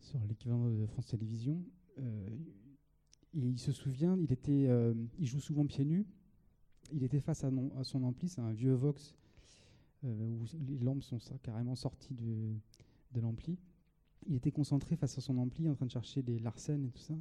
sur 0.00 0.18
l'équivalent 0.26 0.68
de 0.68 0.86
France 0.86 1.06
Télévisions. 1.06 1.62
Euh, 1.98 2.28
et 3.34 3.46
il 3.48 3.58
se 3.58 3.72
souvient, 3.72 4.16
il, 4.16 4.32
était, 4.32 4.68
il 5.18 5.26
joue 5.26 5.40
souvent 5.40 5.66
pieds 5.66 5.84
nus 5.84 6.06
il 6.92 7.02
était 7.02 7.20
face 7.20 7.44
à, 7.44 7.50
son 7.82 8.02
ampli, 8.04 8.28
c'est 8.28 8.40
un 8.40 8.52
vieux 8.52 8.74
Vox 8.74 9.14
où 10.02 10.44
les 10.66 10.78
lampes 10.78 11.02
sont 11.02 11.18
carrément 11.42 11.74
sorties 11.74 12.14
de 12.14 13.20
l'ampli. 13.20 13.58
Il 14.26 14.36
était 14.36 14.50
concentré 14.50 14.96
face 14.96 15.18
à 15.18 15.20
son 15.20 15.38
ampli 15.38 15.68
en 15.68 15.74
train 15.74 15.86
de 15.86 15.90
chercher 15.90 16.22
des 16.22 16.38
Larsen 16.38 16.84
et 16.84 16.90
tout 16.90 17.02
ça. 17.02 17.14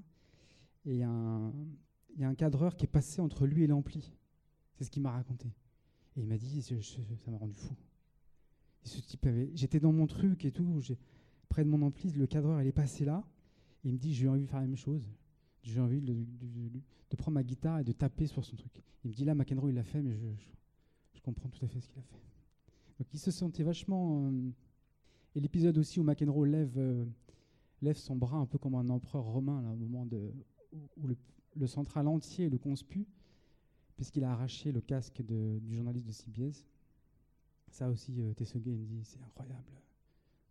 Et 0.86 0.96
il 0.96 1.00
y, 1.00 1.04
a 1.04 2.28
un 2.28 2.36
cadreur 2.36 2.76
qui 2.76 2.86
est 2.86 2.88
passé 2.88 3.22
entre 3.22 3.46
lui 3.46 3.64
et 3.64 3.68
l'ampli. 3.68 4.12
C'est 4.76 4.84
ce 4.84 4.92
qu'il 4.92 5.02
m'a 5.02 5.12
raconté. 5.12 5.48
Et 6.16 6.22
il 6.22 6.28
m'a 6.28 6.38
dit, 6.38 6.62
ça 6.62 7.32
m'a 7.32 7.38
rendu 7.38 7.56
fou. 7.56 7.76
j'étais 9.54 9.80
dans 9.80 9.94
mon 9.94 10.08
truc 10.08 10.46
et 10.46 10.52
tout, 10.52 10.82
près 11.50 11.64
de 11.64 11.70
mon 11.70 11.82
ampli, 11.82 12.12
le 12.12 12.28
cadreur 12.28 12.62
il 12.62 12.68
est 12.68 12.74
passé 12.74 13.06
là. 13.06 13.24
Et 13.84 13.90
il 13.90 13.94
me 13.94 14.00
dit, 14.00 14.14
j'ai 14.14 14.28
envie 14.28 14.44
de 14.44 14.50
faire 14.50 14.62
la 14.62 14.68
même 14.68 14.76
chose 14.76 15.04
j'ai 15.64 15.80
envie 15.80 16.02
de, 16.02 16.16
prendre 17.18 17.36
ma 17.36 17.44
guitare 17.44 17.80
et 17.80 17.84
de 17.84 17.92
taper 17.92 18.28
sur 18.28 18.44
son 18.44 18.56
truc. 18.56 18.82
Il 19.04 19.10
me 19.10 19.14
dit 19.14 19.24
là, 19.24 19.36
McEnroe, 19.36 19.70
il 19.70 19.76
l'a 19.76 19.84
fait, 19.84 20.02
mais 20.02 20.16
je, 20.16 20.28
je, 21.14 21.22
comprends 21.22 21.50
tout 21.50 21.64
à 21.64 21.68
fait 21.68 21.80
ce 21.80 21.88
qu'il 21.88 22.00
a 22.00 22.04
fait. 22.04 22.22
Donc 23.00 23.14
il 23.14 23.20
se 23.20 23.32
sentait 23.32 23.64
vachement. 23.64 24.28
Euh, 24.28 24.52
et 25.36 25.40
l'épisode 25.40 25.78
aussi 25.78 26.00
où 26.00 26.04
McEnroe 26.04 26.46
lève, 26.46 26.78
euh, 26.78 27.06
lève 27.82 27.98
son 27.98 28.16
bras 28.16 28.38
un 28.38 28.46
peu 28.46 28.58
comme 28.58 28.76
un 28.76 28.90
empereur 28.90 29.24
romain, 29.24 29.62
là, 29.62 29.70
au 29.72 29.76
moment 29.76 30.08
où 30.98 31.08
le, 31.08 31.68
central 31.68 32.08
entier 32.08 32.50
le 32.50 32.58
conspue, 32.58 33.08
puisqu'il 33.96 34.24
a 34.24 34.32
arraché 34.32 34.72
le 34.72 34.82
casque 34.82 35.22
du 35.22 35.76
journaliste 35.76 36.08
de 36.08 36.12
CBS. 36.12 36.66
Ça 37.70 37.90
aussi, 37.90 38.14
euh, 38.20 38.34
me 38.40 38.86
dit 38.86 39.02
c'est 39.04 39.22
incroyable. 39.24 39.72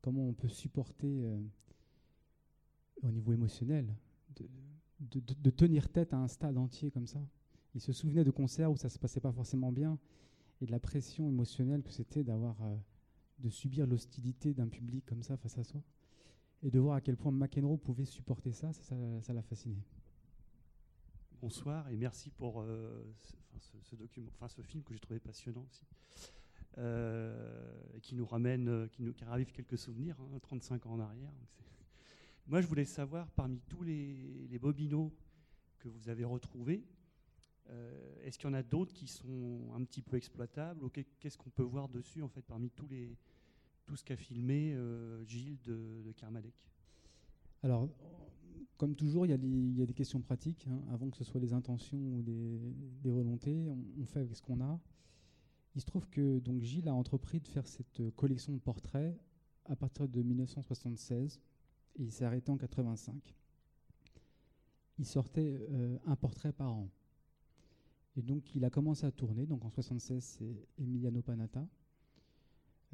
Comment 0.00 0.26
on 0.26 0.32
peut 0.32 0.48
supporter 0.48 1.22
euh, 1.22 1.38
au 3.02 3.10
niveau 3.10 3.32
émotionnel 3.32 3.94
de, 5.10 5.50
tenir 5.50 5.88
tête 5.88 6.12
à 6.12 6.16
un 6.16 6.28
stade 6.28 6.56
entier 6.56 6.90
comme 6.90 7.06
ça. 7.06 7.20
Il 7.74 7.80
se 7.80 7.92
souvenait 7.92 8.24
de 8.24 8.30
concerts 8.30 8.70
où 8.70 8.76
ça 8.76 8.88
se 8.88 8.98
passait 8.98 9.20
pas 9.20 9.32
forcément 9.32 9.72
bien 9.72 9.98
et 10.60 10.66
de 10.66 10.70
la 10.70 10.78
pression 10.78 11.28
émotionnelle 11.28 11.82
que 11.82 11.90
c'était 11.90 12.22
d'avoir 12.22 12.56
euh, 12.62 12.76
de 13.42 13.50
subir 13.50 13.86
l'hostilité 13.86 14.54
d'un 14.54 14.68
public 14.68 15.04
comme 15.04 15.22
ça 15.22 15.36
face 15.36 15.58
à 15.58 15.64
soi 15.64 15.82
et 16.62 16.70
de 16.70 16.78
voir 16.78 16.94
à 16.96 17.00
quel 17.00 17.16
point 17.16 17.32
McEnroe 17.32 17.76
pouvait 17.76 18.04
supporter 18.04 18.52
ça, 18.52 18.72
ça 18.72 19.32
l'a 19.32 19.42
fasciné. 19.42 19.76
Bonsoir 21.40 21.88
et 21.88 21.96
merci 21.96 22.30
pour 22.30 22.60
euh, 22.60 23.02
ce, 23.82 23.96
document, 23.96 24.30
ce 24.46 24.62
film 24.62 24.84
que 24.84 24.94
j'ai 24.94 25.00
trouvé 25.00 25.18
passionnant 25.18 25.66
aussi, 25.68 25.84
euh, 26.78 27.98
qui 28.00 28.14
nous 28.14 28.24
ramène, 28.24 28.88
qui 28.90 29.02
nous 29.02 29.12
ravive 29.26 29.50
quelques 29.50 29.76
souvenirs, 29.76 30.16
35 30.42 30.86
hein, 30.86 30.88
ans 30.88 30.92
en 30.94 31.00
arrière. 31.00 31.32
Moi, 32.46 32.60
je 32.60 32.68
voulais 32.68 32.84
savoir, 32.84 33.28
parmi 33.32 33.58
tous 33.68 33.82
les, 33.82 34.46
les 34.48 34.58
bobineaux 34.60 35.12
que 35.80 35.88
vous 35.88 36.08
avez 36.08 36.24
retrouvés, 36.24 36.84
euh, 37.70 38.14
est-ce 38.22 38.38
qu'il 38.38 38.48
y 38.48 38.50
en 38.50 38.54
a 38.54 38.62
d'autres 38.62 38.92
qui 38.92 39.06
sont 39.06 39.72
un 39.74 39.84
petit 39.84 40.02
peu 40.02 40.16
exploitables 40.16 40.84
ou 40.84 40.90
Qu'est-ce 40.90 41.38
qu'on 41.38 41.50
peut 41.50 41.62
voir 41.62 41.88
dessus, 41.88 42.22
en 42.22 42.28
fait, 42.28 42.42
parmi 42.42 42.70
tous 42.70 42.86
les, 42.86 43.16
tout 43.84 43.96
ce 43.96 44.04
qu'a 44.04 44.16
filmé 44.16 44.72
euh, 44.74 45.24
Gilles 45.24 45.60
de, 45.64 46.02
de 46.04 46.14
Alors, 47.62 47.88
comme 48.76 48.94
toujours, 48.94 49.26
il 49.26 49.30
y, 49.30 49.32
a 49.82 49.86
des 49.86 49.94
questions 49.94 50.20
pratiques. 50.20 50.66
Hein. 50.68 50.82
avant 50.90 51.08
que 51.08 51.16
ce 51.16 51.24
soit 51.24 51.40
des 51.40 51.52
intentions 51.52 51.98
ou 51.98 52.22
des 52.22 53.10
volontés, 53.10 53.68
on, 54.00 54.04
fait 54.04 54.20
avec 54.20 54.34
ce 54.34 54.42
qu'on 54.42 54.60
a. 54.60 54.80
Il 55.74 55.80
se 55.80 55.86
trouve 55.86 56.08
que 56.08 56.40
donc 56.40 56.62
Gilles 56.62 56.88
a 56.88 56.94
entrepris 56.94 57.40
de 57.40 57.48
faire 57.48 57.66
cette 57.66 58.02
collection 58.16 58.52
de 58.52 58.58
portraits 58.58 59.16
à 59.66 59.76
partir 59.76 60.08
de 60.08 60.22
1976 60.22 61.40
et 61.96 62.02
il 62.02 62.10
s'est 62.10 62.24
arrêté 62.24 62.50
en 62.50 62.56
85. 62.56 63.34
Il 64.98 65.06
sortait 65.06 65.60
euh, 65.70 65.98
un 66.06 66.16
portrait 66.16 66.52
par 66.52 66.72
an. 66.72 66.90
Et 68.16 68.22
donc 68.22 68.54
il 68.54 68.64
a 68.64 68.70
commencé 68.70 69.06
à 69.06 69.10
tourner. 69.10 69.46
Donc 69.46 69.64
en 69.64 69.70
76 69.70 70.22
c'est 70.22 70.68
Emiliano 70.78 71.22
Panata. 71.22 71.66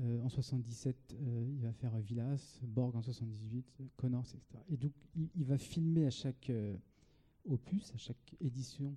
Euh, 0.00 0.22
en 0.22 0.28
77 0.28 0.96
euh, 1.12 1.46
il 1.50 1.60
va 1.60 1.72
faire 1.72 1.96
Villas, 1.98 2.60
Borg 2.62 2.94
en 2.94 3.02
78, 3.02 3.82
Connors, 3.96 4.26
etc. 4.26 4.62
Et 4.68 4.76
donc 4.76 4.92
il, 5.34 5.44
va 5.44 5.58
filmer 5.58 6.06
à 6.06 6.10
chaque 6.10 6.52
opus, 7.44 7.92
à 7.94 7.98
chaque 7.98 8.36
édition, 8.40 8.96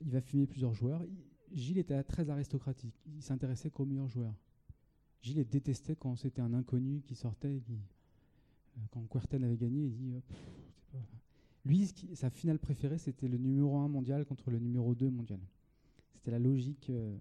il 0.00 0.10
va 0.10 0.20
filmer 0.20 0.46
plusieurs 0.46 0.72
joueurs. 0.72 1.04
Gilles 1.52 1.78
était 1.78 2.02
très 2.02 2.30
aristocratique. 2.30 2.94
Il 3.14 3.22
s'intéressait 3.22 3.70
qu'aux 3.70 3.84
meilleurs 3.84 4.08
joueurs. 4.08 4.34
Gilles 5.20 5.46
détestait 5.46 5.96
quand 5.96 6.16
c'était 6.16 6.40
un 6.40 6.54
inconnu 6.54 7.02
qui 7.02 7.14
sortait. 7.14 7.60
Qui, 7.66 7.78
quand 8.90 9.06
Querten 9.06 9.44
avait 9.44 9.58
gagné, 9.58 9.84
il 9.84 9.94
dit 9.94 10.14
lui, 11.64 11.86
sa 12.14 12.30
finale 12.30 12.58
préférée, 12.58 12.98
c'était 12.98 13.28
le 13.28 13.38
numéro 13.38 13.76
1 13.78 13.88
mondial 13.88 14.24
contre 14.24 14.50
le 14.50 14.58
numéro 14.58 14.94
2 14.94 15.10
mondial. 15.10 15.38
C'était 16.14 16.32
la 16.32 16.38
logique. 16.38 16.90
Euh. 16.90 17.16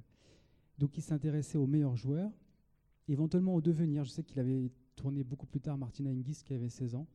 donc 0.80 0.98
il 0.98 1.04
s'intéressait 1.04 1.58
aux 1.58 1.68
meilleurs 1.68 1.96
joueurs, 1.96 2.32
éventuellement 3.08 3.56
au 3.56 3.62
devenir. 3.62 4.04
Je 4.04 4.10
sais 4.10 4.24
qu'il 4.24 4.40
avait 4.40 4.72
tourné 4.96 5.24
beaucoup 5.24 5.46
plus 5.46 5.62
tard 5.62 5.78
Martina 5.78 6.10
Hingis, 6.10 6.44
qui 6.46 6.54
avait 6.54 6.70
16 6.70 6.96
ans. 6.96 7.08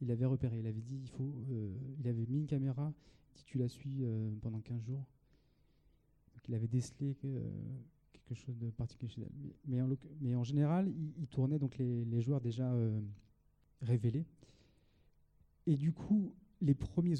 Il 0.00 0.10
avait 0.10 0.24
repéré, 0.24 0.58
il 0.58 0.66
avait 0.66 0.80
dit, 0.80 1.00
il 1.02 1.08
faut, 1.10 1.32
euh, 1.50 1.74
il 2.00 2.08
avait 2.08 2.26
mis 2.26 2.38
une 2.38 2.46
caméra, 2.46 2.92
dit 3.36 3.44
tu 3.44 3.58
la 3.58 3.68
suis 3.68 4.00
euh, 4.02 4.30
pendant 4.40 4.60
15 4.60 4.82
jours. 4.82 5.06
Donc 6.34 6.48
il 6.48 6.54
avait 6.54 6.66
décelé 6.66 7.14
quelque 8.12 8.34
chose 8.34 8.58
de 8.58 8.70
particulier 8.70 9.10
chez 9.10 9.22
elle. 9.22 9.96
Mais, 10.20 10.34
en, 10.34 10.44
général, 10.44 10.92
il, 11.18 11.28
tournait 11.28 11.58
donc 11.58 11.78
les, 11.78 12.20
joueurs 12.20 12.40
déjà 12.40 12.74
révélés. 13.80 14.26
Et 15.66 15.76
du 15.76 15.92
coup, 15.92 16.34
les 16.62 16.74
premiers, 16.74 17.16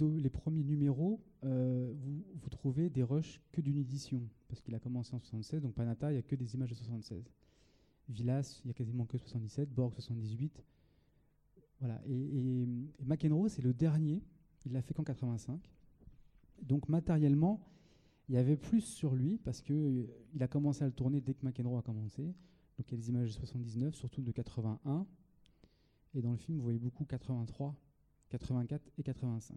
numéros, 0.64 1.20
euh, 1.44 1.92
vous, 1.94 2.24
vous, 2.34 2.48
trouvez 2.48 2.88
des 2.90 3.03
rushs 3.03 3.40
que 3.50 3.61
d'une 3.61 3.76
édition, 3.76 4.22
parce 4.48 4.61
qu'il 4.61 4.74
a 4.74 4.78
commencé 4.78 5.14
en 5.14 5.18
76, 5.18 5.62
donc 5.62 5.74
Panata, 5.74 6.11
il 6.11 6.14
n'y 6.14 6.18
a 6.18 6.22
que 6.22 6.36
des 6.36 6.55
images 6.55 6.70
de 6.70 6.74
76. 6.76 7.24
Villas, 8.09 8.61
il 8.64 8.68
n'y 8.68 8.70
a 8.70 8.74
quasiment 8.74 9.07
que 9.07 9.18
77, 9.18 9.72
Borg 9.72 9.92
78. 9.92 10.64
Voilà. 11.80 12.00
Et, 12.07 12.66
McEnroe, 13.05 13.48
c'est 13.48 13.62
le 13.62 13.72
dernier, 13.72 14.22
il 14.66 14.72
l'a 14.72 14.82
fait 14.82 14.94
qu'en 14.94 15.05
85. 15.05 15.61
Donc 16.62 16.88
matériellement, 16.88 17.66
il 18.28 18.36
y 18.36 18.38
avait 18.38 18.57
plus 18.57 18.82
sur 18.82 19.14
lui, 19.14 19.38
parce 19.38 19.61
qu'il 19.61 19.74
euh, 19.74 20.07
il 20.34 20.42
a 20.42 20.48
commencé 20.48 20.84
à 20.84 20.86
le 20.86 20.92
tourner 20.92 21.20
dès 21.20 21.34
que 21.34 21.44
McEnroe 21.44 21.78
a 21.78 21.82
commencé. 21.82 22.22
Donc 22.22 22.88
il 22.88 22.92
y 22.92 22.94
a 22.94 22.96
des 22.98 23.09
images 23.09 23.28
de 23.28 23.32
79, 23.32 23.94
surtout 23.94 24.22
de 24.22 24.30
81. 24.30 25.07
Et 26.14 26.22
dans 26.22 26.30
le 26.30 26.36
film, 26.36 26.59
vous 26.59 26.64
voyez 26.64 26.78
beaucoup 26.78 27.05
83 27.05 27.74
84 28.30 28.90
et 28.98 29.03
85. 29.03 29.57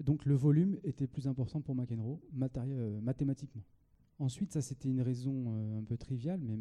Donc 0.00 0.24
le 0.24 0.34
volume 0.34 0.78
était 0.84 1.06
plus 1.06 1.26
important 1.26 1.60
pour 1.60 1.74
McEnroe 1.74 2.20
euh, 2.56 3.00
mathématiquement. 3.00 3.62
Ensuite, 4.20 4.52
ça 4.52 4.62
c'était 4.62 4.88
une 4.88 5.00
raison 5.00 5.46
euh, 5.48 5.78
un 5.78 5.82
peu 5.82 5.96
triviale, 5.96 6.40
mais 6.42 6.56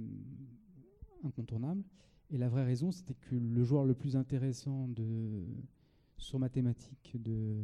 incontournable. 1.23 1.83
Et 2.31 2.37
la 2.37 2.49
vraie 2.49 2.63
raison, 2.63 2.91
c'était 2.91 3.13
que 3.13 3.35
le 3.35 3.63
joueur 3.63 3.85
le 3.85 3.93
plus 3.93 4.15
intéressant 4.15 4.87
de, 4.87 5.45
sur 6.17 6.39
mathématiques 6.39 7.21
de, 7.21 7.63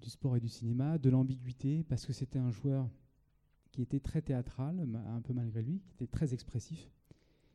du 0.00 0.10
sport 0.10 0.36
et 0.36 0.40
du 0.40 0.48
cinéma, 0.48 0.98
de 0.98 1.10
l'ambiguïté, 1.10 1.82
parce 1.84 2.04
que 2.06 2.12
c'était 2.12 2.38
un 2.38 2.50
joueur 2.50 2.88
qui 3.72 3.82
était 3.82 4.00
très 4.00 4.22
théâtral, 4.22 4.86
un 5.08 5.20
peu 5.20 5.32
malgré 5.32 5.62
lui, 5.62 5.80
qui 5.80 5.94
était 5.94 6.06
très 6.06 6.34
expressif, 6.34 6.90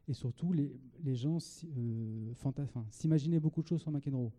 et 0.07 0.13
surtout, 0.13 0.51
les, 0.51 0.77
les 1.03 1.15
gens 1.15 1.37
euh, 1.77 2.33
s'imaginaient 2.89 3.39
beaucoup 3.39 3.61
de 3.61 3.67
choses 3.67 3.81
sur 3.81 3.91
McEnroe. 3.91 4.31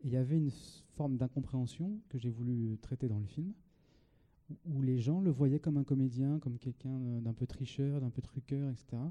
Et 0.00 0.06
il 0.06 0.12
y 0.12 0.16
avait 0.16 0.36
une 0.36 0.50
forme 0.94 1.16
d'incompréhension 1.16 2.00
que 2.08 2.18
j'ai 2.18 2.30
voulu 2.30 2.78
traiter 2.80 3.08
dans 3.08 3.18
le 3.18 3.26
film, 3.26 3.52
où 4.64 4.82
les 4.82 4.98
gens 4.98 5.20
le 5.20 5.30
voyaient 5.30 5.60
comme 5.60 5.76
un 5.76 5.84
comédien, 5.84 6.38
comme 6.38 6.58
quelqu'un 6.58 6.98
d'un 7.20 7.34
peu 7.34 7.46
tricheur, 7.46 8.00
d'un 8.00 8.10
peu 8.10 8.22
truqueur, 8.22 8.70
etc. 8.70 9.02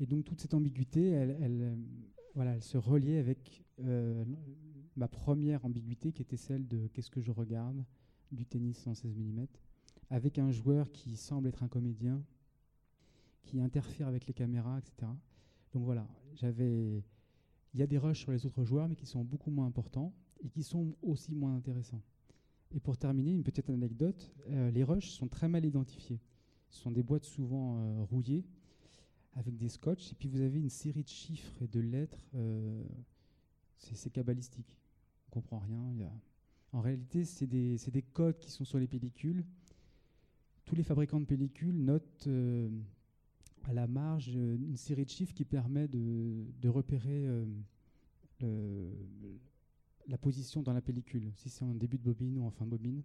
Et 0.00 0.06
donc 0.06 0.24
toute 0.24 0.40
cette 0.40 0.54
ambiguïté, 0.54 1.08
elle, 1.08 1.36
elle, 1.40 1.78
voilà, 2.34 2.54
elle 2.54 2.62
se 2.62 2.78
reliait 2.78 3.18
avec 3.18 3.64
euh, 3.80 4.24
ma 4.96 5.08
première 5.08 5.64
ambiguïté, 5.64 6.12
qui 6.12 6.22
était 6.22 6.36
celle 6.36 6.66
de 6.66 6.86
qu'est-ce 6.88 7.10
que 7.10 7.20
je 7.20 7.30
regarde 7.30 7.84
du 8.32 8.46
tennis 8.46 8.78
116 8.78 9.16
mm, 9.16 9.46
avec 10.10 10.38
un 10.38 10.50
joueur 10.50 10.90
qui 10.92 11.16
semble 11.16 11.48
être 11.48 11.62
un 11.62 11.68
comédien, 11.68 12.22
qui 13.42 13.60
interfèrent 13.60 14.08
avec 14.08 14.26
les 14.26 14.34
caméras, 14.34 14.78
etc. 14.78 15.10
Donc 15.72 15.84
voilà, 15.84 16.06
j'avais. 16.34 17.02
Il 17.74 17.80
y 17.80 17.82
a 17.82 17.86
des 17.86 17.98
rushs 17.98 18.20
sur 18.20 18.32
les 18.32 18.46
autres 18.46 18.64
joueurs, 18.64 18.88
mais 18.88 18.96
qui 18.96 19.04
sont 19.06 19.22
beaucoup 19.22 19.50
moins 19.50 19.66
importants 19.66 20.14
et 20.42 20.48
qui 20.48 20.62
sont 20.62 20.94
aussi 21.02 21.34
moins 21.34 21.54
intéressants. 21.54 22.00
Et 22.76 22.80
pour 22.80 22.98
terminer, 22.98 23.32
une 23.32 23.42
petite 23.42 23.70
anecdote 23.70 24.30
euh, 24.50 24.70
les 24.70 24.84
rushs 24.84 25.08
sont 25.08 25.28
très 25.28 25.48
mal 25.48 25.64
identifiés. 25.64 26.20
Ce 26.68 26.80
sont 26.82 26.90
des 26.90 27.02
boîtes 27.02 27.24
souvent 27.24 27.78
euh, 27.78 28.02
rouillées 28.02 28.44
avec 29.32 29.56
des 29.56 29.70
scotch, 29.70 30.12
et 30.12 30.14
puis 30.14 30.28
vous 30.28 30.42
avez 30.42 30.58
une 30.60 30.68
série 30.68 31.02
de 31.02 31.08
chiffres 31.08 31.62
et 31.62 31.68
de 31.68 31.80
lettres. 31.80 32.28
Euh, 32.34 32.84
c'est 33.78 34.10
cabalistique. 34.10 34.78
On 35.28 35.40
comprend 35.40 35.58
rien. 35.58 35.80
En 36.72 36.80
réalité, 36.80 37.24
c'est 37.24 37.46
des, 37.46 37.76
des, 37.76 38.02
codes 38.02 38.38
qui 38.38 38.50
sont 38.50 38.64
sur 38.64 38.78
les 38.78 38.86
pellicules. 38.86 39.44
Tous 40.66 40.74
les 40.74 40.82
fabricants 40.82 41.20
de 41.20 41.26
pellicules 41.26 41.82
notent 41.82 42.28
à 43.64 43.72
la 43.72 43.86
marge 43.86 44.28
une 44.28 44.76
série 44.76 45.04
de 45.04 45.10
chiffres 45.10 45.34
qui 45.34 45.44
permet 45.44 45.88
de, 45.88 46.68
repérer 46.68 47.26
euh, 48.42 48.90
la 50.08 50.18
position 50.18 50.62
dans 50.62 50.72
la 50.72 50.80
pellicule, 50.80 51.32
si 51.34 51.48
c'est 51.48 51.64
en 51.64 51.74
début 51.74 51.98
de 51.98 52.02
bobine 52.02 52.38
ou 52.38 52.44
en 52.44 52.50
fin 52.50 52.64
de 52.64 52.70
bobine. 52.70 53.02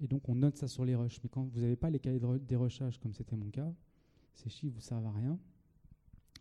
Et 0.00 0.06
donc 0.06 0.28
on 0.28 0.34
note 0.34 0.56
ça 0.56 0.68
sur 0.68 0.84
les 0.84 0.94
rushs. 0.94 1.20
Mais 1.22 1.28
quand 1.28 1.44
vous 1.44 1.60
n'avez 1.60 1.76
pas 1.76 1.90
les 1.90 1.98
cahiers 1.98 2.20
de 2.20 2.38
dérochage, 2.38 2.98
comme 2.98 3.14
c'était 3.14 3.36
mon 3.36 3.50
cas, 3.50 3.72
ces 4.34 4.48
chiffres 4.48 4.74
vous 4.74 4.80
servent 4.80 5.06
à 5.06 5.12
rien. 5.12 5.38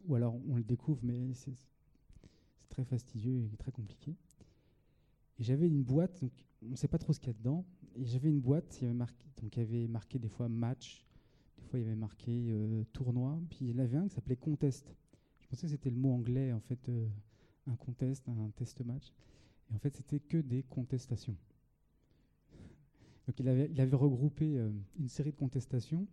Ou 0.05 0.15
alors 0.15 0.35
on 0.47 0.55
le 0.55 0.63
découvre, 0.63 0.99
mais 1.03 1.33
c'est 1.33 1.53
très 2.69 2.83
fastidieux 2.83 3.49
et 3.51 3.57
très 3.57 3.71
compliqué. 3.71 4.15
Et 5.39 5.43
j'avais 5.43 5.67
une 5.67 5.83
boîte, 5.83 6.21
donc 6.21 6.31
on 6.63 6.69
ne 6.69 6.75
sait 6.75 6.87
pas 6.87 6.97
trop 6.97 7.13
ce 7.13 7.19
qu'il 7.19 7.27
y 7.27 7.35
a 7.35 7.37
dedans. 7.37 7.65
Et 7.95 8.05
j'avais 8.05 8.29
une 8.29 8.41
boîte, 8.41 8.77
il 8.79 8.83
y 8.83 8.87
avait 8.87 8.93
marqué, 8.93 9.87
marqué 9.87 10.19
des 10.19 10.29
fois 10.29 10.49
match, 10.49 11.07
fois, 11.67 11.79
il 11.79 11.83
y 11.83 11.85
avait 11.85 11.95
marqué 11.95 12.31
euh, 12.49 12.83
tournoi. 12.93 13.39
Puis 13.49 13.59
il 13.61 13.69
y 13.69 13.73
en 13.73 13.79
avait 13.79 13.97
un 13.97 14.07
qui 14.07 14.15
s'appelait 14.15 14.35
contest. 14.35 14.93
Je 15.41 15.47
pensais 15.47 15.67
que 15.67 15.71
c'était 15.71 15.89
le 15.89 15.97
mot 15.97 16.13
anglais, 16.13 16.51
en 16.51 16.59
fait, 16.59 16.89
euh, 16.89 17.07
un 17.67 17.75
contest, 17.75 18.27
un 18.27 18.49
test 18.55 18.83
match. 18.83 19.13
Et 19.69 19.75
en 19.75 19.79
fait, 19.79 19.95
c'était 19.95 20.19
que 20.19 20.37
des 20.37 20.63
contestations. 20.63 21.35
Donc 23.27 23.39
il 23.39 23.49
avait, 23.49 23.95
regroupé 23.95 24.57
euh, 24.57 24.71
une 24.97 25.09
série 25.09 25.31
de 25.31 25.37
contestations. 25.37 26.07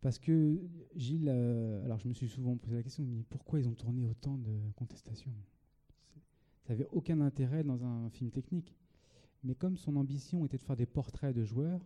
Parce 0.00 0.18
que 0.18 0.60
Gilles, 0.94 1.28
alors 1.28 1.98
je 1.98 2.06
me 2.06 2.12
suis 2.12 2.28
souvent 2.28 2.56
posé 2.56 2.76
la 2.76 2.84
question, 2.84 3.02
mais 3.04 3.24
pourquoi 3.28 3.58
ils 3.58 3.68
ont 3.68 3.74
tourné 3.74 4.06
autant 4.06 4.38
de 4.38 4.56
contestations? 4.76 5.32
Ça 6.62 6.72
n'avait 6.72 6.86
aucun 6.92 7.20
intérêt 7.20 7.64
dans 7.64 7.84
un 7.84 8.08
film 8.10 8.30
technique. 8.30 8.76
Mais 9.42 9.54
comme 9.54 9.76
son 9.76 9.96
ambition 9.96 10.44
était 10.44 10.58
de 10.58 10.62
faire 10.62 10.76
des 10.76 10.86
portraits 10.86 11.34
de 11.34 11.44
joueurs, 11.44 11.80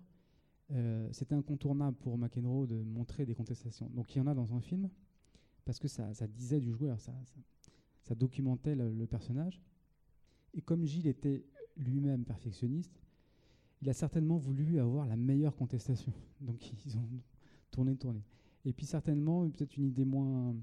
euh, 0.72 1.08
c'était 1.12 1.34
incontournable 1.34 1.96
pour 1.98 2.16
McEnroe 2.16 2.66
de 2.66 2.82
montrer 2.82 3.26
des 3.26 3.34
contestations. 3.34 3.90
Donc 3.90 4.14
il 4.14 4.18
y 4.18 4.20
en 4.20 4.26
a 4.26 4.34
dans 4.34 4.54
un 4.54 4.60
film, 4.60 4.88
parce 5.64 5.78
que 5.78 5.88
ça, 5.88 6.12
disait 6.28 6.60
du 6.60 6.72
joueur, 6.72 6.98
ça, 7.00 7.12
documentait 8.14 8.74
le, 8.74 9.06
personnage. 9.06 9.60
Et 10.54 10.62
comme 10.62 10.84
Gilles 10.84 11.06
était 11.06 11.44
lui-même 11.76 12.24
perfectionniste, 12.24 13.02
il 13.80 13.88
a 13.88 13.92
certainement 13.92 14.36
voulu 14.36 14.78
avoir 14.78 15.06
la 15.06 15.16
meilleure 15.16 15.56
contestation. 15.56 16.12
Donc 16.40 16.72
ils 16.86 16.96
ont 16.96 17.08
tourné, 17.70 17.96
tourné. 17.96 18.22
Et 18.64 18.72
puis 18.72 18.86
certainement, 18.86 19.48
peut-être 19.50 19.76
une 19.76 19.86
idée 19.86 20.04
moins, 20.04 20.54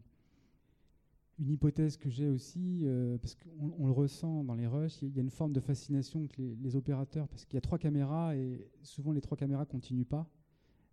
une 1.39 1.51
hypothèse 1.51 1.97
que 1.97 2.09
j'ai 2.09 2.29
aussi, 2.29 2.81
euh, 2.83 3.17
parce 3.17 3.35
qu'on 3.35 3.85
le 3.85 3.91
ressent 3.91 4.43
dans 4.43 4.55
les 4.55 4.67
rushs, 4.67 5.01
il 5.01 5.15
y 5.15 5.19
a 5.19 5.21
une 5.21 5.29
forme 5.29 5.51
de 5.51 5.59
fascination 5.59 6.27
que 6.27 6.41
les, 6.41 6.75
opérateurs, 6.75 7.27
parce 7.27 7.45
qu'il 7.45 7.55
y 7.55 7.57
a 7.57 7.61
trois 7.61 7.77
caméras 7.77 8.35
et 8.35 8.69
souvent 8.83 9.11
les 9.11 9.21
trois 9.21 9.37
caméras 9.37 9.65
continuent 9.65 10.05
pas, 10.05 10.29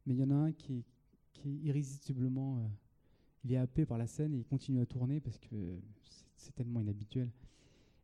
mais 0.07 0.15
il 0.15 0.19
y 0.19 0.25
en 0.25 0.31
a 0.31 0.35
un 0.35 0.53
qui, 0.53 0.85
qui 1.33 1.49
est 1.49 1.69
irrésistiblement, 1.69 2.59
euh, 2.59 2.69
il 3.45 3.53
est 3.53 3.57
happé 3.57 3.87
par 3.87 3.99
la 3.99 4.07
scène 4.07 4.35
et 4.35 4.39
il 4.39 4.45
continue 4.45 4.81
à 4.81 4.87
tourner 4.87 5.21
parce 5.21 5.39
que 5.39 5.79
c'est 6.37 6.55
tellement 6.55 6.81
inhabituel. 6.81 7.31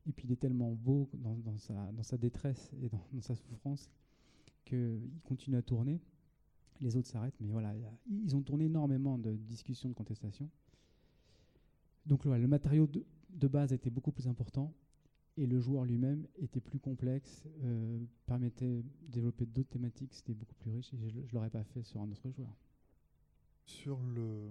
Et 0.07 0.13
puis 0.13 0.27
il 0.27 0.33
est 0.33 0.37
tellement 0.37 0.73
beau 0.73 1.09
dans, 1.15 1.59
sa, 2.03 2.17
détresse 2.17 2.73
et 2.83 2.89
dans, 2.89 3.21
sa 3.21 3.37
souffrance 3.37 3.91
qu'il 4.65 5.01
continue 5.25 5.57
à 5.57 5.63
tourner. 5.63 6.01
Les 6.81 6.97
autres 6.97 7.09
s'arrêtent, 7.09 7.39
mais 7.41 7.49
voilà, 7.49 7.73
ils 8.11 8.35
ont 8.35 8.43
tourné 8.43 8.65
énormément 8.65 9.17
de 9.17 9.33
discussions, 9.37 9.89
de 9.89 9.95
contestations. 9.95 10.49
Donc 12.07 12.25
le 12.25 12.49
matériau 12.49 12.89
de, 12.89 13.49
base 13.49 13.73
était 13.73 13.91
beaucoup 13.91 14.11
plus 14.11 14.27
important. 14.27 14.75
et 15.37 15.47
le 15.47 15.61
joueur 15.61 15.85
lui-même 15.85 16.27
était 16.37 16.61
plus 16.61 16.81
complexe, 16.81 17.45
euh, 17.63 17.99
permettait 18.27 18.83
de 18.83 19.13
développer 19.13 19.47
d'autres 19.47 19.71
thématiques, 19.71 20.13
c'était 20.13 20.35
beaucoup 20.35 20.55
plus 20.57 20.71
riche 20.73 20.93
et 20.93 20.99
je 20.99 21.07
ne 21.07 21.33
l'aurais 21.33 21.51
pas 21.51 21.63
fait 21.63 21.83
sur 21.85 22.01
un 22.01 22.11
autre 22.11 22.29
joueur. 22.31 22.57
Sur 23.65 24.03
le, 24.03 24.51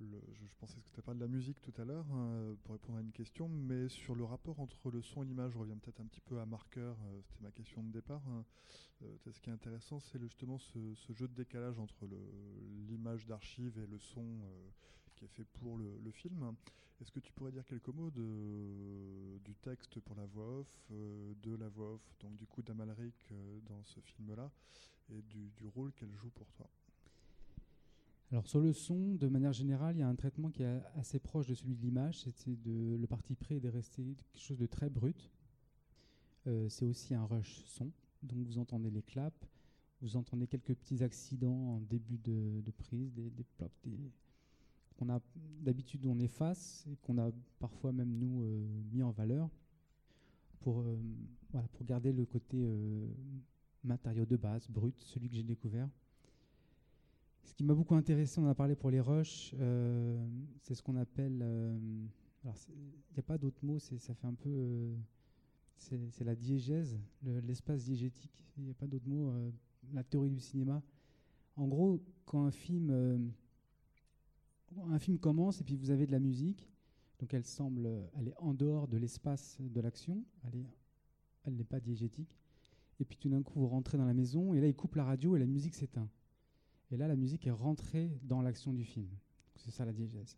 je, 0.00 0.46
pensais 0.58 0.80
que 0.80 0.88
tu 0.94 1.02
parlé 1.02 1.18
de 1.18 1.24
la 1.24 1.30
musique 1.30 1.60
tout 1.60 1.74
à 1.80 1.84
l'heure 1.84 2.06
hein, 2.12 2.56
pour 2.64 2.72
répondre 2.72 2.98
à 2.98 3.00
une 3.00 3.12
question, 3.12 3.48
mais 3.48 3.88
sur 3.88 4.14
le 4.14 4.24
rapport 4.24 4.60
entre 4.60 4.90
le 4.90 5.02
son 5.02 5.22
et 5.22 5.26
l'image, 5.26 5.52
je 5.52 5.58
reviens 5.58 5.76
peut-être 5.76 6.00
un 6.00 6.06
petit 6.06 6.20
peu 6.20 6.40
à 6.40 6.46
marqueur, 6.46 6.96
euh, 7.06 7.20
c'était 7.22 7.42
ma 7.42 7.50
question 7.50 7.82
de 7.82 7.90
départ. 7.90 8.22
Hein. 8.28 8.44
Euh, 9.02 9.16
ce 9.30 9.40
qui 9.40 9.50
est 9.50 9.52
intéressant, 9.52 10.00
c'est 10.00 10.18
justement 10.18 10.58
ce, 10.58 10.94
jeu 11.12 11.28
de 11.28 11.34
décalage 11.34 11.78
entre 11.78 12.06
l'image 12.88 13.26
d'archive 13.26 13.78
et 13.78 13.86
le 13.86 13.98
son 13.98 14.24
euh, 14.24 14.68
qui 15.16 15.24
est 15.24 15.28
fait 15.28 15.44
pour 15.44 15.76
le, 15.76 16.10
film. 16.10 16.54
Est-ce 17.00 17.12
que 17.12 17.20
tu 17.20 17.32
pourrais 17.32 17.52
dire 17.52 17.64
quelques 17.64 17.88
mots 17.88 18.10
du 18.10 19.54
texte 19.62 20.00
pour 20.00 20.16
la 20.16 20.26
voix 20.26 20.60
off, 20.60 20.90
de 20.90 21.54
la 21.54 21.68
voix 21.68 21.94
off, 21.94 22.16
donc 22.20 22.36
du 22.36 22.46
coup 22.46 22.62
d'Amalric 22.62 23.32
dans 23.66 23.82
ce 23.84 24.00
film-là, 24.00 24.50
et 25.10 25.22
du 25.22 25.66
rôle 25.74 25.92
qu'elle 25.92 26.14
joue 26.14 26.30
pour 26.30 26.50
toi? 26.52 26.68
Alors 28.32 28.46
sur 28.46 28.60
le 28.60 28.72
son, 28.72 29.14
de 29.16 29.26
manière 29.26 29.52
générale, 29.52 29.96
il 29.96 30.00
y 30.00 30.02
a 30.02 30.08
un 30.08 30.14
traitement 30.14 30.50
qui 30.50 30.62
est 30.62 30.82
assez 30.94 31.18
proche 31.18 31.48
de 31.48 31.54
celui 31.54 31.74
de 31.74 31.82
l'image. 31.82 32.20
C'est 32.20 32.62
de 32.62 32.96
le 32.96 33.06
parti 33.08 33.34
près 33.34 33.58
de 33.58 33.68
rester 33.68 34.04
quelque 34.04 34.38
chose 34.38 34.58
de 34.58 34.66
très 34.66 34.88
brut. 34.88 35.30
Euh, 36.46 36.68
c'est 36.68 36.84
aussi 36.84 37.12
un 37.12 37.24
rush 37.24 37.64
son, 37.66 37.90
donc 38.22 38.46
vous 38.46 38.58
entendez 38.58 38.88
les 38.90 39.02
claps, 39.02 39.36
vous 40.00 40.16
entendez 40.16 40.46
quelques 40.46 40.74
petits 40.74 41.02
accidents 41.02 41.76
en 41.76 41.80
début 41.80 42.18
de, 42.18 42.62
prise, 42.78 43.12
des, 43.12 43.28
des 43.30 43.44
qu'on 44.96 45.10
a 45.10 45.20
d'habitude 45.60 46.06
on 46.06 46.18
efface 46.18 46.86
et 46.90 46.96
qu'on 47.02 47.18
a 47.18 47.30
parfois 47.58 47.92
même 47.92 48.16
nous 48.16 48.42
euh, 48.42 48.66
mis 48.90 49.02
en 49.02 49.10
valeur 49.10 49.50
pour, 50.60 50.80
euh, 50.80 50.96
pour 51.72 51.84
garder 51.84 52.12
le 52.12 52.24
côté 52.24 52.56
matériau 53.84 54.24
de 54.24 54.36
base, 54.36 54.66
brut, 54.68 54.98
celui 55.02 55.28
que 55.28 55.34
j'ai 55.34 55.42
découvert. 55.42 55.88
Ce 57.44 57.54
qui 57.54 57.64
m'a 57.64 57.74
beaucoup 57.74 57.94
intéressé, 57.94 58.40
on 58.40 58.46
a 58.46 58.54
parlé 58.54 58.76
pour 58.76 58.90
les 58.90 59.00
rushs, 59.00 59.54
euh, 59.58 60.18
c'est 60.62 60.74
ce 60.74 60.82
qu'on 60.82 60.96
appelle. 60.96 61.40
Euh, 61.42 61.78
alors, 62.44 62.56
il 62.68 63.14
n'y 63.14 63.18
a 63.18 63.22
pas 63.22 63.38
d'autre 63.38 63.64
mot, 63.64 63.78
ça 63.78 64.14
fait 64.14 64.26
un 64.26 64.34
peu. 64.34 64.50
Euh, 64.50 64.96
c'est 65.76 66.24
la 66.24 66.34
diégèse, 66.34 66.98
l'espace 67.22 67.84
diégétique. 67.84 68.44
Il 68.58 68.64
n'y 68.64 68.70
a 68.70 68.74
pas 68.74 68.86
d'autre 68.86 69.08
mot. 69.08 69.32
la 69.94 70.04
théorie 70.04 70.30
du 70.30 70.40
cinéma. 70.40 70.82
En 71.56 71.66
gros, 71.68 72.02
quand 72.26 72.44
un 72.44 72.50
film, 72.50 73.32
un 74.90 74.98
film 74.98 75.18
commence 75.18 75.62
et 75.62 75.64
puis 75.64 75.76
vous 75.76 75.90
avez 75.90 76.06
de 76.06 76.12
la 76.12 76.18
musique, 76.18 76.70
donc 77.18 77.32
elle 77.32 77.46
semble, 77.46 77.88
elle 78.14 78.28
est 78.28 78.36
en 78.36 78.52
dehors 78.52 78.88
de 78.88 78.98
l'espace 78.98 79.56
de 79.58 79.80
l'action, 79.80 80.22
elle 81.44 81.56
n'est 81.56 81.64
pas 81.64 81.80
diégétique. 81.80 82.36
Et 83.00 83.06
puis 83.06 83.16
tout 83.16 83.30
d'un 83.30 83.42
coup, 83.42 83.58
vous 83.58 83.68
rentrez 83.68 83.96
dans 83.96 84.04
la 84.04 84.14
maison 84.14 84.52
et 84.52 84.60
là, 84.60 84.66
il 84.66 84.74
coupe 84.74 84.96
la 84.96 85.04
radio 85.04 85.34
et 85.34 85.38
la 85.38 85.46
musique 85.46 85.74
s'éteint. 85.74 86.10
Et 86.90 86.96
là, 86.96 87.06
la 87.08 87.16
musique 87.16 87.46
est 87.46 87.52
rentrée 87.52 88.10
dans 88.22 88.42
l'action 88.42 88.72
du 88.72 88.84
film. 88.84 89.08
C'est 89.56 89.70
ça 89.70 89.84
la 89.84 89.92
diégèse. 89.92 90.36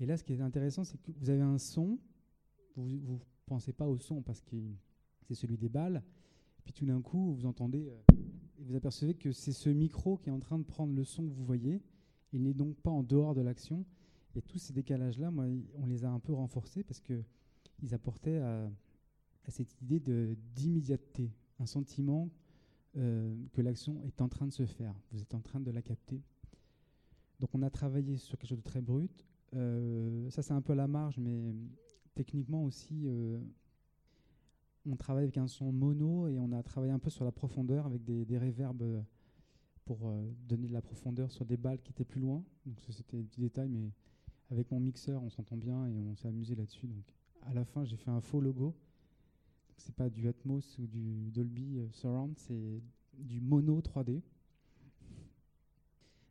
Et 0.00 0.06
là, 0.06 0.16
ce 0.16 0.24
qui 0.24 0.32
est 0.32 0.40
intéressant, 0.40 0.84
c'est 0.84 0.98
que 0.98 1.12
vous 1.12 1.30
avez 1.30 1.42
un 1.42 1.58
son, 1.58 1.98
vous 2.76 2.86
ne 2.86 3.18
pensez 3.46 3.72
pas 3.72 3.86
au 3.86 3.96
son 3.96 4.22
parce 4.22 4.40
que 4.40 4.56
c'est 5.22 5.34
celui 5.34 5.56
des 5.56 5.68
balles, 5.68 6.02
puis 6.64 6.72
tout 6.72 6.86
d'un 6.86 7.00
coup, 7.00 7.34
vous 7.34 7.46
entendez, 7.46 7.88
euh, 7.88 8.14
vous 8.58 8.74
apercevez 8.74 9.14
que 9.14 9.32
c'est 9.32 9.52
ce 9.52 9.68
micro 9.68 10.16
qui 10.16 10.28
est 10.28 10.32
en 10.32 10.40
train 10.40 10.58
de 10.58 10.64
prendre 10.64 10.94
le 10.94 11.04
son 11.04 11.28
que 11.28 11.34
vous 11.34 11.44
voyez, 11.44 11.82
il 12.32 12.42
n'est 12.42 12.54
donc 12.54 12.76
pas 12.76 12.90
en 12.90 13.02
dehors 13.02 13.34
de 13.34 13.42
l'action. 13.42 13.84
Et 14.34 14.42
tous 14.42 14.58
ces 14.58 14.72
décalages-là, 14.72 15.32
on 15.76 15.86
les 15.86 16.04
a 16.04 16.10
un 16.10 16.18
peu 16.18 16.32
renforcés 16.32 16.82
parce 16.82 17.00
qu'ils 17.00 17.94
apportaient 17.94 18.38
à, 18.38 18.68
cette 19.48 19.80
idée 19.82 20.00
d'immédiateté, 20.54 21.30
un 21.60 21.66
sentiment 21.66 22.28
que 22.94 23.60
l'action 23.60 24.00
est 24.04 24.20
en 24.20 24.28
train 24.28 24.46
de 24.46 24.52
se 24.52 24.66
faire. 24.66 24.94
Vous 25.12 25.20
êtes 25.20 25.34
en 25.34 25.40
train 25.40 25.60
de 25.60 25.70
la 25.70 25.82
capter. 25.82 26.22
Donc 27.40 27.50
on 27.54 27.62
a 27.62 27.70
travaillé 27.70 28.16
sur 28.16 28.38
quelque 28.38 28.48
chose 28.48 28.58
de 28.58 28.62
très 28.62 28.80
brut. 28.80 29.26
Euh, 29.54 30.30
ça 30.30 30.42
c'est 30.42 30.52
un 30.52 30.62
peu 30.62 30.74
la 30.74 30.86
marge, 30.86 31.18
mais 31.18 31.54
techniquement 32.14 32.64
aussi, 32.64 33.02
euh, 33.06 33.40
on 34.86 34.96
travaille 34.96 35.24
avec 35.24 35.38
un 35.38 35.48
son 35.48 35.72
mono 35.72 36.28
et 36.28 36.38
on 36.38 36.52
a 36.52 36.62
travaillé 36.62 36.92
un 36.92 36.98
peu 36.98 37.10
sur 37.10 37.24
la 37.24 37.32
profondeur 37.32 37.86
avec 37.86 38.04
des, 38.04 38.24
des 38.24 38.38
réverbes 38.38 39.04
pour 39.84 40.10
donner 40.48 40.66
de 40.66 40.72
la 40.72 40.80
profondeur 40.80 41.30
sur 41.30 41.44
des 41.44 41.58
balles 41.58 41.80
qui 41.82 41.90
étaient 41.90 42.04
plus 42.04 42.20
loin. 42.20 42.42
Donc 42.64 42.80
c'était 42.88 43.18
des 43.18 43.24
petits 43.24 43.40
détails, 43.40 43.68
mais 43.68 43.90
avec 44.50 44.70
mon 44.70 44.80
mixeur, 44.80 45.22
on 45.22 45.30
s'entend 45.30 45.56
bien 45.56 45.86
et 45.86 45.98
on 45.98 46.14
s'est 46.16 46.28
amusé 46.28 46.54
là-dessus. 46.54 46.86
Donc 46.86 47.04
à 47.42 47.52
la 47.52 47.64
fin, 47.64 47.84
j'ai 47.84 47.96
fait 47.96 48.10
un 48.10 48.20
faux 48.20 48.40
logo 48.40 48.74
c'est 49.76 49.94
pas 49.94 50.08
du 50.08 50.28
Atmos 50.28 50.78
ou 50.78 50.86
du 50.86 51.30
Dolby 51.30 51.78
euh, 51.78 51.88
Surround, 51.92 52.34
c'est 52.38 52.82
du 53.18 53.40
mono 53.40 53.80
3D. 53.80 54.20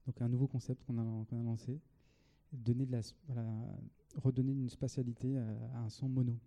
Donc 0.05 0.21
un 0.21 0.27
nouveau 0.27 0.47
concept 0.47 0.83
qu'on 0.83 0.97
a, 0.97 1.43
lancé, 1.43 1.79
donner 2.51 2.85
de 2.85 2.91
la, 2.91 3.01
redonner 4.15 4.51
une 4.51 4.69
spatialité 4.69 5.37
à, 5.37 5.79
un 5.79 5.89
son 5.89 6.09
mono. 6.09 6.37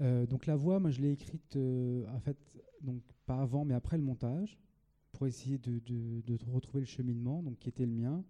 Euh, 0.00 0.26
donc 0.26 0.46
la 0.46 0.56
voix, 0.56 0.80
moi 0.80 0.90
je 0.90 1.00
l'ai 1.00 1.12
écrite 1.12 1.56
euh, 1.56 2.06
en 2.08 2.20
fait 2.20 2.36
donc 2.82 3.00
pas 3.26 3.40
avant 3.40 3.64
mais 3.64 3.74
après 3.74 3.96
le 3.96 4.02
montage 4.02 4.58
pour 5.12 5.26
essayer 5.26 5.56
de, 5.56 5.80
retrouver 6.50 6.80
le 6.80 6.86
cheminement 6.86 7.42
donc 7.42 7.58
qui 7.58 7.68
était 7.68 7.86
le 7.86 7.92
mien 7.92 8.24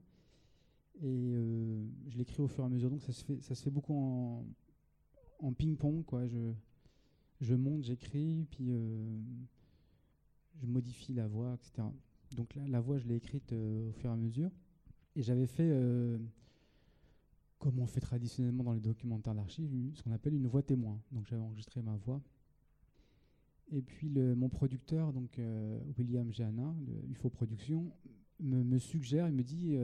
et 1.03 1.33
je 2.07 2.19
l'écris 2.19 2.43
au 2.43 2.47
fur 2.47 2.63
et 2.63 2.67
à 2.67 2.69
mesure 2.69 2.91
donc 2.91 3.03
ça 3.03 3.13
se 3.13 3.25
fait 3.25 3.41
ça 3.41 3.55
se 3.55 3.63
fait 3.63 3.71
beaucoup 3.71 3.95
en, 3.95 4.45
en 5.41 5.53
ping 5.55 5.77
pong 5.77 6.05
quoi 6.05 6.23
je 7.41 7.55
monte, 7.55 7.85
j'écris, 7.85 8.47
puis 8.51 8.67
euh, 8.71 9.21
je 10.57 10.67
modifie 10.67 11.13
la 11.13 11.27
voix, 11.27 11.55
etc. 11.55 11.87
Donc 12.37 12.55
là, 12.55 12.63
la 12.69 12.81
voix, 12.81 12.99
je 12.99 13.07
l'ai 13.07 13.17
écrite 13.17 13.53
euh, 13.53 13.89
au 13.89 13.93
fur 13.93 14.11
et 14.11 14.13
à 14.13 14.17
mesure. 14.17 14.51
Et 15.17 15.23
j'avais 15.23 15.47
fait, 15.47 15.69
euh, 15.71 16.19
comme 17.59 17.79
on 17.79 17.87
fait 17.87 18.01
traditionnellement 18.01 18.65
dans 18.65 18.73
les 18.73 18.81
documentaires 18.81 19.35
d'archives, 19.35 19.71
ce 19.95 20.03
qu'on 20.03 20.13
appelle 20.13 20.35
une 20.35 20.47
voix 20.47 20.63
témoin. 20.63 21.01
Donc 21.13 21.27
j'avais 21.27 21.43
enregistré 21.43 21.83
ma 21.83 21.97
voix. 21.97 22.21
Et 23.71 23.83
puis 23.83 24.09
le, 24.09 24.35
mon 24.35 24.49
producteur, 24.49 25.13
donc 25.13 25.41
William 25.97 26.31
Jeannin, 26.33 26.77
de 26.83 26.93
UFO 27.11 27.31
Production, 27.31 27.91
me, 28.41 28.63
me, 28.63 28.79
suggère, 28.79 29.27
il 29.29 29.35
me 29.35 29.43
dit 29.43 29.77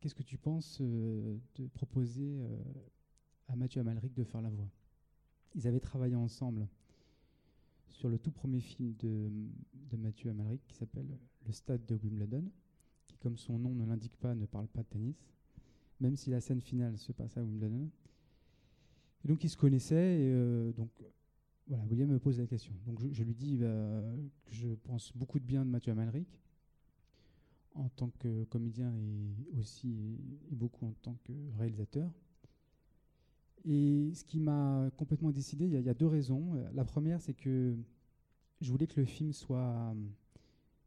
Qu'est-ce 0.00 0.14
que 0.14 0.22
tu 0.22 0.38
penses 0.38 0.80
de 0.80 1.66
proposer 1.74 2.40
à 3.48 3.56
Mathieu 3.56 3.80
Amalric 3.80 4.14
de 4.14 4.24
faire 4.24 4.40
la 4.40 4.48
voix? 4.48 4.70
Ils 5.54 5.66
avaient 5.66 5.80
travaillé 5.80 6.14
ensemble 6.14 6.68
sur 7.88 8.08
le 8.08 8.18
tout 8.18 8.30
premier 8.30 8.60
film 8.60 8.94
de, 8.98 9.30
Mathieu 9.96 10.30
Amalric 10.30 10.64
qui 10.66 10.74
s'appelle 10.74 11.18
Le 11.46 11.52
Stade 11.52 11.84
de 11.86 11.96
Wimbledon, 11.96 12.44
qui, 13.06 13.16
comme 13.18 13.36
son 13.36 13.58
nom 13.58 13.74
ne 13.74 13.84
l'indique 13.84 14.16
pas, 14.16 14.34
ne 14.34 14.46
parle 14.46 14.68
pas 14.68 14.82
de 14.82 14.88
tennis, 14.88 15.16
même 16.00 16.16
si 16.16 16.30
la 16.30 16.40
scène 16.40 16.60
finale 16.60 16.96
se 16.96 17.12
passe 17.12 17.36
à 17.36 17.42
Wimbledon. 17.42 17.90
Et 19.24 19.28
donc 19.28 19.44
ils 19.44 19.50
se 19.50 19.56
connaissaient, 19.56 20.20
et 20.20 20.32
euh, 20.32 20.72
donc 20.72 20.90
voilà, 21.66 21.84
William 21.86 22.08
me 22.08 22.18
pose 22.18 22.38
la 22.38 22.46
question. 22.46 22.72
Donc 22.86 23.00
je, 23.00 23.22
lui 23.22 23.34
dis 23.34 23.56
bah, 23.58 24.02
que 24.46 24.54
je 24.54 24.68
pense 24.68 25.12
beaucoup 25.14 25.38
de 25.38 25.44
bien 25.44 25.64
de 25.64 25.70
Mathieu 25.70 25.92
Amalric 25.92 26.40
en 27.74 27.88
tant 27.90 28.10
que 28.18 28.44
comédien 28.44 28.92
et 28.96 29.58
aussi 29.58 30.18
et 30.50 30.54
beaucoup 30.54 30.86
en 30.86 30.92
tant 31.02 31.16
que 31.24 31.32
réalisateur. 31.58 32.10
Et 33.64 34.12
ce 34.14 34.24
qui 34.24 34.40
m'a 34.40 34.90
complètement 34.96 35.30
décidé, 35.30 35.66
il 35.66 35.80
y, 35.80 35.88
a 35.88 35.94
deux 35.94 36.06
raisons. 36.06 36.54
La 36.72 36.84
première, 36.84 37.20
c'est 37.20 37.34
que 37.34 37.76
je 38.60 38.70
voulais 38.70 38.86
que 38.86 38.98
le 38.98 39.06
film 39.06 39.32
soit, 39.32 39.94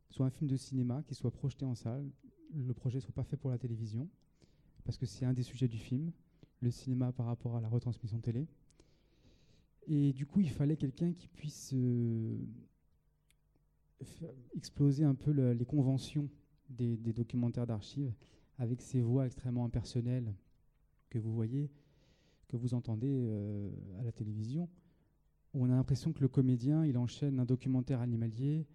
soit 0.10 0.26
un 0.26 0.30
film 0.32 0.50
de 0.50 0.58
cinéma, 0.58 1.04
qui 1.04 1.14
soit 1.14 1.32
projeté 1.32 1.66
en 1.66 1.76
salle. 1.76 2.10
Le 2.54 2.74
projet 2.74 2.98
ne 2.98 3.02
soit 3.02 3.14
pas 3.14 3.24
fait 3.24 3.38
pour 3.38 3.52
la 3.52 3.58
télévision, 3.58 4.10
parce 4.86 4.98
que 4.98 5.06
c'est 5.06 5.26
un 5.26 5.34
des 5.34 5.44
sujets 5.44 5.68
du 5.68 5.78
film, 5.78 6.12
le 6.62 6.72
cinéma 6.72 7.12
par 7.12 7.28
rapport 7.28 7.56
à 7.56 7.62
la 7.62 7.68
retransmission 7.68 8.20
télé. 8.20 8.48
Et 9.88 10.14
du 10.14 10.26
coup, 10.26 10.40
il 10.40 10.50
fallait 10.50 10.78
quelqu'un 10.78 11.14
qui 11.14 11.28
puisse 11.28 11.74
euh, 11.74 12.38
exploser 14.56 15.04
un 15.04 15.16
peu 15.16 15.32
les 15.32 15.66
conventions 15.66 16.30
des 16.70 17.14
documentaires 17.14 17.68
d'archives, 17.68 18.14
avec 18.58 18.82
ces 18.82 19.02
voix 19.02 19.26
extrêmement 19.26 19.66
impersonnelles 19.66 20.34
que 21.10 21.20
vous 21.20 21.34
voyez 21.34 21.70
que 22.54 22.58
vous 22.58 22.76
entendez 22.76 23.10
euh, 23.12 23.72
à 24.00 24.04
la 24.04 24.12
télévision. 24.12 24.70
On 25.56 25.72
a 25.72 25.76
l'impression 25.76 26.14
que 26.14 26.22
le 26.22 26.28
comédien, 26.28 26.86
il 26.86 26.98
enchaîne 27.00 27.40
un 27.40 27.46
documentaire 27.46 28.00
animalier, 28.00 28.68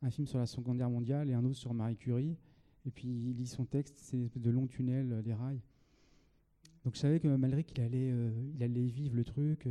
un 0.00 0.10
film 0.10 0.26
sur 0.26 0.38
la 0.38 0.46
Seconde 0.46 0.78
Guerre 0.78 0.90
mondiale 0.90 1.28
et 1.28 1.34
un 1.34 1.44
autre 1.44 1.56
sur 1.56 1.74
Marie 1.74 1.96
Curie. 1.96 2.36
Et 2.86 2.90
puis 2.90 3.08
il 3.08 3.36
lit 3.36 3.46
son 3.46 3.66
texte, 3.66 3.98
c'est 3.98 4.38
de 4.38 4.50
longs 4.50 4.66
tunnels, 4.66 5.12
euh, 5.12 5.22
des 5.22 5.34
rails. 5.34 5.60
Donc 6.84 6.94
je 6.94 7.00
savais 7.00 7.20
que 7.20 7.28
allait, 7.28 8.10
euh, 8.10 8.30
il 8.54 8.62
allait 8.62 8.86
vivre 8.86 9.16
le 9.16 9.24
truc, 9.24 9.68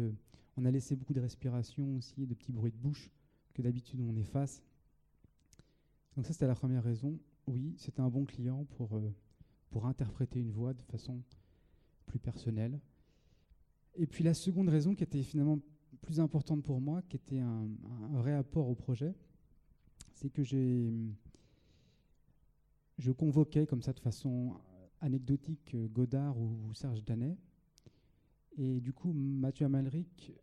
on 0.57 0.65
a 0.65 0.71
laissé 0.71 0.95
beaucoup 0.95 1.13
de 1.13 1.21
respiration 1.21 1.95
aussi, 1.95 2.27
de 2.27 2.33
petits 2.35 2.51
bruits 2.51 2.71
de 2.71 2.77
bouche 2.77 3.09
que 3.53 3.61
d'habitude 3.61 4.01
on 4.01 4.15
efface. 4.17 4.61
Donc 6.15 6.25
ça 6.27 6.33
c'était 6.33 6.47
la 6.47 6.55
première 6.55 6.83
raison. 6.83 7.17
Oui, 7.47 7.73
c'était 7.77 8.01
un 8.01 8.09
bon 8.09 8.25
client 8.25 8.65
pour, 8.75 8.99
pour 9.69 9.85
interpréter 9.85 10.41
une 10.41 10.51
voix 10.51 10.73
de 10.73 10.81
façon 10.81 11.21
plus 12.05 12.19
personnelle. 12.19 12.79
Et 13.97 14.07
puis 14.07 14.23
la 14.23 14.33
seconde 14.33 14.69
raison 14.69 14.93
qui 14.93 15.03
était 15.03 15.23
finalement 15.23 15.59
plus 16.01 16.19
importante 16.19 16.63
pour 16.63 16.81
moi, 16.81 17.01
qui 17.03 17.15
était 17.15 17.39
un, 17.39 17.67
vrai 18.11 18.33
apport 18.33 18.69
au 18.69 18.75
projet, 18.75 19.15
c'est 20.13 20.29
que 20.29 20.43
j'ai, 20.43 20.93
je 22.97 23.11
convoquais 23.11 23.65
comme 23.65 23.81
ça 23.81 23.93
de 23.93 23.99
façon 23.99 24.53
anecdotique 25.01 25.75
Godard 25.91 26.37
ou, 26.37 26.73
Serge 26.73 27.03
Danet. 27.03 27.37
Et 28.57 28.79
du 28.79 28.93
coup, 28.93 29.11
Mathieu 29.13 29.65
Amalric, 29.65 30.33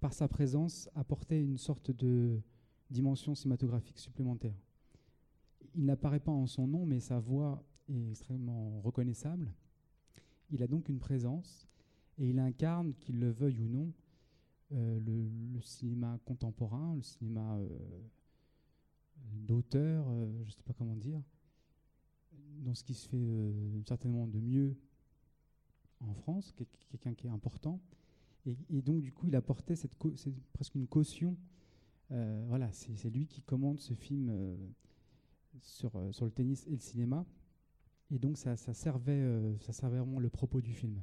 par 0.00 0.12
sa 0.12 0.28
présence, 0.28 0.88
apportait 0.94 1.42
une 1.42 1.58
sorte 1.58 1.90
de 1.90 2.40
dimension 2.90 3.34
cinématographique 3.34 3.98
supplémentaire. 3.98 4.56
Il 5.74 5.84
n'apparaît 5.84 6.20
pas 6.20 6.32
en 6.32 6.46
son 6.46 6.66
nom, 6.66 6.86
mais 6.86 7.00
sa 7.00 7.18
voix 7.18 7.64
est 7.88 8.10
extrêmement 8.10 8.80
reconnaissable. 8.80 9.52
Il 10.50 10.62
a 10.62 10.66
donc 10.66 10.88
une 10.88 10.98
présence 10.98 11.66
et 12.18 12.30
il 12.30 12.38
incarne, 12.38 12.94
qu'il 12.94 13.18
le 13.18 13.30
veuille 13.30 13.60
ou 13.60 13.68
non, 13.68 13.92
euh, 14.72 14.98
le, 15.00 15.60
cinéma 15.60 16.18
contemporain, 16.24 16.94
le 16.96 17.02
cinéma 17.02 17.56
euh, 17.58 17.68
d'auteur, 19.32 20.06
euh, 20.08 20.32
je 20.42 20.48
ne 20.48 20.50
sais 20.50 20.62
pas 20.62 20.72
comment 20.72 20.96
dire, 20.96 21.22
dans 22.58 22.74
ce 22.74 22.82
qui 22.82 22.94
se 22.94 23.08
fait 23.08 23.54
certainement 23.86 24.26
de 24.26 24.40
mieux 24.40 24.76
en 26.00 26.14
France, 26.14 26.52
quelqu'un 26.90 27.14
qui 27.14 27.26
est 27.26 27.30
important. 27.30 27.80
Et, 28.46 28.82
donc, 28.82 29.00
du 29.00 29.10
coup, 29.10 29.26
il 29.26 29.36
apportait 29.36 29.74
presque 30.52 30.74
une 30.74 30.86
caution. 30.86 31.36
voilà, 32.10 32.70
c'est 32.72 33.08
lui 33.10 33.26
qui 33.26 33.40
commande 33.42 33.80
ce 33.80 33.94
film 33.94 34.58
sur, 35.62 35.98
le 35.98 36.30
tennis 36.30 36.66
et 36.66 36.72
le 36.72 36.78
cinéma. 36.78 37.24
Et 38.10 38.18
donc, 38.18 38.36
ça 38.36 38.56
servait, 38.56 39.56
ça 39.60 39.72
servait 39.72 39.98
vraiment 39.98 40.20
le 40.20 40.28
propos 40.28 40.60
du 40.60 40.74
film. 40.74 41.00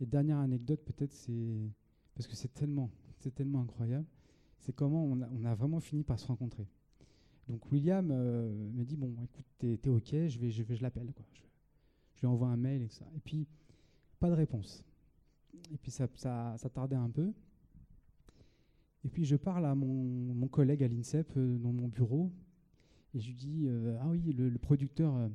Et 0.00 0.06
dernière 0.06 0.38
anecdote, 0.38 0.80
peut-être, 0.84 1.12
c'est 1.12 1.70
parce 2.14 2.26
que 2.26 2.34
c'est 2.34 2.52
tellement, 2.52 2.90
c'est 3.18 3.34
tellement 3.34 3.60
incroyable. 3.60 4.06
C'est 4.58 4.74
comment 4.74 5.04
on 5.04 5.44
a, 5.44 5.54
vraiment 5.54 5.80
fini 5.80 6.02
par 6.02 6.18
se 6.18 6.26
rencontrer. 6.26 6.66
Donc 7.48 7.70
William 7.70 8.10
euh, 8.10 8.50
me 8.72 8.84
dit 8.84 8.96
bon, 8.96 9.14
écoute, 9.22 9.44
t'es 9.58 9.78
es 9.82 9.88
ok, 9.88 10.26
je 10.26 10.38
vais, 10.38 10.50
je 10.50 10.62
vais, 10.62 10.74
je 10.74 10.82
l'appelle 10.82 11.12
quoi. 11.12 11.24
Je, 12.14 12.20
lui 12.20 12.26
envoie 12.26 12.48
un 12.48 12.56
mail 12.56 12.82
et 12.82 12.88
ça. 12.88 13.04
Et 13.14 13.20
puis 13.20 13.46
pas 14.18 14.28
de 14.28 14.34
réponse. 14.34 14.82
Et 15.72 15.76
puis 15.76 15.90
ça, 15.90 16.08
tardait 16.74 16.96
un 16.96 17.10
peu. 17.10 17.32
Et 19.04 19.08
puis 19.08 19.24
je 19.24 19.36
parle 19.36 19.66
à 19.66 19.74
mon, 19.74 20.48
collègue 20.48 20.82
à 20.82 20.88
l'INSEP 20.88 21.32
euh, 21.36 21.58
dans 21.58 21.72
mon 21.72 21.88
bureau 21.88 22.32
et 23.14 23.20
je 23.20 23.28
lui 23.28 23.34
dis 23.34 23.64
euh, 23.66 23.96
ah 24.00 24.08
oui, 24.08 24.32
le 24.32 24.58
producteur 24.58 25.30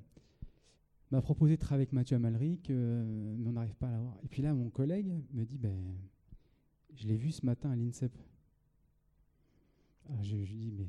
m'a 1.11 1.21
proposé 1.21 1.57
de 1.57 1.61
travailler 1.61 1.83
avec 1.83 1.93
Mathieu 1.93 2.15
Amalric, 2.15 2.69
euh, 2.69 3.35
mais 3.37 3.49
on 3.49 3.53
n'arrive 3.53 3.75
pas 3.75 3.87
à 3.87 3.91
l'avoir. 3.91 4.17
Et 4.23 4.27
puis 4.27 4.41
là, 4.41 4.53
mon 4.53 4.69
collègue 4.69 5.11
me 5.33 5.43
dit, 5.43 5.57
ben, 5.57 5.95
je 6.93 7.07
l'ai 7.07 7.17
vu 7.17 7.31
ce 7.31 7.45
matin 7.45 7.71
à 7.71 7.75
l'INSEP. 7.75 8.17
je, 10.21 10.35
lui 10.35 10.45
dis, 10.45 10.71
mais 10.71 10.87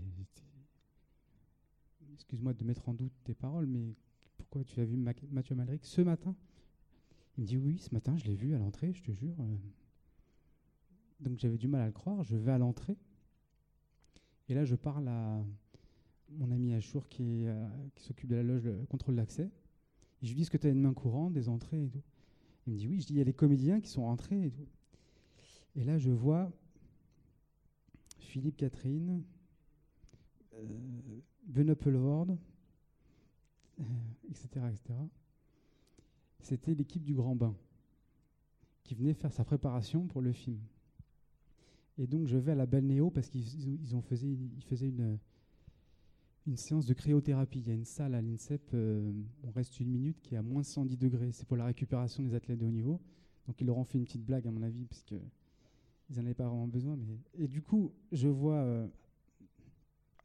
excuse-moi 2.15 2.55
de 2.55 2.65
mettre 2.65 2.89
en 2.89 2.95
doute 2.95 3.13
tes 3.25 3.35
paroles, 3.35 3.67
mais 3.67 3.95
pourquoi 4.37 4.63
tu 4.65 4.81
as 4.81 4.85
vu 4.85 4.97
Mathieu 4.97 5.55
Amalric 5.55 5.85
ce 5.85 6.03
matin? 6.03 6.37
Il 7.37 7.43
me 7.43 7.47
dit, 7.47 7.57
oui, 7.57 7.79
ce 7.79 7.93
matin, 7.93 8.17
je 8.17 8.25
l'ai 8.27 8.35
vu 8.35 8.55
à 8.55 8.59
l'entrée, 8.59 8.93
je 8.93 9.03
te 9.03 9.11
jure. 9.13 9.37
Donc 11.21 11.39
j'avais 11.39 11.57
du 11.57 11.67
mal 11.67 11.81
à 11.81 11.87
le 11.87 11.93
croire. 11.93 12.23
Je 12.23 12.37
vais 12.37 12.53
à 12.53 12.59
l'entrée. 12.59 12.97
Et 14.49 14.55
là, 14.55 14.65
je 14.65 14.75
parle 14.75 15.09
à 15.09 15.43
mon 16.29 16.51
ami 16.51 16.75
Achour 16.75 17.09
qui, 17.09 17.47
euh, 17.47 17.67
s'occupe 17.97 18.29
de 18.29 18.37
la 18.37 18.43
loge, 18.43 18.67
le 18.67 18.87
contrôle 18.87 19.17
d'accès 19.17 19.51
je 20.23 20.29
lui 20.29 20.37
dis, 20.37 20.43
est-ce 20.43 20.51
que 20.51 20.57
tu 20.57 20.67
as 20.67 20.71
une 20.71 20.81
main 20.81 20.95
courante, 20.95 21.33
des 21.33 21.49
entrées 21.49 21.85
et 21.85 21.89
tout? 21.89 22.03
Il 22.67 22.75
me 22.75 22.79
dit, 22.79 22.89
oui. 22.89 23.01
Je 23.01 23.07
dis, 23.07 23.15
il 23.15 23.19
y 23.19 23.21
a 23.21 23.25
les 23.25 23.33
comédiens 23.33 23.81
qui 23.81 23.91
sont 23.91 24.05
rentrés 24.05 24.47
et 24.47 24.51
tout. 24.51 24.69
Et 25.75 25.85
là, 25.85 25.99
je 25.99 26.11
vois 26.11 26.51
Philippe 28.19 28.57
Catherine, 28.57 29.25
euh, 30.55 31.21
Benoît 31.47 31.75
etc., 34.31 34.49
etc. 34.71 34.95
C'était 36.41 36.75
l'équipe 36.75 37.03
du 37.03 37.15
Grand 37.15 37.35
Bain 37.35 37.57
qui 38.85 38.95
venait 38.95 39.15
faire 39.15 39.33
sa 39.33 39.45
préparation 39.45 40.07
pour 40.07 40.21
le 40.21 40.33
film. 40.33 40.61
Et 41.99 42.07
donc 42.07 42.27
je 42.27 42.37
vais 42.37 42.53
à 42.53 42.55
la 42.55 42.67
Belle 42.67 42.87
Néo 42.87 43.11
parce 43.11 43.29
qu'ils 43.29 43.45
faisaient 44.03 44.89
une, 44.89 45.19
une 46.47 46.57
séance 46.57 46.87
de 46.87 46.95
cryothérapie. 46.95 47.61
Il 47.61 47.69
y 47.69 47.71
a 47.71 47.75
une 47.75 47.85
salle 47.85 48.15
à 48.15 48.21
l'INSEP, 48.21 48.71
euh, 48.75 49.13
on 49.45 49.51
reste 49.51 49.79
une 49.81 49.89
minute, 49.89 50.21
qui 50.21 50.35
est 50.35 50.39
à 50.39 50.43
moins 50.43 50.63
110 50.63 50.97
degrés. 50.97 51.33
C'est 51.33 51.47
pour 51.47 51.57
la 51.57 51.67
récupération 51.67 52.23
des 52.23 52.35
athlètes 52.35 52.59
de 52.59 52.67
haut 52.67 52.71
niveau. 52.71 53.01
Donc 53.47 53.61
ils 53.61 53.67
leur 53.67 53.77
ont 53.79 53.85
fait 53.85 53.99
une 53.99 54.05
petite 54.05 54.25
blague, 54.25 54.47
à 54.47 54.51
mon 54.51 54.63
avis, 54.63 54.85
parce 54.85 55.03
qu'ils 55.03 55.21
n'en 56.17 56.25
avaient 56.25 56.35
pas 56.35 56.49
vraiment 56.49 56.69
besoin. 56.69 56.97
Mais... 56.97 57.19
Et 57.35 57.49
du 57.49 57.63
coup, 57.63 57.93
je 58.11 58.29
vois 58.29 58.57
euh, 58.57 58.87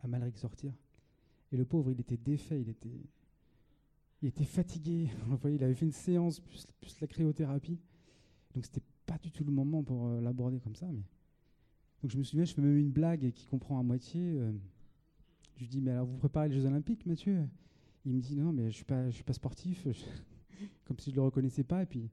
Amalric 0.01 0.37
sortir. 0.37 0.73
Et 1.51 1.57
le 1.57 1.65
pauvre, 1.65 1.91
il 1.91 1.99
était 1.99 2.17
défait, 2.17 2.61
il 2.61 2.69
était, 2.69 3.01
il 4.21 4.27
était 4.27 4.45
fatigué. 4.45 5.09
il 5.45 5.63
avait 5.63 5.75
fait 5.75 5.85
une 5.85 5.91
séance 5.91 6.39
plus, 6.39 6.67
la 6.99 7.07
cryothérapie. 7.07 7.79
Donc 8.53 8.65
c'était 8.65 8.83
pas 9.05 9.17
du 9.19 9.31
tout 9.31 9.43
le 9.43 9.51
moment 9.51 9.83
pour 9.83 10.07
euh, 10.07 10.21
l'aborder 10.21 10.59
comme 10.59 10.75
ça. 10.75 10.87
Donc 10.87 12.11
je 12.11 12.17
me 12.17 12.23
souviens, 12.23 12.45
je 12.45 12.53
fais 12.53 12.61
même 12.61 12.77
une 12.77 12.91
blague 12.91 13.31
qui 13.31 13.45
comprend 13.45 13.79
à 13.79 13.83
moitié. 13.83 14.39
Je 15.57 15.63
lui 15.63 15.69
dis, 15.69 15.81
mais 15.81 15.89
alors 15.89 16.05
vous 16.05 16.17
préparez 16.17 16.49
les 16.49 16.55
Jeux 16.55 16.67
Olympiques, 16.67 17.07
Mathieu? 17.07 17.49
Il 18.05 18.13
me 18.13 18.21
dit, 18.21 18.35
non, 18.35 18.53
mais 18.53 18.69
je 18.69 18.83
ne 18.93 19.09
suis, 19.11 19.23
pas, 19.23 19.33
sportif, 19.33 19.87
comme 20.85 20.99
si 20.99 21.09
je 21.09 21.15
ne 21.15 21.21
le 21.21 21.23
reconnaissais 21.23 21.63
pas. 21.63 21.81
Et 21.81 21.87
puis, 21.87 22.11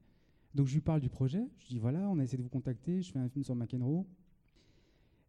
donc 0.55 0.65
je 0.65 0.73
lui 0.73 0.81
parle 0.81 0.99
du 0.99 1.09
projet. 1.09 1.47
Je 1.59 1.67
dis, 1.67 1.77
voilà, 1.77 2.09
on 2.09 2.17
a 2.17 2.23
essayé 2.23 2.39
de 2.39 2.43
vous 2.43 2.49
contacter, 2.49 3.03
je 3.03 3.11
fais 3.11 3.19
un 3.19 3.29
film 3.29 3.43
sur 3.43 3.53
McEnroe. 3.53 4.03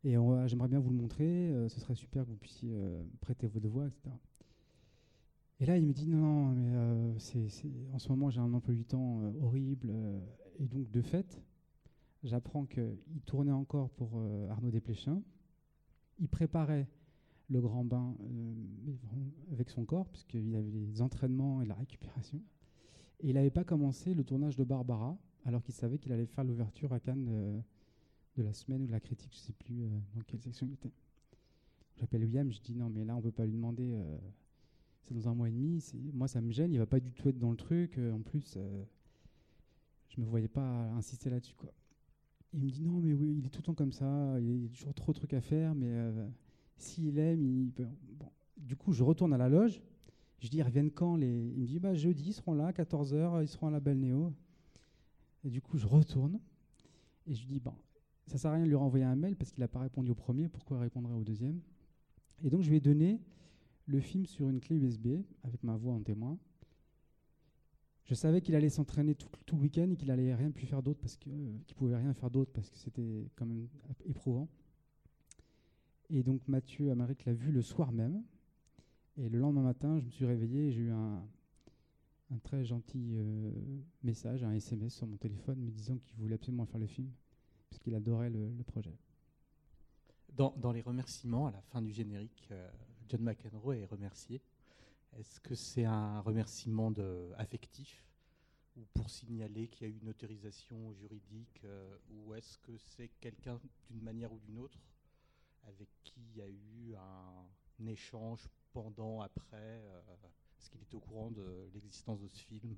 Et 0.02 0.12
j'aimerais 0.46 0.68
bien 0.68 0.78
vous 0.78 0.88
le 0.88 0.96
montrer, 0.96 1.50
euh, 1.50 1.68
ce 1.68 1.78
serait 1.78 1.94
super 1.94 2.24
que 2.24 2.30
vous 2.30 2.36
puissiez 2.36 2.70
euh, 2.72 3.02
prêter 3.20 3.46
vos 3.48 3.60
devoirs, 3.60 3.88
etc. 3.88 4.08
Et 5.60 5.66
là, 5.66 5.76
il 5.76 5.86
me 5.86 5.92
dit, 5.92 6.08
non, 6.08 6.18
non, 6.18 6.54
mais 6.54 6.70
euh, 6.74 7.12
en 7.92 7.98
ce 7.98 8.08
moment, 8.08 8.30
j'ai 8.30 8.40
un 8.40 8.54
emploi 8.54 8.72
du 8.72 8.86
temps 8.86 9.30
horrible. 9.42 9.92
et 10.58 10.66
donc, 10.66 10.90
de 10.90 11.02
fait, 11.02 11.42
j'apprends 12.22 12.64
qu'il 12.64 13.20
tournait 13.26 13.52
encore 13.52 13.90
pour 13.90 14.22
Arnaud 14.48 14.70
Desplechin. 14.70 15.22
Il 16.18 16.28
préparait 16.28 16.88
le 17.48 17.60
grand 17.60 17.84
bain 17.84 18.16
euh, 18.20 18.54
avec 19.52 19.70
son 19.70 19.84
corps, 19.84 20.08
puisqu'il 20.08 20.54
avait 20.54 20.70
les 20.70 21.02
entraînements 21.02 21.62
et 21.62 21.66
la 21.66 21.74
récupération. 21.74 22.40
Et 23.20 23.28
il 23.28 23.34
n'avait 23.34 23.50
pas 23.50 23.64
commencé 23.64 24.14
le 24.14 24.24
tournage 24.24 24.56
de 24.56 24.64
Barbara, 24.64 25.16
alors 25.44 25.62
qu'il 25.62 25.74
savait 25.74 25.98
qu'il 25.98 26.12
allait 26.12 26.26
faire 26.26 26.44
l'ouverture 26.44 26.92
à 26.92 27.00
Cannes 27.00 27.28
euh, 27.30 27.60
de 28.36 28.42
la 28.42 28.52
semaine 28.52 28.82
ou 28.82 28.86
de 28.86 28.92
la 28.92 29.00
critique, 29.00 29.32
je 29.32 29.38
ne 29.38 29.44
sais 29.44 29.52
plus 29.52 29.82
euh, 29.82 29.88
dans 30.14 30.22
quelle 30.22 30.40
section 30.40 30.66
il 30.66 30.74
était. 30.74 30.92
J'appelle 31.98 32.24
William, 32.24 32.50
je 32.50 32.60
dis 32.60 32.74
non, 32.74 32.90
mais 32.90 33.04
là, 33.04 33.14
on 33.14 33.18
ne 33.18 33.22
peut 33.22 33.32
pas 33.32 33.46
lui 33.46 33.54
demander, 33.54 33.98
c'est 35.04 35.14
dans 35.14 35.30
un 35.30 35.34
mois 35.34 35.48
et 35.48 35.50
demi, 35.50 35.82
moi, 36.12 36.28
ça 36.28 36.42
me 36.42 36.52
gêne, 36.52 36.70
il 36.70 36.74
ne 36.74 36.80
va 36.80 36.86
pas 36.86 37.00
du 37.00 37.10
tout 37.10 37.30
être 37.30 37.38
dans 37.38 37.50
le 37.50 37.56
truc. 37.56 37.98
en 37.98 38.20
plus, 38.20 38.58
je 40.08 40.20
ne 40.20 40.26
me 40.26 40.28
voyais 40.28 40.46
pas 40.46 40.90
insister 40.90 41.30
là-dessus. 41.30 41.54
Il 42.52 42.64
me 42.64 42.68
dit 42.68 42.82
non, 42.82 43.00
mais 43.00 43.14
oui, 43.14 43.36
il 43.38 43.46
est 43.46 43.48
tout 43.48 43.60
le 43.60 43.64
temps 43.64 43.74
comme 43.74 43.92
ça, 43.92 44.38
il 44.40 44.64
y 44.64 44.66
a 44.66 44.68
toujours 44.68 44.92
trop 44.92 45.12
de 45.12 45.16
trucs 45.16 45.32
à 45.32 45.40
faire, 45.40 45.74
mais 45.74 45.90
s'il 46.76 47.18
aime, 47.18 47.44
il 47.44 47.72
peut. 47.72 47.86
Du 48.56 48.76
coup, 48.76 48.92
je 48.92 49.02
retourne 49.02 49.32
à 49.32 49.38
la 49.38 49.48
loge. 49.48 49.82
Je 50.38 50.48
dis, 50.48 50.58
ils 50.58 50.62
reviennent 50.62 50.90
quand. 50.90 51.16
Il 51.16 51.60
me 51.60 51.66
dit, 51.66 51.78
bah, 51.78 51.94
jeudi, 51.94 52.28
ils 52.28 52.32
seront 52.32 52.54
là, 52.54 52.72
14h, 52.72 53.42
ils 53.42 53.48
seront 53.48 53.68
à 53.68 53.70
la 53.70 53.80
Belle 53.80 53.98
Néo. 53.98 54.32
Du 55.44 55.60
coup, 55.60 55.78
je 55.78 55.86
retourne. 55.86 56.38
Et 57.26 57.34
je 57.34 57.46
dis, 57.46 57.60
bon, 57.60 57.74
ça 58.26 58.38
sert 58.38 58.50
à 58.50 58.54
rien 58.54 58.64
de 58.64 58.68
lui 58.68 58.76
renvoyer 58.76 59.04
un 59.04 59.16
mail 59.16 59.36
parce 59.36 59.50
qu'il 59.52 59.60
n'a 59.60 59.68
pas 59.68 59.80
répondu 59.80 60.10
au 60.10 60.14
premier, 60.14 60.48
pourquoi 60.48 60.76
il 60.76 60.80
répondrait 60.80 61.14
au 61.14 61.24
deuxième? 61.24 61.60
Et 62.42 62.50
donc, 62.50 62.62
je 62.62 62.70
lui 62.70 62.76
ai 62.76 62.80
donné 62.80 63.20
le 63.86 64.00
film 64.00 64.26
sur 64.26 64.48
une 64.48 64.60
clé 64.60 64.76
USB 64.76 65.08
avec 65.44 65.62
ma 65.62 65.76
voix 65.76 65.94
en 65.94 66.00
témoin. 66.00 66.38
Je 68.04 68.14
savais 68.14 68.40
qu'il 68.40 68.54
allait 68.54 68.68
s'entraîner 68.68 69.14
tout, 69.14 69.28
le 69.52 69.58
week-end 69.62 69.90
et 69.90 69.96
qu'il 69.96 70.10
allait 70.10 70.34
rien 70.34 70.50
pu 70.50 70.64
faire 70.66 70.82
d'autre 70.82 71.00
parce 71.00 71.18
euh, 71.26 71.58
qu'il 71.66 71.76
pouvait 71.76 71.96
rien 71.96 72.14
faire 72.14 72.30
d'autre 72.30 72.52
parce 72.52 72.70
que 72.70 72.78
c'était 72.78 73.28
quand 73.34 73.46
même 73.46 73.66
éprouvant. 74.04 74.48
Et 76.10 76.22
donc 76.22 76.46
Mathieu 76.46 76.90
Amaric 76.90 77.24
l'a 77.24 77.32
vu 77.34 77.50
le 77.50 77.62
soir 77.62 77.92
même. 77.92 78.22
Et 79.18 79.28
le 79.28 79.38
lendemain 79.38 79.62
matin, 79.62 79.98
je 79.98 80.04
me 80.04 80.10
suis 80.10 80.26
réveillé 80.26 80.68
et 80.68 80.72
j'ai 80.72 80.82
eu 80.82 80.90
un, 80.90 81.26
très 82.42 82.64
gentil 82.64 83.14
euh, 83.14 83.50
message, 84.02 84.44
un 84.44 84.52
SMS 84.52 84.94
sur 84.94 85.06
mon 85.06 85.16
téléphone 85.16 85.58
me 85.58 85.70
disant 85.70 85.96
qu'il 85.96 86.16
voulait 86.18 86.34
absolument 86.34 86.66
faire 86.66 86.80
le 86.80 86.86
film, 86.86 87.10
parce 87.70 87.80
qu'il 87.80 87.94
adorait 87.94 88.30
le, 88.30 88.50
projet. 88.66 88.94
Dans, 90.34 90.72
les 90.72 90.82
remerciements, 90.82 91.46
à 91.46 91.50
la 91.50 91.62
fin 91.62 91.80
du 91.80 91.92
générique, 91.92 92.48
euh, 92.50 92.68
John 93.08 93.22
McEnroe 93.22 93.72
est 93.72 93.86
remercié. 93.86 94.42
Est-ce 95.18 95.40
que 95.40 95.54
c'est 95.54 95.86
un 95.86 96.20
remerciement 96.20 96.92
affectif 97.38 98.06
ou 98.76 98.84
pour 98.92 99.08
signaler 99.08 99.68
qu'il 99.68 99.88
y 99.88 99.90
a 99.90 99.94
eu 99.94 99.98
une 100.02 100.10
autorisation 100.10 100.92
juridique 100.92 101.62
euh, 101.64 101.96
ou 102.10 102.34
est-ce 102.34 102.58
que 102.58 102.76
c'est 102.76 103.08
quelqu'un 103.20 103.58
d'une 103.88 104.02
manière 104.02 104.30
ou 104.32 104.38
d'une 104.40 104.58
autre 104.58 104.78
avec 105.66 105.88
qui 106.02 106.20
il 106.20 106.38
y 106.38 106.42
a 106.42 106.48
eu 106.48 106.94
un, 106.94 107.86
échange 107.88 108.48
pendant, 108.72 109.20
après 109.20 109.82
euh, 109.84 110.00
Est-ce 110.58 110.70
qu'il 110.70 110.80
était 110.82 110.96
au 110.96 111.00
courant 111.00 111.30
de 111.30 111.68
l'existence 111.74 112.20
de 112.20 112.28
ce 112.28 112.42
film? 112.42 112.74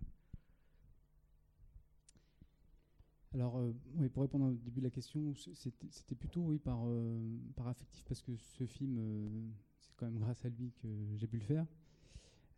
Alors, 3.34 3.59
euh, 3.59 3.72
pour 4.12 4.22
répondre 4.22 4.47
au 4.47 4.55
début 4.55 4.80
de 4.80 4.86
la 4.86 4.91
question, 4.91 5.34
c'était 5.34 6.14
plutôt 6.14 6.41
oui, 6.41 6.59
par, 6.59 6.80
euh, 6.86 7.39
par 7.55 7.68
affectif, 7.68 8.05
parce 8.07 8.22
que 8.22 8.36
ce 8.36 8.66
film, 8.66 9.53
c'est 9.78 9.95
quand 9.97 10.07
même 10.07 10.18
grâce 10.18 10.45
à 10.45 10.49
lui 10.49 10.72
que 10.82 10.89
j'ai 11.16 11.26
pu 11.26 11.36
le 11.36 11.45
faire. 11.45 11.66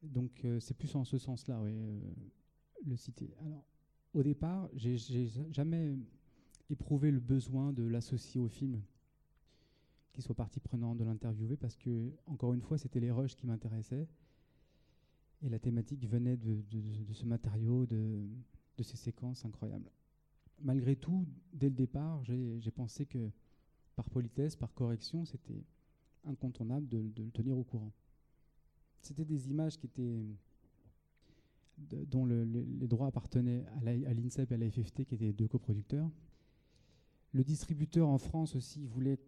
Donc, 0.02 0.46
c'est 0.60 0.76
plus 0.76 0.94
en 0.94 1.04
ce 1.04 1.18
sens-là, 1.18 1.60
oui, 1.60 1.74
le 2.86 2.96
citer. 2.96 3.34
Alors, 3.40 3.64
au 4.14 4.22
départ, 4.22 4.70
j'ai 4.74 4.96
jamais 5.50 5.94
éprouvé 6.70 7.10
le 7.10 7.20
besoin 7.20 7.72
de 7.72 7.82
l'associer 7.82 8.40
au 8.40 8.48
film, 8.48 8.80
qu'il 10.20 10.26
soit 10.26 10.34
partie 10.34 10.60
prenante 10.60 10.98
de 10.98 11.04
l'interviewer, 11.04 11.56
parce 11.56 11.76
que, 11.76 12.12
encore 12.26 12.52
une 12.52 12.60
fois, 12.60 12.76
c'était 12.76 13.00
les 13.00 13.10
rushs 13.10 13.34
qui 13.34 13.46
m'intéressaient. 13.46 14.06
Et 15.42 15.48
la 15.48 15.58
thématique 15.58 16.06
venait 16.06 16.36
de, 16.36 16.62
ce 17.14 17.24
matériau, 17.24 17.86
de, 17.86 18.28
ces 18.82 18.96
séquences 18.96 19.44
incroyables 19.44 19.90
malgré 20.62 20.94
tout, 20.94 21.26
dès 21.54 21.70
le 21.70 21.74
départ, 21.74 22.22
j'ai 22.22 22.70
pensé 22.70 23.06
que 23.06 23.30
par 23.96 24.10
politesse, 24.10 24.56
par 24.56 24.74
correction, 24.74 25.24
c'était 25.24 25.64
incontournable 26.26 26.86
de, 26.86 26.98
le 27.16 27.30
tenir 27.30 27.56
au 27.56 27.64
courant. 27.64 27.92
C'était 29.00 29.24
des 29.24 29.48
images 29.48 29.78
qui 29.78 29.86
étaient 29.86 30.26
dont 31.78 32.26
les 32.26 32.86
droits 32.86 33.06
appartenaient 33.06 33.64
à 33.78 34.12
l'INSEP 34.12 34.52
et 34.52 34.54
à 34.54 34.58
la 34.58 34.70
FFT, 34.70 35.06
qui 35.06 35.14
étaient 35.14 35.32
deux 35.32 35.48
coproducteurs. 35.48 36.10
Le 37.32 37.42
distributeur 37.42 38.06
en 38.06 38.18
France 38.18 38.54
aussi 38.54 38.84
voulait 38.84 39.18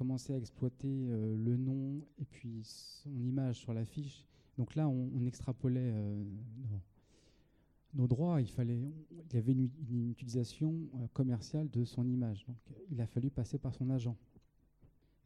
commencer 0.00 0.32
à 0.32 0.38
exploiter 0.38 0.88
euh, 0.88 1.36
le 1.36 1.58
nom 1.58 2.00
et 2.18 2.24
puis 2.24 2.62
son 2.64 3.22
image 3.22 3.58
sur 3.58 3.74
l'affiche. 3.74 4.24
Donc 4.56 4.74
là, 4.74 4.88
on, 4.88 5.26
extrapolait 5.26 5.92
euh, 5.92 6.24
nos 7.92 8.06
droits, 8.06 8.40
il, 8.40 8.48
fallait, 8.48 8.80
il 9.10 9.34
y 9.34 9.36
avait 9.36 9.52
une, 9.52 9.68
utilisation 10.10 10.74
euh, 10.94 11.06
commerciale 11.12 11.68
de 11.68 11.84
son 11.84 12.08
image. 12.08 12.46
Donc 12.46 12.56
il 12.90 12.98
a 13.02 13.06
fallu 13.06 13.28
passer 13.28 13.58
par 13.58 13.74
son 13.74 13.90
agent. 13.90 14.16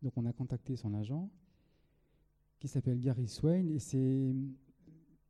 Donc 0.03 0.13
on 0.17 0.27
a 0.27 0.33
contacté 0.33 0.75
son 0.75 0.93
agent, 0.95 1.31
qui 2.59 2.67
s'appelle 2.67 2.99
Gary 2.99 3.29
Swain. 3.29 3.69
Et 3.69 3.79
c'est 3.79 4.35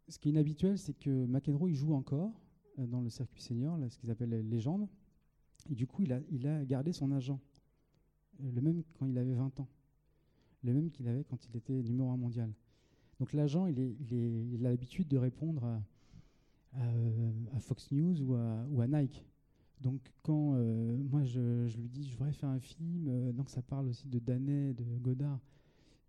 ce 0.09 0.19
qui 0.19 0.31
est 0.31 0.33
inhabituel, 0.33 0.79
c'est 0.79 0.95
que 0.95 1.27
McEnroe 1.27 1.69
il 1.69 1.75
joue 1.75 1.93
encore 1.93 2.33
dans 2.79 3.03
le 3.03 3.11
circuit 3.11 3.43
senior, 3.43 3.77
là, 3.77 3.91
ce 3.91 3.99
qu'ils 3.99 4.11
appellent 4.11 4.49
légende. 4.49 4.89
Et 5.71 5.75
du 5.75 5.87
coup, 5.87 6.03
il 6.03 6.47
a, 6.47 6.65
gardé 6.65 6.93
son 6.93 7.13
agent, 7.13 7.41
le 8.41 8.61
même 8.61 8.83
quand 8.99 9.07
il 9.07 9.19
avait 9.19 9.35
20 9.35 9.61
ans, 9.61 9.69
le 10.63 10.73
même 10.73 10.91
qu'il 10.91 11.09
avait 11.09 11.25
quand 11.25 11.47
il 11.47 11.57
était 11.57 11.83
numéro 11.83 12.11
1 12.11 12.17
mondial. 12.17 12.53
Donc 13.21 13.33
l'agent, 13.33 13.67
il, 13.67 13.97
il, 14.11 14.67
a 14.67 14.71
l'habitude 14.71 15.09
de 15.09 15.17
répondre 15.17 15.81
à 17.55 17.61
Fox 17.61 17.91
News 17.93 18.21
ou 18.23 18.81
à, 18.81 18.87
Nike. 18.87 19.25
Donc 19.81 20.01
quand 20.23 20.55
euh, 20.55 20.97
moi 21.11 21.25
je, 21.25 21.67
lui 21.79 21.89
dis 21.89 22.09
je 22.09 22.17
voudrais 22.17 22.33
faire 22.33 22.49
un 22.49 22.61
film, 22.61 23.07
euh, 23.09 23.33
donc 23.33 23.51
ça 23.51 23.61
parle 23.61 23.89
aussi 23.89 24.09
de 24.09 24.19
Danet, 24.19 24.73
de 24.73 24.85
Godard. 24.99 25.41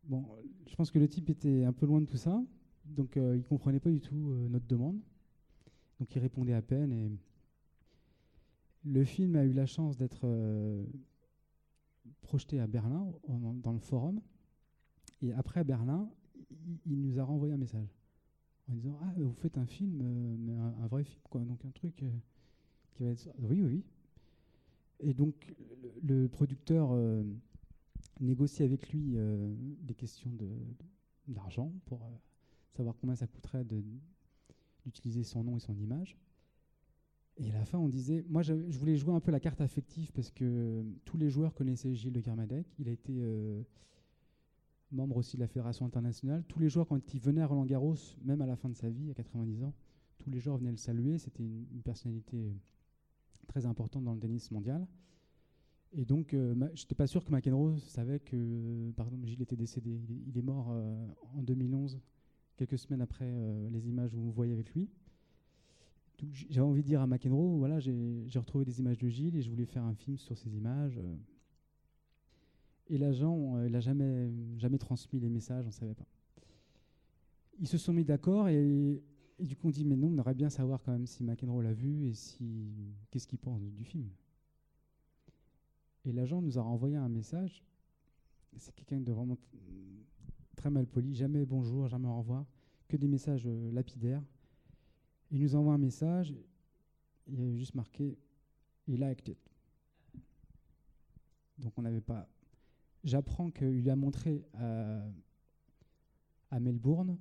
Bon, 0.05 0.23
je 0.67 0.76
pense 0.76 0.91
que 0.91 0.99
le 0.99 1.07
type 1.07 1.30
était 1.30 1.63
un 1.63 1.73
peu 1.73 1.86
loin 1.86 1.99
de 1.99 2.05
tout 2.05 2.17
ça, 2.17 2.41
donc 2.86 3.17
euh, 3.17 3.36
il 3.36 3.43
comprenait 3.43 3.80
pas 3.80 3.89
du 3.89 3.99
tout 3.99 4.34
notre 4.49 4.67
demande. 4.67 4.99
Donc 5.99 6.13
il 6.15 6.19
répondait 6.19 6.53
à 6.53 6.61
peine 6.61 6.91
et 6.91 7.11
le 8.86 9.03
film 9.03 9.36
a 9.36 9.43
eu 9.43 9.53
la 9.53 9.65
chance 9.65 9.97
d'être 9.97 10.26
projeté 12.21 12.59
à 12.59 12.67
Berlin, 12.67 13.11
dans 13.27 13.73
le 13.73 13.79
forum. 13.79 14.21
Et 15.21 15.33
après 15.33 15.63
Berlin, 15.63 16.09
il 16.85 17.01
nous 17.01 17.19
a 17.19 17.23
renvoyé 17.23 17.53
un 17.53 17.57
message 17.57 17.95
en 18.69 18.73
disant 18.73 18.97
Ah, 19.01 19.13
vous 19.17 19.33
faites 19.33 19.57
un 19.57 19.65
film, 19.65 20.01
euh, 20.01 20.83
un, 20.83 20.87
vrai 20.87 21.03
film, 21.03 21.21
quoi. 21.29 21.41
Donc 21.41 21.63
un 21.65 21.71
truc 21.71 22.03
euh, 22.03 22.09
qui 22.91 23.03
va 23.03 23.09
être. 23.09 23.29
Oui, 23.39 23.61
oui. 23.61 23.83
Et 24.99 25.13
donc 25.13 25.53
le, 26.03 26.27
producteur 26.27 26.91
euh, 26.91 27.23
négocie 28.19 28.63
avec 28.63 28.89
lui 28.89 29.17
des 29.81 29.93
questions 29.93 30.31
d'argent 31.27 31.73
pour 31.85 32.09
savoir 32.71 32.95
combien 32.99 33.15
ça 33.15 33.27
coûterait 33.27 33.65
d'utiliser 34.85 35.23
son 35.23 35.43
nom 35.43 35.57
et 35.57 35.59
son 35.59 35.77
image. 35.77 36.17
Et 37.38 37.51
à 37.51 37.53
la 37.59 37.65
fin, 37.65 37.77
on 37.77 37.89
disait, 37.89 38.23
moi, 38.29 38.41
je, 38.41 38.53
voulais 38.53 38.95
jouer 38.95 39.13
un 39.13 39.19
peu 39.19 39.31
la 39.31 39.39
carte 39.39 39.59
affective 39.59 40.11
parce 40.13 40.31
que 40.31 40.83
tous 41.03 41.17
les 41.17 41.29
joueurs 41.29 41.53
connaissaient 41.53 41.93
Gilles 41.93 42.13
de 42.13 42.21
Kermadec. 42.21 42.65
Il 42.79 42.88
a 42.88 42.91
été 42.91 43.21
membre 44.91 45.17
aussi 45.17 45.36
de 45.36 45.41
la 45.41 45.47
Fédération 45.47 45.86
internationale. 45.86 46.43
Tous 46.47 46.59
les 46.59 46.69
joueurs, 46.69 46.88
quand 46.88 47.13
ils 47.13 47.19
venaient 47.19 47.41
à 47.41 47.47
Roland 47.47 47.65
Garros, 47.65 47.95
même 48.23 48.41
à 48.41 48.45
la 48.45 48.55
fin 48.55 48.69
de 48.69 48.75
sa 48.75 48.89
vie, 48.89 49.11
à 49.11 49.13
90 49.13 49.63
ans, 49.63 49.73
tous 50.17 50.29
les 50.29 50.39
joueurs 50.39 50.57
venaient 50.57 50.71
le 50.71 50.77
saluer. 50.77 51.17
C'était 51.17 51.43
une, 51.43 51.81
personnalité 51.83 52.53
très 53.47 53.65
importante 53.65 54.03
dans 54.03 54.13
le 54.13 54.19
tennis 54.19 54.51
mondial. 54.51 54.88
Et 55.91 56.05
donc, 56.05 56.33
euh, 56.33 56.53
je 56.73 56.83
n'étais 56.83 56.95
pas 56.95 57.07
sûr 57.07 57.23
que 57.23 57.31
McEnroe 57.31 57.77
savait 57.79 58.19
que, 58.19 58.91
par 58.95 59.07
exemple, 59.07 59.27
Gilles 59.27 59.41
était 59.41 59.55
décédé. 59.55 60.01
Il 60.27 60.38
est, 60.38 60.41
mort 60.41 60.71
euh, 60.71 61.07
en 61.38 61.43
2011, 61.43 62.01
quelques 62.57 62.77
semaines 62.77 63.01
après 63.01 63.29
euh, 63.29 63.69
les 63.69 63.88
images 63.88 64.13
où 64.13 64.19
vous 64.19 64.31
voyez 64.31 64.53
avec 64.53 64.73
lui. 64.73 64.89
J'avais 66.49 66.66
envie 66.66 66.82
de 66.82 66.88
dire 66.88 67.01
à 67.01 67.07
McEnroe, 67.07 67.57
voilà, 67.57 67.80
j'ai 67.80 68.39
retrouvé 68.39 68.66
des 68.66 68.80
images 68.80 68.97
de 68.97 69.07
Gilles 69.07 69.36
et 69.36 69.41
je 69.41 69.49
voulais 69.49 69.66
faire 69.66 69.84
un 69.84 69.93
film 69.93 70.18
sur 70.18 70.38
ces 70.38 70.55
images. 70.55 70.99
Et 72.88 72.97
l'agent, 72.97 73.55
euh, 73.55 73.66
il 73.66 73.72
n'a 73.72 73.80
jamais, 73.80 74.32
jamais 74.57 74.78
transmis 74.78 75.20
les 75.20 75.30
messages, 75.30 75.66
on 75.66 75.70
ne 75.70 75.74
savait 75.74 75.95
pas. 75.95 76.05
Ils 77.59 77.68
se 77.68 77.78
sont 77.78 77.93
mis 77.93 78.05
d'accord 78.05 78.49
et, 78.49 79.01
du 79.39 79.55
coup 79.55 79.68
on 79.68 79.72
dit 79.72 79.84
mais 79.84 79.95
non, 79.95 80.07
on 80.07 80.11
aimerait 80.13 80.34
bien 80.34 80.49
savoir 80.49 80.82
quand 80.82 80.91
même 80.91 81.07
si 81.07 81.24
McEnroe 81.24 81.61
l'a 81.61 81.74
vu 81.74 82.07
et 82.07 82.13
si 82.13 82.70
qu'est-ce 83.09 83.28
qu'il 83.28 83.39
pense 83.39 83.61
du 83.61 83.84
film. 83.84 84.09
Et 86.05 86.11
l'agent 86.11 86.41
nous 86.41 86.59
a 86.59 86.61
renvoyé 86.61 86.95
un 86.95 87.09
message. 87.09 87.63
C'est 88.57 88.74
quelqu'un 88.76 89.01
de 89.01 89.11
vraiment 89.11 89.38
très 90.55 90.70
mal 90.70 90.86
poli, 90.86 91.16
jamais 91.16 91.45
bonjour, 91.45 91.88
jamais 91.88 92.07
au 92.07 92.18
revoir, 92.18 92.45
que 92.88 92.95
des 92.97 93.07
messages 93.07 93.45
euh, 93.47 93.72
lapidaires. 93.72 94.24
Il 95.32 95.41
nous 95.41 95.55
envoie 95.55 95.73
un 95.73 95.80
message, 95.80 96.34
il 97.28 97.39
avait 97.39 97.55
juste 97.55 97.76
marqué 97.76 98.17
il 98.88 99.03
a 99.03 99.07
acted. 99.07 99.38
Donc 101.57 101.73
on 101.78 101.82
n'avait 101.82 102.01
pas 102.01 102.28
j'apprends 103.05 103.51
qu'il 103.51 103.89
a 103.89 103.95
montré 103.95 104.43
à, 106.51 106.59
Melbourne. 106.59 107.17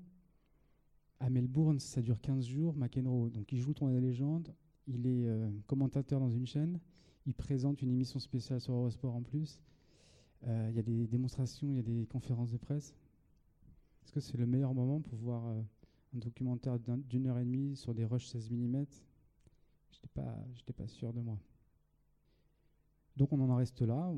À 1.20 1.30
Melbourne, 1.30 1.78
ça 1.78 2.02
dure 2.02 2.20
15 2.20 2.44
jours. 2.46 2.74
McEnroe, 2.74 3.30
donc 3.30 3.52
il 3.52 3.58
joue 3.58 3.72
Tournoi 3.72 4.00
des 4.00 4.06
légendes. 4.06 4.52
Il 4.86 5.06
est 5.06 5.26
euh, 5.26 5.50
commentateur 5.66 6.20
dans 6.20 6.30
une 6.30 6.46
chaîne. 6.46 6.80
Il 7.26 7.34
présente 7.34 7.80
une 7.82 7.90
émission 7.90 8.18
spéciale 8.18 8.60
sur 8.60 8.74
Eurosport 8.74 9.14
en 9.14 9.22
plus. 9.22 9.60
Euh, 10.46 10.68
il 10.70 10.76
y 10.76 10.78
a 10.78 10.82
des 10.82 11.06
démonstrations, 11.06 11.70
il 11.70 11.76
y 11.76 11.78
a 11.78 11.82
des 11.82 12.06
conférences 12.06 12.50
de 12.50 12.58
presse. 12.58 12.94
Est-ce 14.02 14.12
que 14.12 14.20
c'est 14.20 14.36
le 14.36 14.46
meilleur 14.46 14.74
moment 14.74 15.00
pour 15.00 15.16
voir 15.16 15.46
euh, 15.46 15.62
un 16.14 16.18
documentaire 16.18 16.78
d'une 16.78 17.26
heure 17.26 17.38
et 17.38 17.44
demie 17.44 17.76
sur 17.76 17.94
des 17.94 18.04
rushs 18.04 18.26
16 18.26 18.50
mm 18.50 18.84
Je 19.90 19.96
n'étais 19.96 20.08
pas, 20.14 20.44
pas 20.76 20.86
sûr 20.86 21.12
de 21.12 21.20
moi. 21.20 21.38
Donc 23.16 23.32
on 23.32 23.40
en 23.40 23.56
reste 23.56 23.82
là. 23.82 24.12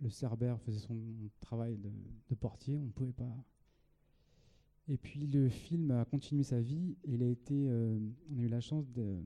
Le 0.00 0.10
Cerber 0.10 0.54
faisait 0.64 0.80
son 0.80 0.98
travail 1.40 1.78
de, 1.78 2.34
portier, 2.34 2.76
on 2.76 2.86
ne 2.86 2.90
pouvait 2.90 3.12
pas. 3.12 3.32
Et 4.88 4.96
puis 4.96 5.26
le 5.26 5.48
film 5.48 5.90
a 5.92 6.04
continué 6.04 6.42
sa 6.42 6.60
vie. 6.60 6.96
Il 7.04 7.22
a 7.22 7.28
été, 7.28 7.54
euh, 7.68 7.98
on 8.30 8.38
a 8.38 8.42
eu 8.42 8.48
la 8.48 8.60
chance 8.60 8.90
de, 8.90 9.22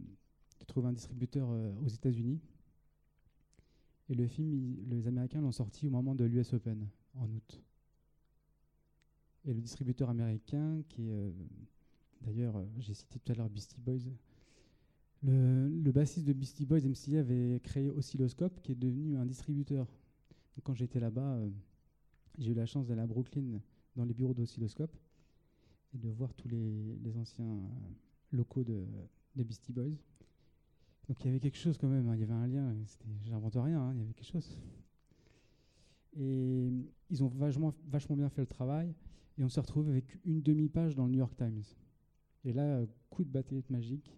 trouver 0.66 0.88
un 0.88 0.92
distributeur 0.92 1.48
euh, 1.50 1.72
aux 1.84 1.88
États-Unis. 1.88 2.40
Et 4.08 4.14
le 4.14 4.26
film, 4.26 4.76
les 4.88 5.06
Américains 5.06 5.40
l'ont 5.40 5.52
sorti 5.52 5.86
au 5.86 5.90
moment 5.90 6.14
de 6.14 6.24
l'US 6.24 6.52
Open 6.52 6.88
en 7.14 7.28
août. 7.28 7.62
Et 9.44 9.54
le 9.54 9.60
distributeur 9.60 10.10
américain, 10.10 10.82
qui 10.88 11.08
est 11.08 11.12
euh, 11.12 11.32
d'ailleurs, 12.22 12.64
j'ai 12.78 12.94
cité 12.94 13.18
tout 13.18 13.32
à 13.32 13.34
l'heure 13.34 13.50
Beastie 13.50 13.80
Boys, 13.80 14.10
le, 15.22 15.90
bassiste 15.92 16.26
de 16.26 16.32
Beastie 16.32 16.66
Boys, 16.66 16.80
MC, 16.80 17.16
avait 17.16 17.60
créé 17.60 17.90
Oscilloscope, 17.90 18.60
qui 18.62 18.72
est 18.72 18.76
devenu 18.76 19.16
un 19.16 19.26
distributeur. 19.26 19.86
quand 20.62 20.74
j'étais 20.74 21.00
là-bas, 21.00 21.36
euh, 21.36 21.50
j'ai 22.38 22.52
eu 22.52 22.54
la 22.54 22.66
chance 22.66 22.86
d'aller 22.86 23.00
à 23.00 23.06
Brooklyn 23.06 23.60
dans 23.96 24.04
les 24.04 24.14
bureaux 24.14 24.34
d'Oscilloscope 24.34 24.94
et 25.94 25.98
de 25.98 26.08
voir 26.10 26.34
tous 26.34 26.48
les, 26.48 27.16
anciens 27.16 27.44
euh, 27.44 27.58
locaux 28.32 28.64
de, 28.64 28.84
Beastie 29.34 29.72
Boys. 29.72 29.96
Donc 31.08 31.22
il 31.22 31.26
y 31.26 31.30
avait 31.30 31.40
quelque 31.40 31.58
chose 31.58 31.78
quand 31.78 31.88
même, 31.88 32.08
hein. 32.08 32.14
il 32.14 32.20
y 32.20 32.24
avait 32.24 32.32
un 32.32 32.46
lien, 32.46 32.74
j'invente 33.24 33.54
rien, 33.54 33.80
hein, 33.80 33.92
il 33.94 33.98
y 34.00 34.02
avait 34.02 34.12
quelque 34.12 34.30
chose. 34.30 34.58
Et 36.18 36.70
ils 37.10 37.22
ont 37.22 37.28
vachement, 37.28 37.74
vachement 37.88 38.16
bien 38.16 38.28
fait 38.28 38.40
le 38.40 38.46
travail, 38.46 38.94
et 39.38 39.44
on 39.44 39.48
s'est 39.48 39.60
retrouvé 39.60 39.90
avec 39.90 40.18
une 40.24 40.42
demi-page 40.42 40.94
dans 40.94 41.04
le 41.04 41.12
New 41.12 41.18
York 41.18 41.36
Times. 41.36 41.62
Et 42.46 42.54
là, 42.54 42.86
coup 43.10 43.24
de 43.24 43.28
baguette 43.28 43.68
magique, 43.68 44.16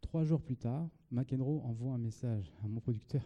Trois 0.00 0.24
jours 0.24 0.40
plus 0.40 0.56
tard, 0.56 0.88
McEnroe 1.10 1.60
envoie 1.64 1.92
un 1.92 1.98
message 1.98 2.50
à 2.64 2.68
mon 2.68 2.80
producteur 2.80 3.22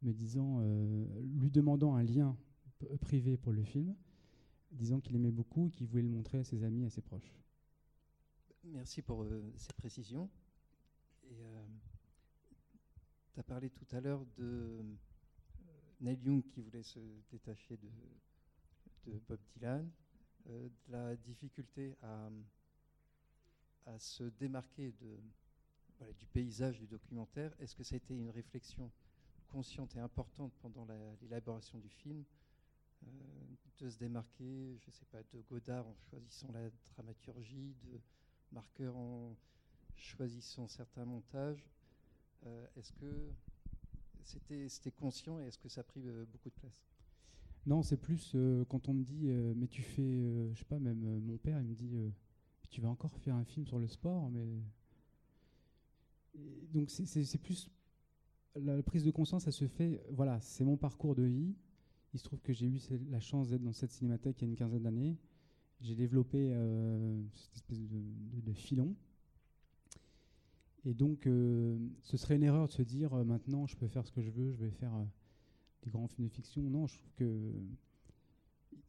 me 0.00 0.12
disant, 0.12 0.60
euh, 0.62 1.04
lui 1.22 1.50
demandant 1.50 1.94
un 1.94 2.02
lien 2.02 2.34
privé 3.02 3.36
pour 3.36 3.52
le 3.52 3.62
film, 3.62 3.94
disant 4.72 5.00
qu'il 5.00 5.14
aimait 5.16 5.30
beaucoup 5.30 5.68
et 5.68 5.70
qu'il 5.70 5.86
voulait 5.86 6.02
le 6.02 6.08
montrer 6.08 6.38
à 6.38 6.44
ses 6.44 6.64
amis 6.64 6.86
à 6.86 6.88
ses 6.88 7.02
proches. 7.02 7.34
Merci 8.64 9.02
pour 9.02 9.22
euh, 9.22 9.52
ces 9.56 9.72
précisions. 9.74 10.30
Euh, 11.30 11.66
tu 13.34 13.40
as 13.40 13.42
parlé 13.42 13.68
tout 13.68 13.86
à 13.92 14.00
l'heure 14.00 14.24
de 14.38 14.42
euh, 14.42 14.82
Neil 16.00 16.18
Young 16.24 16.42
qui 16.42 16.62
voulait 16.62 16.82
se 16.82 17.00
détacher 17.30 17.76
de, 17.76 19.18
Bob 19.28 19.40
Dylan, 19.54 19.90
euh, 20.48 20.68
de 20.68 20.92
la 20.92 21.16
difficulté 21.16 21.96
à, 22.02 22.30
à 23.86 23.98
se 23.98 24.24
démarquer 24.24 24.92
du 26.18 26.26
paysage 26.32 26.78
du 26.78 26.86
documentaire. 26.86 27.52
Est-ce 27.60 27.74
que 27.74 27.82
ça 27.84 27.94
a 27.94 27.98
été 27.98 28.14
une 28.14 28.30
réflexion 28.30 28.90
consciente 29.48 29.96
et 29.96 30.00
importante 30.00 30.52
pendant 30.62 30.84
la- 30.86 31.16
l'élaboration 31.22 31.78
du 31.78 31.88
film 31.88 32.24
euh, 33.06 33.08
de 33.78 33.88
se 33.88 33.98
démarquer, 33.98 34.78
je 34.78 34.90
sais 34.90 35.06
pas, 35.06 35.22
de 35.32 35.40
Godard 35.48 35.86
en 35.86 35.94
choisissant 36.10 36.52
la 36.52 36.70
dramaturgie, 36.94 37.74
de 37.84 37.98
Marqueur 38.52 38.96
en 38.96 39.36
choisissant 39.96 40.68
certains 40.68 41.04
montages. 41.04 41.64
Euh, 42.46 42.66
est-ce 42.76 42.92
que 42.92 43.32
c'était 44.68 44.90
conscient 44.90 45.40
et 45.40 45.44
est-ce 45.44 45.58
que 45.58 45.68
ça 45.68 45.80
a 45.80 45.84
pris 45.84 46.02
euh, 46.06 46.24
beaucoup 46.26 46.50
de 46.50 46.54
place? 46.54 46.86
Non, 47.66 47.82
c'est 47.82 47.96
plus 47.96 48.34
quand 48.68 48.88
on 48.88 48.94
me 48.94 49.04
dit, 49.04 49.26
mais 49.56 49.66
tu 49.68 49.82
fais, 49.82 50.50
je 50.54 50.58
sais 50.58 50.64
pas, 50.64 50.78
même 50.78 51.20
mon 51.20 51.36
père, 51.36 51.58
il 51.60 51.66
me 51.66 51.74
dit, 51.74 51.94
tu 52.70 52.80
vas 52.80 52.88
encore 52.88 53.16
faire 53.18 53.34
un 53.34 53.44
film 53.44 53.66
sur 53.66 53.78
le 53.78 53.88
sport, 53.88 54.30
mais. 54.30 54.46
Donc 56.72 56.90
c'est- 56.90 57.38
plus. 57.38 57.68
La, 58.56 58.82
prise 58.82 59.04
de 59.04 59.10
conscience, 59.10 59.44
ça 59.44 59.52
se 59.52 59.68
fait, 59.68 60.02
voilà, 60.10 60.40
c'est 60.40 60.64
mon 60.64 60.76
parcours 60.76 61.14
de 61.14 61.22
vie. 61.22 61.54
Il 62.12 62.18
se 62.18 62.24
trouve 62.24 62.40
que 62.40 62.52
j'ai 62.52 62.66
eu 62.66 62.80
la 63.08 63.20
chance 63.20 63.50
d'être 63.50 63.62
dans 63.62 63.72
cette 63.72 63.92
cinémathèque 63.92 64.40
il 64.40 64.44
y 64.44 64.46
a 64.46 64.50
une 64.50 64.56
quinzaine 64.56 64.82
d'années. 64.82 65.16
J'ai 65.80 65.94
développé 65.94 66.50
euh, 66.52 67.22
cette 67.34 67.54
espèce 67.54 67.78
de, 67.80 68.52
filon. 68.52 68.96
Et 70.84 70.94
donc, 70.94 71.26
euh, 71.26 71.78
ce 72.02 72.16
serait 72.16 72.36
une 72.36 72.42
erreur 72.42 72.66
de 72.66 72.72
se 72.72 72.82
dire 72.82 73.14
euh, 73.14 73.24
maintenant, 73.24 73.66
je 73.66 73.76
peux 73.76 73.86
faire 73.86 74.04
ce 74.04 74.10
que 74.10 74.20
je 74.20 74.30
veux, 74.30 74.50
je 74.50 74.58
vais 74.58 74.70
faire 74.70 74.92
des 75.84 75.90
grands 75.90 76.08
films 76.08 76.26
de 76.26 76.32
fiction. 76.32 76.62
Non, 76.62 76.88
je 76.88 76.98
trouve 76.98 77.12
que 77.14 77.52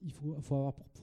il 0.04 0.12
faut, 0.12 0.36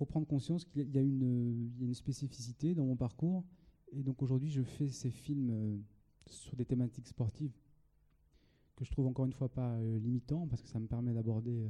prendre 0.06 0.26
conscience 0.26 0.64
qu'il 0.64 0.90
y, 0.90 0.98
a 0.98 1.02
une- 1.02 1.94
spécificité 1.94 2.74
dans 2.74 2.84
mon 2.84 2.96
parcours. 2.96 3.44
Et 3.92 4.02
donc 4.02 4.22
aujourd'hui, 4.22 4.50
je 4.50 4.62
fais 4.62 4.88
ces 4.88 5.10
films 5.10 5.50
euh, 5.50 5.78
sur 6.26 6.56
des 6.56 6.64
thématiques 6.64 7.06
sportives 7.06 7.56
que 8.76 8.84
je 8.84 8.90
trouve 8.92 9.06
encore 9.06 9.24
une 9.24 9.32
fois 9.32 9.48
pas 9.48 9.74
euh, 9.74 9.98
limitants 9.98 10.46
parce 10.46 10.62
que 10.62 10.68
ça 10.68 10.78
me 10.78 10.86
permet 10.86 11.12
d'aborder 11.12 11.64
euh, 11.64 11.68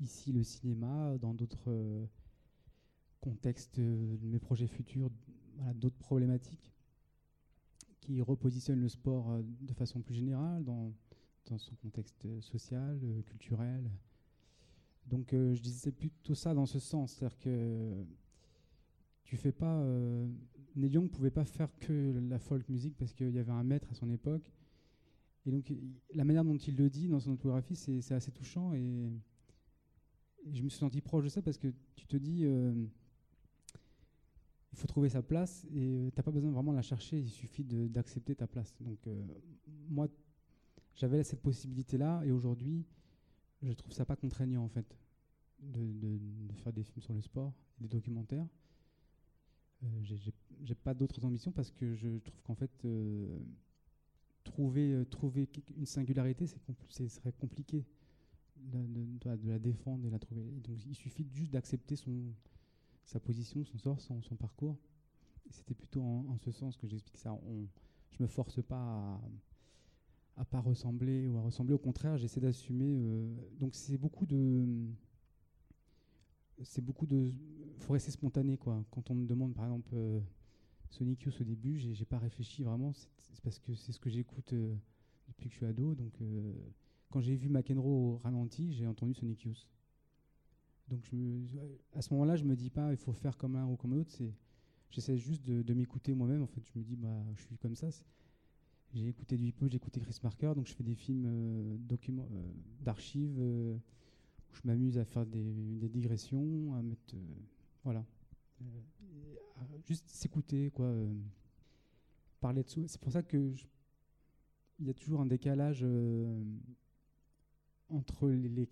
ici 0.00 0.32
le 0.32 0.42
cinéma, 0.44 1.16
dans 1.18 1.34
d'autres 1.34 2.08
contextes 3.20 3.78
de 3.78 4.18
mes 4.22 4.38
projets 4.38 4.66
futurs, 4.66 5.10
d'autres 5.74 5.98
problématiques 5.98 6.72
qui 8.00 8.22
repositionnent 8.22 8.80
le 8.80 8.88
sport 8.88 9.42
de 9.60 9.74
façon 9.74 10.00
plus 10.00 10.14
générale 10.14 10.64
dans, 10.64 10.94
son 11.58 11.74
contexte 11.76 12.26
social, 12.40 12.98
culturel. 13.26 13.90
Donc 15.10 15.32
euh, 15.32 15.54
je 15.54 15.60
disais 15.60 15.90
plutôt 15.90 16.34
ça 16.34 16.54
dans 16.54 16.66
ce 16.66 16.78
sens, 16.78 17.12
c'est-à-dire 17.12 17.38
que 17.38 18.04
tu 19.24 19.36
fais 19.36 19.52
pas. 19.52 19.80
Euh, 19.80 20.26
Neil 20.76 20.92
Young 20.92 21.10
pouvait 21.10 21.32
pas 21.32 21.44
faire 21.44 21.76
que 21.78 22.20
la 22.28 22.38
folk 22.38 22.68
music 22.68 22.96
parce 22.96 23.12
qu'il 23.12 23.30
y 23.30 23.38
avait 23.38 23.52
un 23.52 23.64
maître 23.64 23.88
à 23.90 23.94
son 23.94 24.08
époque. 24.08 24.52
Et 25.46 25.50
donc 25.50 25.72
la 26.14 26.24
manière 26.24 26.44
dont 26.44 26.56
il 26.56 26.76
le 26.76 26.88
dit 26.88 27.08
dans 27.08 27.18
son 27.18 27.32
autobiographie, 27.32 27.74
c'est 27.74 28.12
assez 28.12 28.30
touchant 28.30 28.72
et, 28.72 29.10
je 30.52 30.62
me 30.62 30.70
suis 30.70 30.78
senti 30.78 31.02
proche 31.02 31.24
de 31.24 31.28
ça 31.28 31.42
parce 31.42 31.58
que 31.58 31.68
tu 31.96 32.06
te 32.06 32.16
dis. 32.16 32.44
euh, 32.44 32.72
il 34.72 34.78
faut 34.78 34.86
trouver 34.86 35.08
sa 35.08 35.20
place 35.20 35.66
et 35.74 35.96
euh, 35.96 36.10
t'as 36.14 36.22
pas 36.22 36.30
besoin 36.30 36.52
vraiment 36.52 36.70
de 36.70 36.76
la 36.76 36.82
chercher, 36.82 37.18
il 37.18 37.28
suffit 37.28 37.64
d'accepter 37.64 38.36
ta 38.36 38.46
place. 38.46 38.72
Donc 38.80 39.00
moi, 39.88 40.06
j'avais 40.94 41.24
cette 41.24 41.42
possibilité-là 41.42 42.22
et 42.24 42.30
aujourd'hui, 42.30 42.86
je 43.62 43.72
trouve 43.72 43.92
ça 43.92 44.04
pas 44.04 44.16
contraignant 44.16 44.64
en 44.64 44.68
fait 44.68 44.96
de, 45.60 46.18
faire 46.62 46.72
des 46.72 46.82
films 46.82 47.02
sur 47.02 47.14
le 47.14 47.20
sport, 47.20 47.52
des 47.78 47.88
documentaires. 47.88 48.46
Euh, 49.82 49.86
j'ai- 50.02 50.74
pas 50.74 50.94
d'autres 50.94 51.24
ambitions 51.24 51.52
parce 51.52 51.70
que 51.70 51.94
je 51.94 52.18
trouve 52.18 52.42
qu'en 52.42 52.54
fait 52.54 52.70
euh, 52.84 53.38
trouver 54.44 54.92
euh, 54.92 55.04
trouver 55.04 55.48
une 55.76 55.86
singularité 55.86 56.46
c'est 56.90 57.08
serait 57.08 57.32
compliqué 57.32 57.86
de, 58.56 58.78
la- 59.24 59.58
défendre 59.58 60.06
et 60.06 60.10
la 60.10 60.18
trouver. 60.18 60.44
Il 60.86 60.94
suffit 60.94 61.26
juste 61.32 61.50
d'accepter 61.52 61.96
sa 63.04 63.20
position, 63.20 63.64
son 63.64 63.78
sort, 63.78 64.00
son, 64.00 64.20
parcours. 64.36 64.76
C'était 65.50 65.74
plutôt 65.74 66.02
en, 66.02 66.26
en 66.28 66.38
ce 66.38 66.50
sens 66.50 66.76
que 66.76 66.86
j'explique 66.86 67.16
ça. 67.16 67.32
On, 67.32 67.66
je 68.10 68.22
me 68.22 68.28
force 68.28 68.62
pas 68.62 68.76
à, 68.76 69.20
à 70.40 70.44
pas 70.44 70.60
ressembler 70.60 71.28
ou 71.28 71.36
à 71.38 71.42
ressembler. 71.42 71.74
Au 71.74 71.78
contraire, 71.78 72.16
j'essaie 72.18 72.40
d'assumer. 72.40 72.96
euh, 72.98 73.34
donc 73.60 73.74
c'est 73.74 73.98
beaucoup 73.98 74.26
de, 74.26 74.66
c'est 76.62 76.82
beaucoup 76.84 77.06
de, 77.06 77.32
faut 77.78 77.92
rester 77.92 78.10
spontané 78.10 78.56
quoi. 78.56 78.84
Quand 78.90 79.10
on 79.10 79.14
me 79.14 79.26
demande 79.26 79.54
par 79.54 79.64
exemple 79.66 79.90
euh, 79.94 80.20
Sonic 80.90 81.22
Youth 81.22 81.40
au 81.40 81.44
début, 81.44 81.78
j'ai 81.78 82.04
pas 82.04 82.18
réfléchi 82.18 82.62
vraiment. 82.62 82.92
C'est 82.92 83.42
parce 83.42 83.58
que 83.58 83.74
c'est 83.74 83.92
ce 83.92 84.00
que 84.00 84.10
j'écoute 84.10 84.52
euh, 84.52 84.74
depuis 85.28 85.48
que 85.48 85.52
je 85.52 85.58
suis 85.58 85.66
ado. 85.66 85.94
Donc 85.94 86.12
euh, 86.20 86.52
quand 87.10 87.20
j'ai 87.20 87.36
vu 87.36 87.48
McEnroe 87.48 88.14
au 88.14 88.16
ralenti, 88.18 88.72
j'ai 88.72 88.86
entendu 88.86 89.14
Sonic 89.14 89.42
Youth. 89.44 89.66
Donc 90.88 91.08
à 91.94 92.02
ce 92.02 92.12
moment-là, 92.14 92.36
je 92.36 92.44
me 92.44 92.56
dis 92.56 92.70
pas 92.70 92.90
il 92.90 92.96
faut 92.96 93.12
faire 93.12 93.36
comme 93.36 93.54
l'un 93.54 93.66
ou 93.66 93.76
comme 93.76 93.94
l'autre. 93.94 94.10
C'est 94.10 94.32
j'essaie 94.90 95.18
juste 95.18 95.44
de, 95.46 95.62
de 95.62 95.74
m'écouter 95.74 96.14
moi-même. 96.14 96.42
En 96.42 96.46
fait, 96.48 96.62
je 96.64 96.78
me 96.78 96.84
dis 96.84 96.96
bah 96.96 97.24
je 97.36 97.42
suis 97.42 97.56
comme 97.58 97.76
ça. 97.76 97.88
J'ai 98.92 99.06
écouté 99.06 99.36
du 99.36 99.46
hip-hop, 99.46 99.70
j'ai 99.70 99.76
écouté 99.76 100.00
Chris 100.00 100.18
Marker, 100.22 100.52
donc 100.56 100.66
je 100.66 100.74
fais 100.74 100.82
des 100.82 100.96
films 100.96 101.26
euh, 101.26 101.76
euh, 101.92 102.52
d'archives 102.80 103.36
euh, 103.38 103.76
où 103.76 104.54
je 104.56 104.62
m'amuse 104.64 104.98
à 104.98 105.04
faire 105.04 105.24
des, 105.24 105.88
digressions, 105.88 106.74
à 106.74 106.82
mettre 106.82 107.14
voilà, 107.84 108.04
juste 109.86 110.08
s'écouter 110.08 110.70
quoi, 110.70 110.92
parler 112.40 112.64
de 112.64 112.68
soi. 112.68 112.82
C'est 112.88 113.00
pour 113.00 113.12
ça 113.12 113.22
que 113.22 113.54
il 114.80 114.86
y 114.86 114.90
a 114.90 114.94
toujours 114.94 115.20
un 115.20 115.26
décalage 115.26 115.86
entre 117.90 118.28
les, 118.28 118.66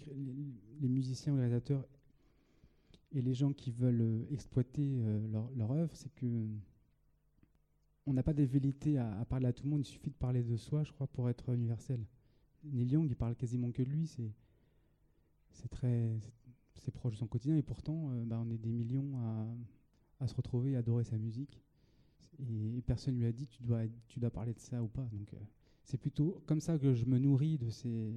musiciens 0.88 1.34
les 1.34 1.40
réalisateurs 1.40 1.86
et 3.12 3.22
les 3.22 3.34
gens 3.34 3.52
qui 3.52 3.70
veulent 3.70 4.26
exploiter 4.32 5.00
leur, 5.30 5.48
leur 5.54 5.70
œuvre, 5.70 5.94
c'est 5.94 6.12
que 6.14 6.26
on 8.09 8.14
n'a 8.14 8.22
pas 8.22 8.32
des 8.32 8.46
vérités 8.46 8.96
à, 8.98 9.18
à 9.20 9.24
parler 9.26 9.46
à 9.46 9.52
tout 9.52 9.64
le 9.64 9.70
monde, 9.70 9.80
il 9.82 9.84
suffit 9.84 10.11
de 10.11 10.16
parler 10.16 10.42
de 10.42 10.56
soi, 10.56 10.82
je 10.82 10.92
crois, 10.92 11.06
pour 11.06 11.28
être 11.28 11.52
universel. 11.52 12.00
Neil 12.64 12.88
Young, 12.90 13.06
il 13.09 13.14
parle 13.16 13.36
quasiment 13.36 13.70
que 13.70 13.82
lui, 13.82 14.06
c'est 14.06 15.68
très 15.68 16.18
c'est- 16.74 16.90
proche 16.90 17.12
de 17.12 17.18
son 17.18 17.26
quotidien, 17.26 17.56
et 17.56 17.62
pourtant, 17.62 18.11
euh, 18.12 18.24
bah, 18.24 18.40
on 18.42 18.48
est 18.50 18.56
des 18.56 18.72
millions 18.72 19.14
à, 19.18 20.24
à 20.24 20.26
se 20.26 20.34
retrouver 20.34 20.70
et 20.72 20.76
adorer 20.76 21.04
sa 21.04 21.18
musique. 21.18 21.61
Et, 22.38 22.78
et 22.78 22.82
personne 22.82 23.16
lui 23.18 23.26
a 23.26 23.32
dit 23.32 23.46
tu 23.46 23.62
dois, 23.62 24.30
parler 24.30 24.54
de 24.54 24.61
ça 24.61 24.82
ou 24.82 24.88
pas. 24.88 25.04
Donc 25.12 25.34
euh, 25.34 25.38
c'est 25.84 25.98
plutôt 25.98 26.42
comme 26.46 26.61
ça 26.61 26.78
que 26.78 26.94
je 26.94 27.04
me 27.04 27.18
nourris 27.18 27.59
de 27.59 27.68
ces 27.68 28.14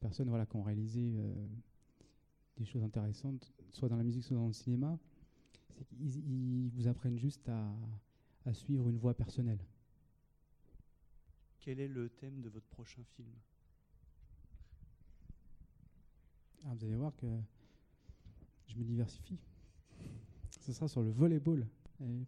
personnes 0.00 0.28
voilà, 0.28 0.44
qui 0.46 0.56
ont 0.56 0.62
réalisé 0.62 1.14
euh, 1.16 1.46
des 2.58 2.64
choses 2.66 2.82
intéressantes, 2.82 3.52
soit 3.70 3.88
dans 3.88 3.96
la 3.96 4.04
musique, 4.04 4.24
soit 4.24 4.36
dans 4.36 4.46
le 4.48 4.52
cinéma. 4.52 4.98
C'est 5.78 5.84
qu'ils 5.84 6.16
ils 6.16 6.70
vous 6.70 6.88
apprennent 6.88 7.18
juste 7.18 7.48
à, 7.48 7.72
à 8.46 8.52
suivre 8.52 8.88
une 8.88 8.98
voie 8.98 9.14
personnelle. 9.14 9.60
Quel 11.60 11.78
est 11.78 11.86
le 11.88 12.08
thème 12.08 12.40
de 12.40 12.48
votre 12.48 12.66
prochain 12.66 13.02
film? 13.16 13.28
Ah, 16.64 16.74
vous 16.74 16.84
allez 16.84 16.96
voir 16.96 17.14
que 17.14 17.26
je 18.66 18.76
me 18.76 18.82
diversifie. 18.82 19.38
Ce 20.60 20.72
sera 20.72 20.88
sur 20.88 21.02
le 21.02 21.10
volleyball. 21.10 21.66
Et 22.00 22.26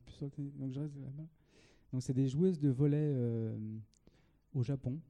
Donc 0.58 0.72
je 0.72 0.80
reste 0.80 0.96
là-bas. 0.96 1.26
Donc 1.92 2.02
c'est 2.02 2.14
des 2.14 2.28
joueuses 2.28 2.60
de 2.60 2.68
volley 2.70 2.98
euh, 2.98 3.58
au 4.54 4.62
Japon 4.62 5.00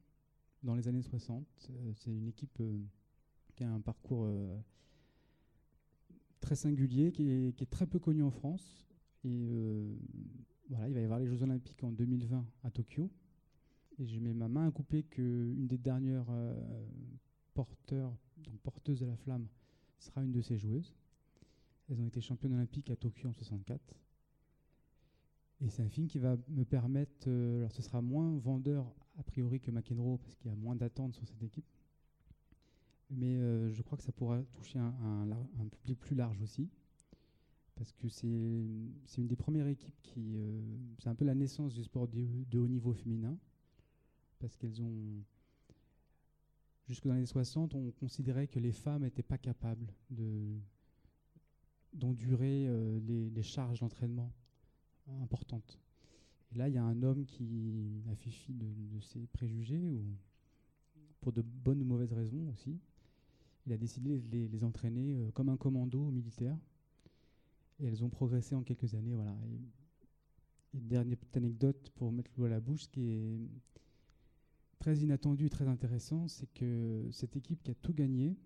dans 0.63 0.75
les 0.75 0.89
années 0.89 1.03
60. 1.03 1.47
Euh, 1.71 1.93
c'est 1.95 2.11
une 2.11 2.29
équipe 2.29 2.59
euh, 2.61 2.79
qui 3.55 3.65
a 3.65 3.71
un 3.71 3.81
parcours 3.81 4.25
euh, 4.25 4.57
très 6.51 6.57
singulier, 6.57 7.13
qui 7.13 7.31
est, 7.31 7.71
très 7.71 7.87
peu 7.87 8.01
connu 8.01 8.25
en 8.25 8.33
France. 8.33 8.85
Et 9.23 9.47
euh, 9.53 9.95
voilà, 10.69 10.89
il 10.89 10.95
va 10.95 11.01
y 11.01 11.05
avoir 11.05 11.21
les 11.21 11.27
Jeux 11.29 11.45
Olympiques 11.45 11.85
en 11.85 11.93
2020 11.93 12.45
à 12.65 12.71
Tokyo. 12.73 13.09
Et 14.01 14.07
je 14.09 14.19
mets 14.19 14.35
ma 14.35 14.49
main 14.49 14.67
à 14.67 14.71
couper 14.73 15.05
qu'une 15.05 15.69
des 15.69 15.79
dernières 15.79 16.27
euh, 16.29 16.61
porteurs, 17.55 18.13
donc 18.39 18.59
porteuses 18.63 18.99
de 18.99 19.07
la 19.07 19.15
flamme, 19.15 19.47
sera 20.01 20.25
une 20.25 20.33
de 20.33 20.41
ces 20.41 20.59
joueuses. 20.59 20.93
Elles 21.89 22.01
ont 22.01 22.07
été 22.09 22.21
championnes 22.21 22.55
olympiques 22.55 22.91
à 22.91 22.97
Tokyo 22.97 23.29
en 23.29 23.33
64. 23.33 23.95
Et 25.61 25.69
c'est 25.69 25.83
un 25.83 25.89
film 25.89 26.09
qui 26.09 26.19
va 26.19 26.37
me 26.49 26.65
permettre, 26.65 27.29
euh, 27.29 27.59
alors 27.59 27.71
ce 27.71 27.83
sera 27.83 28.03
moins 28.03 28.37
vendeur 28.39 28.93
a 29.19 29.23
priori 29.23 29.61
que 29.61 29.71
McEnroe 29.71 30.19
parce 30.19 30.35
qu'il 30.35 30.51
y 30.51 30.53
a 30.53 30.57
moins 30.57 30.75
d'attentes 30.75 31.15
sur 31.15 31.29
cette 31.29 31.45
équipe, 31.45 31.67
mais 33.11 33.37
euh, 33.37 33.73
je 33.73 33.83
crois 33.83 33.99
que 33.99 34.05
ça 34.05 34.13
pourra 34.13 34.43
toucher 34.53 34.79
un, 34.79 35.27
public 35.71 35.99
plus 35.99 36.15
large 36.15 36.41
aussi, 36.43 36.69
parce 37.77 37.93
que 37.93 38.09
c'est 38.09 38.27
une 38.27 39.27
des 39.27 39.37
premières 39.37 39.67
équipes 39.67 40.01
qui, 40.03 40.37
euh, 40.37 40.61
c'est 40.99 41.09
un 41.09 41.15
peu 41.15 41.25
la 41.25 41.35
naissance 41.35 41.75
du 41.75 41.83
sport 41.83 42.09
de, 42.09 42.27
de 42.51 42.59
haut 42.59 42.69
niveau 42.69 42.93
féminin. 42.93 43.37
parce 44.39 44.57
qu'elles 44.57 44.81
ont 44.81 45.23
jusque 46.87 47.07
dans 47.07 47.13
les 47.13 47.19
années 47.19 47.27
60, 47.27 47.75
on 47.75 47.91
considérait 47.93 48.49
que 48.49 48.59
les 48.59 48.73
femmes 48.73 49.03
n'étaient 49.03 49.23
pas 49.23 49.39
capables 49.39 49.93
de 50.11 50.59
d'endurer 51.93 52.67
euh, 52.69 53.01
les, 53.35 53.43
charges 53.43 53.81
d'entraînement 53.81 54.33
importantes. 55.23 55.81
Et 56.53 56.59
là, 56.59 56.69
il 56.69 56.75
y 56.75 56.79
a 56.79 56.85
un 56.85 57.03
homme 57.03 57.25
qui 57.27 58.05
a 58.11 58.15
fait 58.15 58.31
fi 58.31 58.55
de, 58.55 59.01
ses 59.01 59.27
préjugés, 59.27 59.89
ou 59.89 60.05
pour 61.21 61.33
de 61.33 61.43
bonnes 61.43 61.83
ou 61.83 61.85
mauvaises 61.85 62.13
raisons 62.13 62.49
aussi. 62.51 62.79
Il 63.71 63.75
a 63.75 63.77
décidé 63.77 64.19
de 64.19 64.49
les, 64.49 64.65
entraîner 64.65 65.15
euh, 65.15 65.31
comme 65.31 65.49
un 65.49 65.57
commando 65.57 66.11
militaire. 66.11 66.59
Et 67.79 67.87
elles 67.87 68.03
ont 68.03 68.09
progressé 68.09 68.57
en 68.57 68.65
quelques 68.65 68.97
années. 68.97 69.15
Voilà. 69.15 69.37
Dernière 70.75 71.17
petite 71.17 71.37
anecdote 71.37 71.91
pour 71.95 72.11
mettre 72.11 72.33
l'eau 72.37 72.47
à 72.47 72.49
la 72.49 72.59
bouche, 72.59 72.83
ce 72.83 72.89
qui 72.89 73.11
est 73.11 73.39
très 74.81 74.99
inattendu 74.99 75.47
et 75.47 75.51
très 75.51 75.69
intéressant, 75.69 76.27
c'est 76.27 76.53
que 76.53 77.07
cette 77.13 77.37
équipe 77.37 77.63
qui 77.63 77.71
a 77.71 77.75
tout 77.77 77.95
gagné 77.95 78.37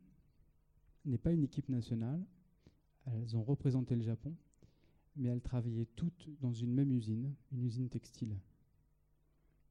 n'est 1.06 1.16
pas 1.16 1.32
une 1.32 1.42
équipe 1.42 1.70
nationale. 1.70 2.22
Elles 3.06 3.34
ont 3.34 3.42
représenté 3.42 3.96
le 3.96 4.02
Japon, 4.02 4.36
mais 5.16 5.30
elles 5.30 5.40
travaillaient 5.40 5.88
toutes 5.96 6.28
dans 6.42 6.52
une 6.52 6.74
même 6.74 6.92
usine, 6.92 7.32
une 7.50 7.64
usine 7.64 7.88
textile. 7.88 8.36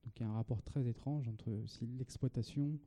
Donc 0.04 0.20
il 0.20 0.24
y 0.24 0.26
a 0.26 0.30
un 0.30 0.34
rapport 0.34 0.64
très 0.64 0.88
étrange 0.88 1.28
entre 1.28 1.51
l'exploitation 1.95 2.80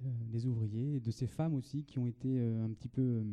des 0.00 0.46
ouvriers 0.46 0.96
et 0.96 1.00
de 1.00 1.10
ces 1.10 1.26
femmes 1.26 1.54
aussi 1.54 1.84
qui 1.84 1.98
ont 1.98 2.06
été 2.06 2.38
euh, 2.38 2.64
un 2.64 2.70
petit 2.70 2.88
peu 2.88 3.02
euh, 3.02 3.24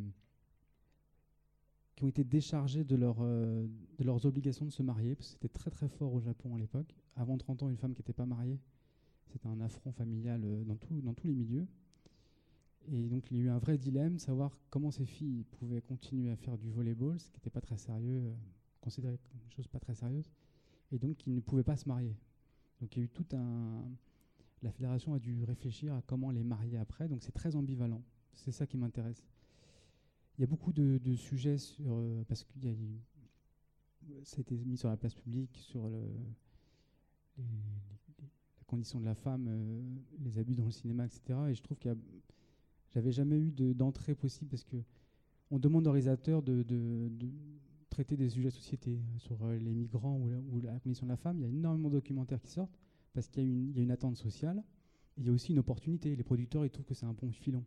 qui 1.96 2.04
ont 2.04 2.08
été 2.08 2.24
déchargées 2.24 2.82
de, 2.84 2.96
leur, 2.96 3.20
de 3.20 3.68
leurs 4.04 4.26
obligations 4.26 4.66
de 4.66 4.72
se 4.72 4.82
marier, 4.82 5.16
c'était 5.20 5.48
très 5.48 5.70
très 5.70 5.88
fort 5.88 6.12
au 6.12 6.20
Japon 6.20 6.56
à 6.56 6.58
l'époque. 6.58 6.92
Avant 7.14 7.38
30 7.38 7.62
ans, 7.62 7.68
une 7.70 7.76
femme 7.76 7.94
qui 7.94 8.00
n'était 8.00 8.12
pas 8.12 8.26
mariée, 8.26 8.58
c'était 9.34 9.48
un 9.48 9.60
affront 9.60 9.90
familial 9.90 10.42
euh, 10.44 10.62
dans, 10.64 10.76
tout, 10.76 11.00
dans 11.00 11.12
tous 11.12 11.26
les 11.26 11.34
milieux. 11.34 11.66
Et 12.92 13.08
donc 13.08 13.30
il 13.30 13.38
y 13.38 13.40
a 13.40 13.44
eu 13.44 13.48
un 13.48 13.58
vrai 13.58 13.78
dilemme, 13.78 14.18
savoir 14.18 14.56
comment 14.70 14.90
ces 14.90 15.06
filles 15.06 15.44
pouvaient 15.58 15.80
continuer 15.80 16.30
à 16.30 16.36
faire 16.36 16.56
du 16.56 16.70
volleyball, 16.70 17.18
ce 17.18 17.30
qui 17.30 17.38
n'était 17.38 17.50
pas 17.50 17.60
très 17.60 17.78
sérieux, 17.78 18.22
euh, 18.26 18.34
considéré 18.80 19.18
comme 19.18 19.40
une 19.42 19.50
chose 19.50 19.66
pas 19.66 19.80
très 19.80 19.94
sérieuse, 19.94 20.30
et 20.92 20.98
donc 20.98 21.26
ils 21.26 21.34
ne 21.34 21.40
pouvaient 21.40 21.64
pas 21.64 21.76
se 21.76 21.88
marier. 21.88 22.14
Donc 22.80 22.94
il 22.94 22.98
y 23.00 23.02
a 23.02 23.04
eu 23.06 23.08
tout 23.08 23.26
un... 23.32 23.84
La 24.64 24.72
fédération 24.72 25.12
a 25.12 25.18
dû 25.18 25.44
réfléchir 25.44 25.92
à 25.92 26.00
comment 26.00 26.30
les 26.30 26.42
marier 26.42 26.78
après, 26.78 27.06
donc 27.06 27.22
c'est 27.22 27.32
très 27.32 27.54
ambivalent. 27.54 28.02
C'est 28.32 28.50
ça 28.50 28.66
qui 28.66 28.78
m'intéresse. 28.78 29.22
Il 30.38 30.40
y 30.40 30.44
a 30.44 30.46
beaucoup 30.46 30.72
de, 30.72 30.98
sujets 31.16 31.58
sur... 31.58 31.84
Euh, 31.86 32.24
parce 32.26 32.44
que 32.44 32.54
ça 34.22 34.38
a 34.38 34.40
été 34.40 34.56
mis 34.64 34.78
sur 34.78 34.88
la 34.88 34.96
place 34.96 35.14
publique, 35.14 35.54
sur 35.58 35.86
le, 35.86 36.00
les, 37.36 37.44
conditions 38.66 39.00
de 39.00 39.04
la 39.04 39.14
femme, 39.14 39.46
euh, 39.48 39.82
les 40.20 40.38
abus 40.38 40.54
dans 40.54 40.64
le 40.64 40.70
cinéma, 40.70 41.04
etc. 41.04 41.38
Et 41.50 41.54
je 41.54 41.62
trouve 41.62 41.78
qu'il 41.78 41.90
y 41.90 41.94
a, 41.94 41.98
j'avais 42.94 43.12
jamais 43.12 43.36
eu 43.36 43.52
d'entrée 43.52 44.14
possible 44.14 44.48
parce 44.48 44.64
que 44.64 44.78
on 45.50 45.58
demande 45.58 45.86
aux 45.86 45.92
réalisateurs 45.92 46.42
de, 46.42 46.64
traiter 47.90 48.16
des 48.16 48.30
sujets 48.30 48.48
de 48.48 48.54
société 48.54 48.92
euh, 48.92 49.18
sur 49.18 49.46
les 49.46 49.74
migrants 49.74 50.18
ou 50.18 50.60
la, 50.62 50.80
condition 50.80 51.04
de 51.04 51.10
la 51.10 51.18
femme. 51.18 51.36
Il 51.38 51.42
y 51.42 51.44
a 51.44 51.48
énormément 51.48 51.90
de 51.90 51.96
documentaires 51.96 52.40
qui 52.40 52.50
sortent 52.50 52.80
parce 53.14 53.28
qu'il 53.28 53.76
y, 53.76 53.78
a 53.78 53.82
une 53.82 53.90
attente 53.90 54.16
sociale. 54.16 54.62
il 55.16 55.26
y 55.26 55.28
a 55.30 55.32
aussi 55.32 55.52
une 55.52 55.58
opportunité. 55.58 56.14
Les 56.14 56.24
producteurs, 56.24 56.64
ils 56.64 56.70
trouvent 56.70 56.84
que 56.84 56.94
c'est 56.94 57.06
un 57.06 57.14
bon 57.14 57.32
filon. 57.32 57.64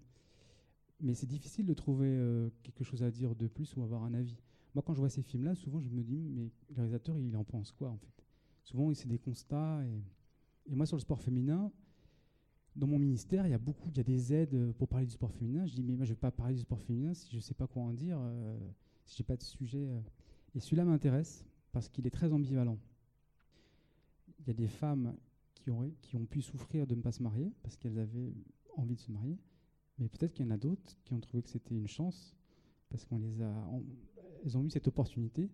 Mais 1.00 1.14
c'est 1.14 1.28
difficile 1.28 1.66
de 1.66 1.74
trouver 1.74 2.50
quelque 2.64 2.84
chose 2.84 3.04
à 3.04 3.12
dire 3.12 3.36
de 3.36 3.48
plus 3.48 3.76
ou 3.76 3.84
avoir 3.84 4.04
un 4.04 4.14
avis. 4.14 4.38
Moi, 4.76 4.84
quand 4.86 4.94
je 4.94 5.00
vois 5.00 5.10
ces 5.10 5.22
films-là, 5.22 5.56
souvent, 5.56 5.80
je 5.82 5.90
me 5.90 6.04
dis, 6.04 6.30
mais 6.30 6.52
le 6.70 6.76
réalisateur, 6.76 7.18
il 7.18 7.36
en 7.36 7.44
pense 7.44 7.72
quoi, 7.72 7.90
en 7.90 7.98
fait? 7.98 8.24
Souvent, 8.64 8.94
c'est 8.94 9.08
des 9.08 9.20
constats. 9.20 9.84
Et 9.86 10.02
et 10.70 10.76
moi, 10.76 10.86
sur 10.86 10.98
le 10.98 11.02
sport 11.02 11.22
féminin, 11.22 11.72
dans 12.76 12.88
mon 12.88 13.00
ministère, 13.00 13.48
il 13.48 13.52
y 13.52 13.54
a 13.54 13.58
beaucoup, 13.58 13.90
il 13.90 13.98
y 13.98 14.00
a 14.02 14.04
des 14.04 14.34
aides 14.34 14.74
pour 14.74 14.88
parler 14.88 15.06
du 15.06 15.14
sport 15.14 15.32
féminin. 15.32 15.66
Je 15.66 15.74
dis, 15.74 15.84
mais 15.84 15.96
moi, 15.96 16.06
je 16.06 16.12
ne 16.12 16.16
vais 16.16 16.20
pas 16.20 16.32
parler 16.32 16.56
du 16.56 16.62
sport 16.62 16.82
féminin 16.82 17.14
si 17.14 17.32
je 17.32 17.38
ne 17.38 17.42
sais 17.42 17.54
pas 17.54 17.68
quoi 17.68 17.84
en 17.84 17.94
dire, 17.94 18.18
euh, 18.20 18.60
si 19.06 19.18
je 19.18 19.24
n'ai 19.24 19.26
pas 19.26 19.38
de 19.38 19.44
sujet. 19.44 19.88
Euh. 19.88 20.00
Et 20.56 20.60
celui-là 20.60 20.86
m'intéresse 20.86 21.46
parce 21.72 21.90
qu'il 21.90 22.06
est 22.06 22.12
très 22.12 22.32
ambivalent. 22.34 22.78
Il 24.40 24.48
y 24.48 24.52
a 24.52 24.54
des 24.54 24.68
femmes 24.68 25.16
qui 25.60 25.72
ont, 25.72 25.92
qui 26.02 26.16
ont 26.16 26.26
pu 26.26 26.42
souffrir 26.42 26.88
de 26.88 26.96
ne 26.96 27.02
pas 27.02 27.12
se 27.12 27.24
marier 27.24 27.52
parce 27.64 27.78
qu'elles 27.78 28.00
avaient 28.00 28.34
envie 28.76 28.96
de 28.96 29.02
se 29.02 29.12
marier. 29.12 29.38
Mais 30.00 30.10
peut-être 30.10 30.34
qu'il 30.34 30.46
y 30.46 30.48
en 30.48 30.52
a 30.52 30.58
d'autres 30.58 30.98
qui 31.04 31.14
ont 31.14 31.20
trouvé 31.20 31.44
que 31.44 31.50
c'était 31.50 31.76
une 31.76 31.88
chance 31.88 32.36
parce 32.90 33.04
qu'on 33.06 33.18
les 33.18 33.42
a, 33.42 33.54
elles 34.44 34.58
ont 34.58 34.64
eu 34.64 34.70
cette 34.70 34.88
opportunité 34.88 35.50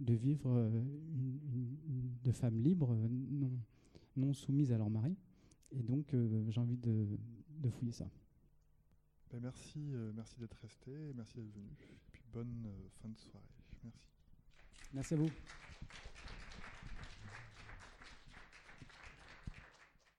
de 0.00 0.14
vivre 0.14 0.50
euh, 0.50 0.68
une, 1.14 2.10
de 2.24 2.32
femmes 2.32 2.58
libres, 2.58 2.96
non, 3.08 3.52
non 4.16 4.32
soumises 4.34 4.72
à 4.72 4.78
leur 4.78 4.90
mari. 4.90 5.16
Et 5.70 5.82
donc, 5.82 6.12
euh, 6.14 6.44
j'ai 6.50 6.60
envie 6.60 6.76
de, 6.76 7.06
fouiller 7.70 7.92
ça. 7.92 8.08
Ben, 9.30 9.40
merci, 9.40 9.92
euh, 9.92 10.12
merci 10.14 10.38
d'être 10.38 10.58
resté, 10.60 11.12
merci 11.14 11.36
d'être 11.36 11.52
venu. 11.52 11.70
Et 11.80 12.10
puis 12.12 12.22
bonne 12.32 12.66
euh, 12.66 12.88
fin 13.00 13.08
de 13.08 13.18
soirée. 13.18 13.46
Merci. 13.84 13.98
Merci 14.92 15.14
à 15.14 15.16
vous. 15.16 15.30